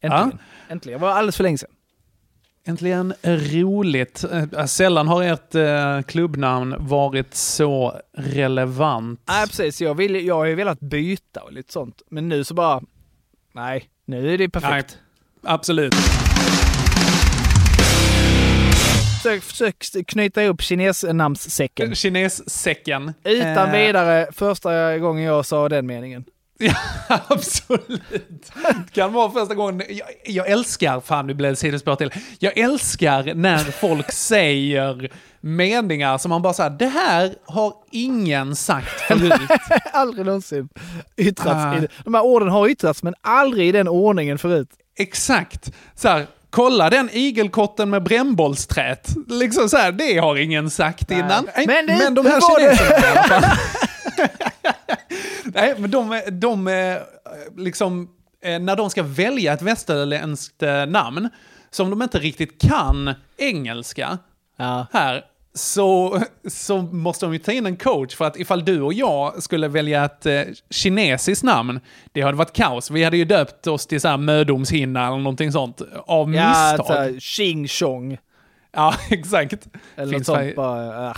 Äntligen. 0.01 0.31
Ja. 0.33 0.39
Äntligen. 0.69 1.01
Det 1.01 1.07
var 1.07 1.13
alldeles 1.13 1.37
för 1.37 1.43
länge 1.45 1.59
sedan. 1.59 1.71
Äntligen 2.69 3.15
roligt. 3.25 4.25
Eh, 4.33 4.67
Sällan 4.67 5.09
har 5.09 5.23
ert 5.23 5.55
eh, 5.55 6.03
klubbnamn 6.03 6.75
varit 6.79 7.35
så 7.35 8.01
relevant. 8.17 9.21
Nej, 9.29 9.47
precis. 9.47 9.81
Jag, 9.81 9.95
vill, 9.95 10.27
jag 10.27 10.35
har 10.35 10.45
ju 10.45 10.55
velat 10.55 10.81
byta 10.81 11.41
och 11.43 11.53
lite 11.53 11.73
sånt. 11.73 12.03
Men 12.11 12.29
nu 12.29 12.45
så 12.45 12.55
bara... 12.55 12.83
Nej, 13.53 13.85
nu 14.05 14.35
är 14.35 14.39
det 14.39 14.49
perfekt. 14.49 14.99
Absolut. 15.43 15.95
Försök, 19.41 19.85
knyta 20.07 20.43
ihop 20.43 20.63
kinesnamnssäcken. 20.63 21.95
Kinessäcken. 21.95 23.15
Utan 23.25 23.69
Eh, 23.69 23.73
vidare 23.73 24.27
första 24.33 24.99
gången 24.99 25.25
jag 25.25 25.47
sa 25.47 25.69
den 25.69 25.87
meningen. 25.87 26.25
Ja, 26.59 26.75
absolut. 27.29 28.53
Kan 28.93 29.13
vara 29.13 29.31
första 29.31 29.55
gången. 29.55 29.83
Jag, 29.89 30.09
jag 30.25 30.49
älskar, 30.49 31.01
fan 31.01 31.27
nu 31.27 31.35
blev 31.35 31.53
det 31.53 31.57
sidospår 31.57 31.97
till. 31.97 32.11
Jag 32.39 32.59
älskar 32.59 33.35
när 33.35 33.59
folk 33.59 34.13
säger 34.13 35.11
meningar 35.41 36.19
som 36.19 36.29
man 36.29 36.43
bara 36.43 36.55
säger, 36.55 36.71
det 36.71 36.87
här 36.87 37.35
har 37.45 37.75
ingen 37.91 38.57
sagt 38.57 39.01
förut. 39.01 39.51
aldrig 39.93 40.27
någonsin 40.27 40.69
yttrats. 41.17 41.81
Det. 41.81 41.89
De 42.05 42.15
här 42.15 42.25
orden 42.25 42.49
har 42.49 42.69
yttrats, 42.69 43.03
men 43.03 43.15
aldrig 43.21 43.69
i 43.69 43.73
den 43.73 43.89
ordningen 43.89 44.39
förut. 44.39 44.69
Exakt. 44.99 45.73
Så 45.95 46.09
här, 46.09 46.27
kolla 46.57 46.91
den 46.91 47.11
igelkotten 47.13 47.91
med 47.91 48.03
brännbollsträt. 48.03 49.09
Liksom 49.29 49.69
så 49.69 49.77
här, 49.77 49.93
det 49.93 50.19
har 50.19 50.37
ingen 50.37 50.71
sagt 50.71 51.11
innan. 51.11 51.49
Nej, 51.57 51.67
Men 51.67 51.87
det- 51.87 51.99
men 51.99 52.15
de 52.15 52.27
här 52.27 52.41
kineserna 52.59 52.99
i 53.07 53.11
alla 53.11 53.23
fall. 53.23 53.45
Nej, 55.45 55.75
men 55.79 55.91
de, 55.91 56.23
de 56.33 56.69
eh, 56.69 56.97
liksom, 57.57 58.09
eh, 58.45 58.59
när 58.59 58.77
de 58.77 58.91
ska 58.91 59.03
välja 59.03 59.53
ett 59.53 59.63
västerländskt 59.63 60.63
eh, 60.63 60.87
namn, 60.87 61.29
som 61.71 61.91
de 61.91 62.03
inte 62.03 62.19
riktigt 62.19 62.61
kan 62.61 63.15
engelska, 63.37 64.19
här, 64.93 65.25
så, 65.57 66.21
så 66.49 66.83
måste 66.83 67.27
de 67.27 67.33
ju 67.33 67.39
ta 67.39 67.53
in 67.53 67.67
en 67.67 67.77
coach 67.77 68.15
för 68.15 68.25
att 68.25 68.37
ifall 68.37 68.65
du 68.65 68.83
och 68.83 68.93
jag 68.93 69.43
skulle 69.43 69.69
välja 69.69 70.05
ett 70.05 70.27
eh, 70.27 70.43
kinesiskt 70.71 71.45
namn, 71.45 71.81
det 72.13 72.21
hade 72.21 72.37
varit 72.37 72.53
kaos. 72.53 72.91
Vi 72.91 73.05
hade 73.05 73.17
ju 73.17 73.25
döpt 73.25 73.67
oss 73.67 73.87
till 73.87 74.01
så 74.01 74.09
här 74.09 74.17
mödomshinna 74.17 75.07
eller 75.07 75.17
någonting 75.17 75.53
sånt 75.53 75.81
av 76.07 76.35
Ja, 76.35 76.49
misstag. 76.77 76.95
här, 76.95 77.17
tjing 77.21 77.69
tjong. 77.69 78.19
Ja, 78.73 78.95
exakt. 79.11 79.69
Eller 79.97 80.13
Finns 80.13 80.29
något 80.29 80.37
sånt 80.39 80.57
bara, 80.57 81.11
äh, 81.11 81.17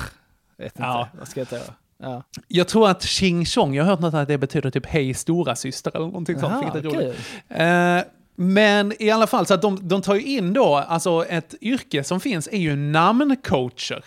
vet 0.56 0.66
inte. 0.66 0.82
Ja. 0.82 1.08
Vad 1.18 1.28
ska 1.28 1.40
jag 1.40 1.52
göra? 1.52 1.62
Ja. 2.02 2.22
Jag 2.48 2.68
tror 2.68 2.88
att 2.88 3.02
Xing 3.02 3.44
Chong, 3.44 3.74
jag 3.74 3.84
har 3.84 3.90
hört 3.90 4.00
något 4.00 4.14
att 4.14 4.28
det 4.28 4.38
betyder 4.38 4.70
typ 4.70 4.86
hej 4.86 5.14
stora 5.14 5.56
syster 5.56 5.92
eller 5.96 6.06
någonting 6.06 6.40
sånt, 6.40 6.52
Jaha, 6.52 6.72
vilket 6.72 6.92
är 6.92 6.96
roligt. 6.98 7.16
Eh, 7.48 8.12
men 8.40 8.92
i 9.02 9.10
alla 9.10 9.26
fall, 9.26 9.46
så 9.46 9.54
att 9.54 9.62
de, 9.62 9.88
de 9.88 10.02
tar 10.02 10.14
ju 10.14 10.22
in 10.22 10.52
då, 10.52 10.76
alltså 10.76 11.24
ett 11.28 11.54
yrke 11.60 12.04
som 12.04 12.20
finns 12.20 12.48
är 12.52 12.58
ju 12.58 12.76
namncoacher 12.76 14.04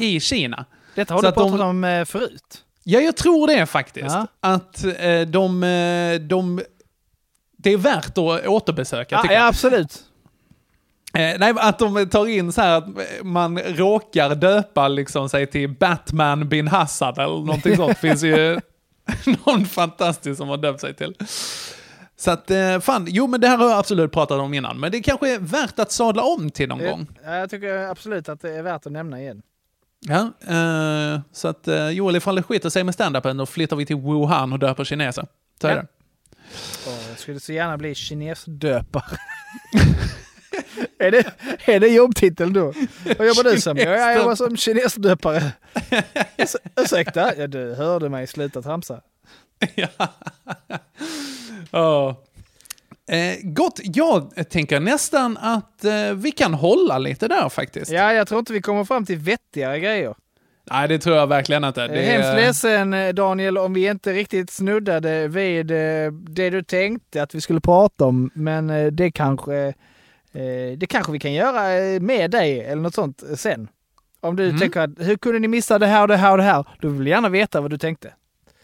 i 0.00 0.20
Kina. 0.20 0.64
Detta 0.94 1.14
har 1.14 1.18
Så 1.18 1.22
du 1.22 1.28
att 1.28 1.34
de- 1.34 1.50
pratat 1.50 1.66
om 1.66 1.84
eh, 1.84 2.04
förut. 2.04 2.64
Ja, 2.84 3.00
jag 3.00 3.16
tror 3.16 3.46
det 3.46 3.66
faktiskt. 3.66 4.06
Ja. 4.14 4.26
Att 4.40 4.84
eh, 4.84 5.20
de, 5.20 5.62
eh, 5.64 6.20
de... 6.20 6.60
Det 7.56 7.70
är 7.72 7.76
värt 7.76 8.18
att 8.18 8.46
återbesöka, 8.46 9.14
Ja, 9.14 9.22
ja, 9.26 9.32
jag. 9.32 9.46
absolut. 9.46 10.02
Eh, 11.14 11.38
nej, 11.38 11.54
att 11.56 11.78
de 11.78 12.08
tar 12.08 12.26
in 12.26 12.52
så 12.52 12.60
här 12.60 12.78
att 12.78 12.86
man 13.22 13.58
råkar 13.58 14.34
döpa 14.34 14.88
liksom 14.88 15.28
sig 15.28 15.46
till 15.46 15.68
Batman 15.78 16.48
bin 16.48 16.68
Hassan 16.68 17.14
eller 17.14 17.26
någonting 17.26 17.76
sånt. 17.76 17.98
finns 17.98 18.22
ju 18.22 18.60
någon 19.44 19.66
fantastisk 19.66 20.36
som 20.38 20.48
har 20.48 20.56
döpt 20.56 20.80
sig 20.80 20.94
till. 20.94 21.14
Så 22.16 22.30
att, 22.30 22.50
eh, 22.50 22.80
fan, 22.80 23.06
jo 23.10 23.26
men 23.26 23.40
det 23.40 23.48
här 23.48 23.56
har 23.56 23.70
jag 23.70 23.78
absolut 23.78 24.12
pratat 24.12 24.38
om 24.40 24.54
innan, 24.54 24.80
men 24.80 24.92
det 24.92 25.00
kanske 25.00 25.34
är 25.34 25.38
värt 25.38 25.78
att 25.78 25.92
sadla 25.92 26.22
om 26.22 26.50
till 26.50 26.68
någon 26.68 26.78
gång. 26.84 27.06
Ja, 27.24 27.34
jag 27.36 27.50
tycker 27.50 27.78
absolut 27.78 28.28
att 28.28 28.40
det 28.40 28.50
är 28.56 28.62
värt 28.62 28.86
att 28.86 28.92
nämna 28.92 29.20
igen. 29.20 29.42
Ja, 30.00 30.32
eh, 30.48 31.20
så 31.32 31.48
att 31.48 31.68
eh, 31.68 31.88
Joel, 31.90 32.16
ifall 32.16 32.36
det 32.36 32.42
skiter 32.42 32.68
sig 32.70 32.84
med 32.84 32.94
standupen, 32.94 33.36
då 33.36 33.46
flyttar 33.46 33.76
vi 33.76 33.86
till 33.86 33.96
Wuhan 33.96 34.52
och 34.52 34.58
döper 34.58 34.84
kineser. 34.84 35.26
Så 35.60 35.66
är 35.66 35.70
Ja. 35.76 35.82
det. 35.82 35.86
Jag 37.08 37.18
skulle 37.18 37.40
så 37.40 37.52
gärna 37.52 37.76
bli 37.78 37.94
kinesdöpare. 37.94 39.18
är, 40.98 41.10
det, 41.10 41.24
är 41.64 41.80
det 41.80 41.88
jobbtiteln 41.88 42.52
då? 42.52 42.72
Vad 43.18 43.26
jobbar 43.28 43.44
du 43.44 43.60
som? 43.60 43.76
Ja, 43.76 43.90
jag 43.90 44.16
jobbar 44.16 44.34
som 44.34 44.56
kinesdöpare. 44.56 45.52
Urs- 46.38 46.56
Ursäkta? 46.76 47.36
Ja, 47.36 47.46
du 47.46 47.74
hörde 47.74 48.08
mig 48.08 48.26
sluta 48.26 48.62
tramsa. 48.62 49.00
Ja. 51.70 52.16
Eh, 53.10 53.36
gott, 53.42 53.80
jag 53.84 54.50
tänker 54.50 54.80
nästan 54.80 55.36
att 55.36 55.84
eh, 55.84 55.92
vi 56.16 56.30
kan 56.30 56.54
hålla 56.54 56.98
lite 56.98 57.28
där 57.28 57.48
faktiskt. 57.48 57.90
Ja, 57.90 58.12
jag 58.12 58.28
tror 58.28 58.38
inte 58.38 58.52
vi 58.52 58.60
kommer 58.62 58.84
fram 58.84 59.06
till 59.06 59.18
vettigare 59.18 59.80
grejer. 59.80 60.14
Nej, 60.70 60.88
det 60.88 60.98
tror 60.98 61.16
jag 61.16 61.26
verkligen 61.26 61.64
inte. 61.64 61.80
Jag 61.80 61.90
är 61.96 62.02
hemskt 62.02 62.34
ledsen 62.34 62.94
eh, 62.94 63.08
Daniel 63.14 63.58
om 63.58 63.72
vi 63.72 63.86
inte 63.86 64.12
riktigt 64.12 64.50
snuddade 64.50 65.28
vid 65.28 65.70
eh, 65.70 66.12
det 66.12 66.50
du 66.50 66.62
tänkte 66.62 67.22
att 67.22 67.34
vi 67.34 67.40
skulle 67.40 67.60
prata 67.60 68.04
om. 68.04 68.30
Men 68.34 68.70
eh, 68.70 68.86
det 68.86 69.10
kanske, 69.10 69.56
eh, 70.32 70.76
det 70.76 70.86
kanske 70.88 71.12
vi 71.12 71.18
kan 71.18 71.32
göra 71.32 71.72
eh, 71.78 72.00
med 72.00 72.30
dig 72.30 72.60
eller 72.60 72.82
något 72.82 72.94
sånt 72.94 73.22
eh, 73.30 73.36
sen. 73.36 73.68
Om 74.20 74.36
du 74.36 74.44
Mm. 74.44 74.58
tänker 74.58 74.80
att 74.80 74.90
hur 74.98 75.16
kunde 75.16 75.38
ni 75.38 75.48
missa 75.48 75.78
det 75.78 75.86
här 75.86 76.02
och 76.02 76.08
det 76.08 76.16
här 76.16 76.30
och 76.32 76.36
det 76.38 76.42
här? 76.44 76.64
Då 76.80 76.88
vill 76.88 77.06
jag 77.06 77.16
gärna 77.16 77.28
veta 77.28 77.60
vad 77.60 77.70
du 77.70 77.78
tänkte. 77.78 78.12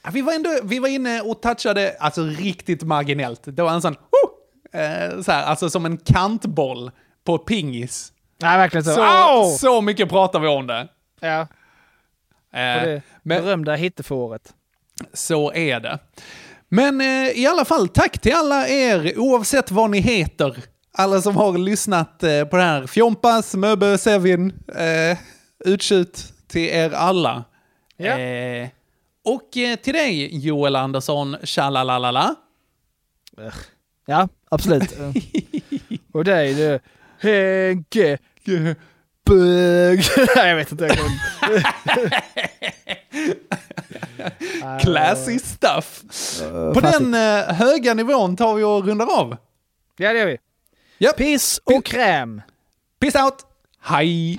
Ja, 0.05 0.11
Vi 0.12 0.22
var, 0.22 0.32
ändå, 0.32 0.51
vi 0.64 0.78
var 0.78 0.88
inne 0.88 1.20
och 1.20 1.42
touchade, 1.42 1.97
alltså 2.01 2.22
riktigt 2.22 2.82
marginellt. 2.82 3.40
Det 3.44 3.62
var 3.62 3.70
en 3.72 3.82
sån, 3.82 3.94
oh! 3.94 4.30
Eh, 4.77 5.20
så 5.22 5.33
här, 5.33 5.45
alltså 5.45 5.70
som 5.70 5.87
en 5.87 5.97
kantboll 5.97 6.91
på 7.24 7.39
pingis. 7.39 8.12
Nej, 8.43 8.59
verkligen 8.59 8.85
så. 8.85 8.95
Så, 8.95 9.03
Au! 9.03 9.45
så 9.59 9.81
mycket 9.81 10.09
pratar 10.09 10.41
vi 10.41 10.49
om 10.49 10.66
det. 10.66 10.89
Ja. 11.20 11.41
Eh, 11.41 11.47
det 12.53 13.03
men- 13.22 13.43
berömda 13.43 13.74
hittefåret. 13.74 14.53
Så 15.12 15.53
är 15.53 15.81
det. 15.81 15.99
Men 16.68 17.01
eh, 17.01 17.31
i 17.39 17.47
alla 17.47 17.64
fall, 17.64 17.89
tack 17.89 18.18
till 18.18 18.35
alla 18.35 18.68
er, 18.68 19.18
oavsett 19.18 19.70
vad 19.70 19.91
ni 19.91 19.99
heter. 20.01 20.57
Alla 20.99 21.20
som 21.20 21.37
har 21.37 21.59
lyssnat 21.59 22.22
eh, 22.22 22.45
på 22.45 22.57
det 22.57 22.62
här. 22.62 22.87
Fjompas, 22.87 23.55
Möbe, 23.55 23.99
Sevin, 23.99 24.53
eh, 24.77 25.18
utkött 25.64 26.33
till 26.49 26.68
er 26.68 26.91
alla. 26.91 27.45
Ja. 27.97 28.18
Eh, 28.18 28.68
och 29.24 29.57
eh, 29.57 29.77
till 29.77 29.93
dig, 29.95 30.39
Joel 30.47 30.77
Andersson, 30.77 31.37
tjalalalala. 31.43 32.35
Ja, 34.07 34.28
absolut. 34.48 34.92
Och 36.12 36.24
dig 36.24 36.54
du, 36.54 36.78
Henke 37.20 38.18
Bög. 39.26 39.98
Nej, 40.36 40.48
jag 40.48 40.57
vet 40.57 40.72
inte. 40.72 40.86
Jag 40.86 40.96
Classy 44.80 45.38
stuff. 45.38 46.02
På 46.74 46.80
fattigt. 46.80 46.98
den 46.98 47.14
eh, 47.14 47.54
höga 47.54 47.94
nivån 47.94 48.36
tar 48.36 48.54
vi 48.54 48.62
och 48.62 48.86
rundar 48.86 49.20
av. 49.20 49.36
Ja, 49.96 50.12
det 50.12 50.18
gör 50.18 50.26
vi. 50.26 50.38
Yep. 50.98 51.16
Piss 51.16 51.61
och 51.64 51.84
kräm. 51.84 52.42
Peace 53.00 53.22
out. 53.22 53.36
Hej. 53.80 54.38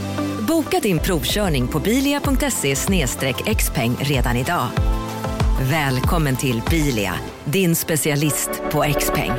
Boka 0.51 0.79
din 0.79 0.99
provkörning 0.99 1.67
på 1.67 1.79
bilia.se 1.79 2.75
xpeng 3.55 3.95
redan 3.99 4.37
idag. 4.37 4.67
Välkommen 5.61 6.35
till 6.35 6.61
Bilia, 6.69 7.13
din 7.45 7.75
specialist 7.75 8.49
på 8.71 8.93
XPeng. 8.99 9.31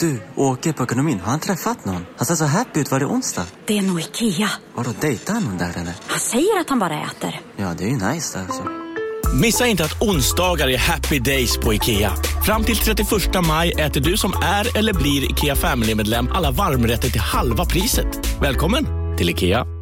Du, 0.00 0.22
åker 0.36 0.72
på 0.72 0.82
ekonomin. 0.82 1.20
Har 1.20 1.30
han 1.30 1.40
träffat 1.40 1.84
någon? 1.84 2.06
Han 2.16 2.26
ser 2.26 2.34
så 2.34 2.44
happy 2.44 2.80
ut. 2.80 2.90
Var 2.90 3.00
det 3.00 3.06
onsdag? 3.06 3.46
Det 3.66 3.78
är 3.78 3.82
nog 3.82 4.00
Ikea. 4.00 4.50
Har 4.74 4.84
du 4.84 4.90
dejtat 5.00 5.42
någon 5.42 5.58
där 5.58 5.70
eller? 5.70 5.94
Han 6.06 6.20
säger 6.20 6.60
att 6.60 6.70
han 6.70 6.78
bara 6.78 7.02
äter. 7.02 7.40
Ja, 7.56 7.74
det 7.78 7.84
är 7.84 7.88
ju 7.88 8.12
nice 8.12 8.38
där 8.38 8.44
alltså. 8.44 8.62
Missa 9.40 9.66
inte 9.66 9.84
att 9.84 10.02
onsdagar 10.02 10.68
är 10.68 10.78
happy 10.78 11.18
days 11.18 11.56
på 11.56 11.74
IKEA. 11.74 12.12
Fram 12.46 12.64
till 12.64 12.76
31 12.76 13.08
maj 13.46 13.72
äter 13.72 14.00
du 14.00 14.16
som 14.16 14.32
är 14.42 14.78
eller 14.78 14.92
blir 14.92 15.30
IKEA 15.30 15.56
Family-medlem 15.56 16.28
alla 16.32 16.50
varmrätter 16.50 17.10
till 17.10 17.20
halva 17.20 17.64
priset. 17.64 18.40
Välkommen 18.40 19.03
till 19.16 19.30
IKEA. 19.30 19.73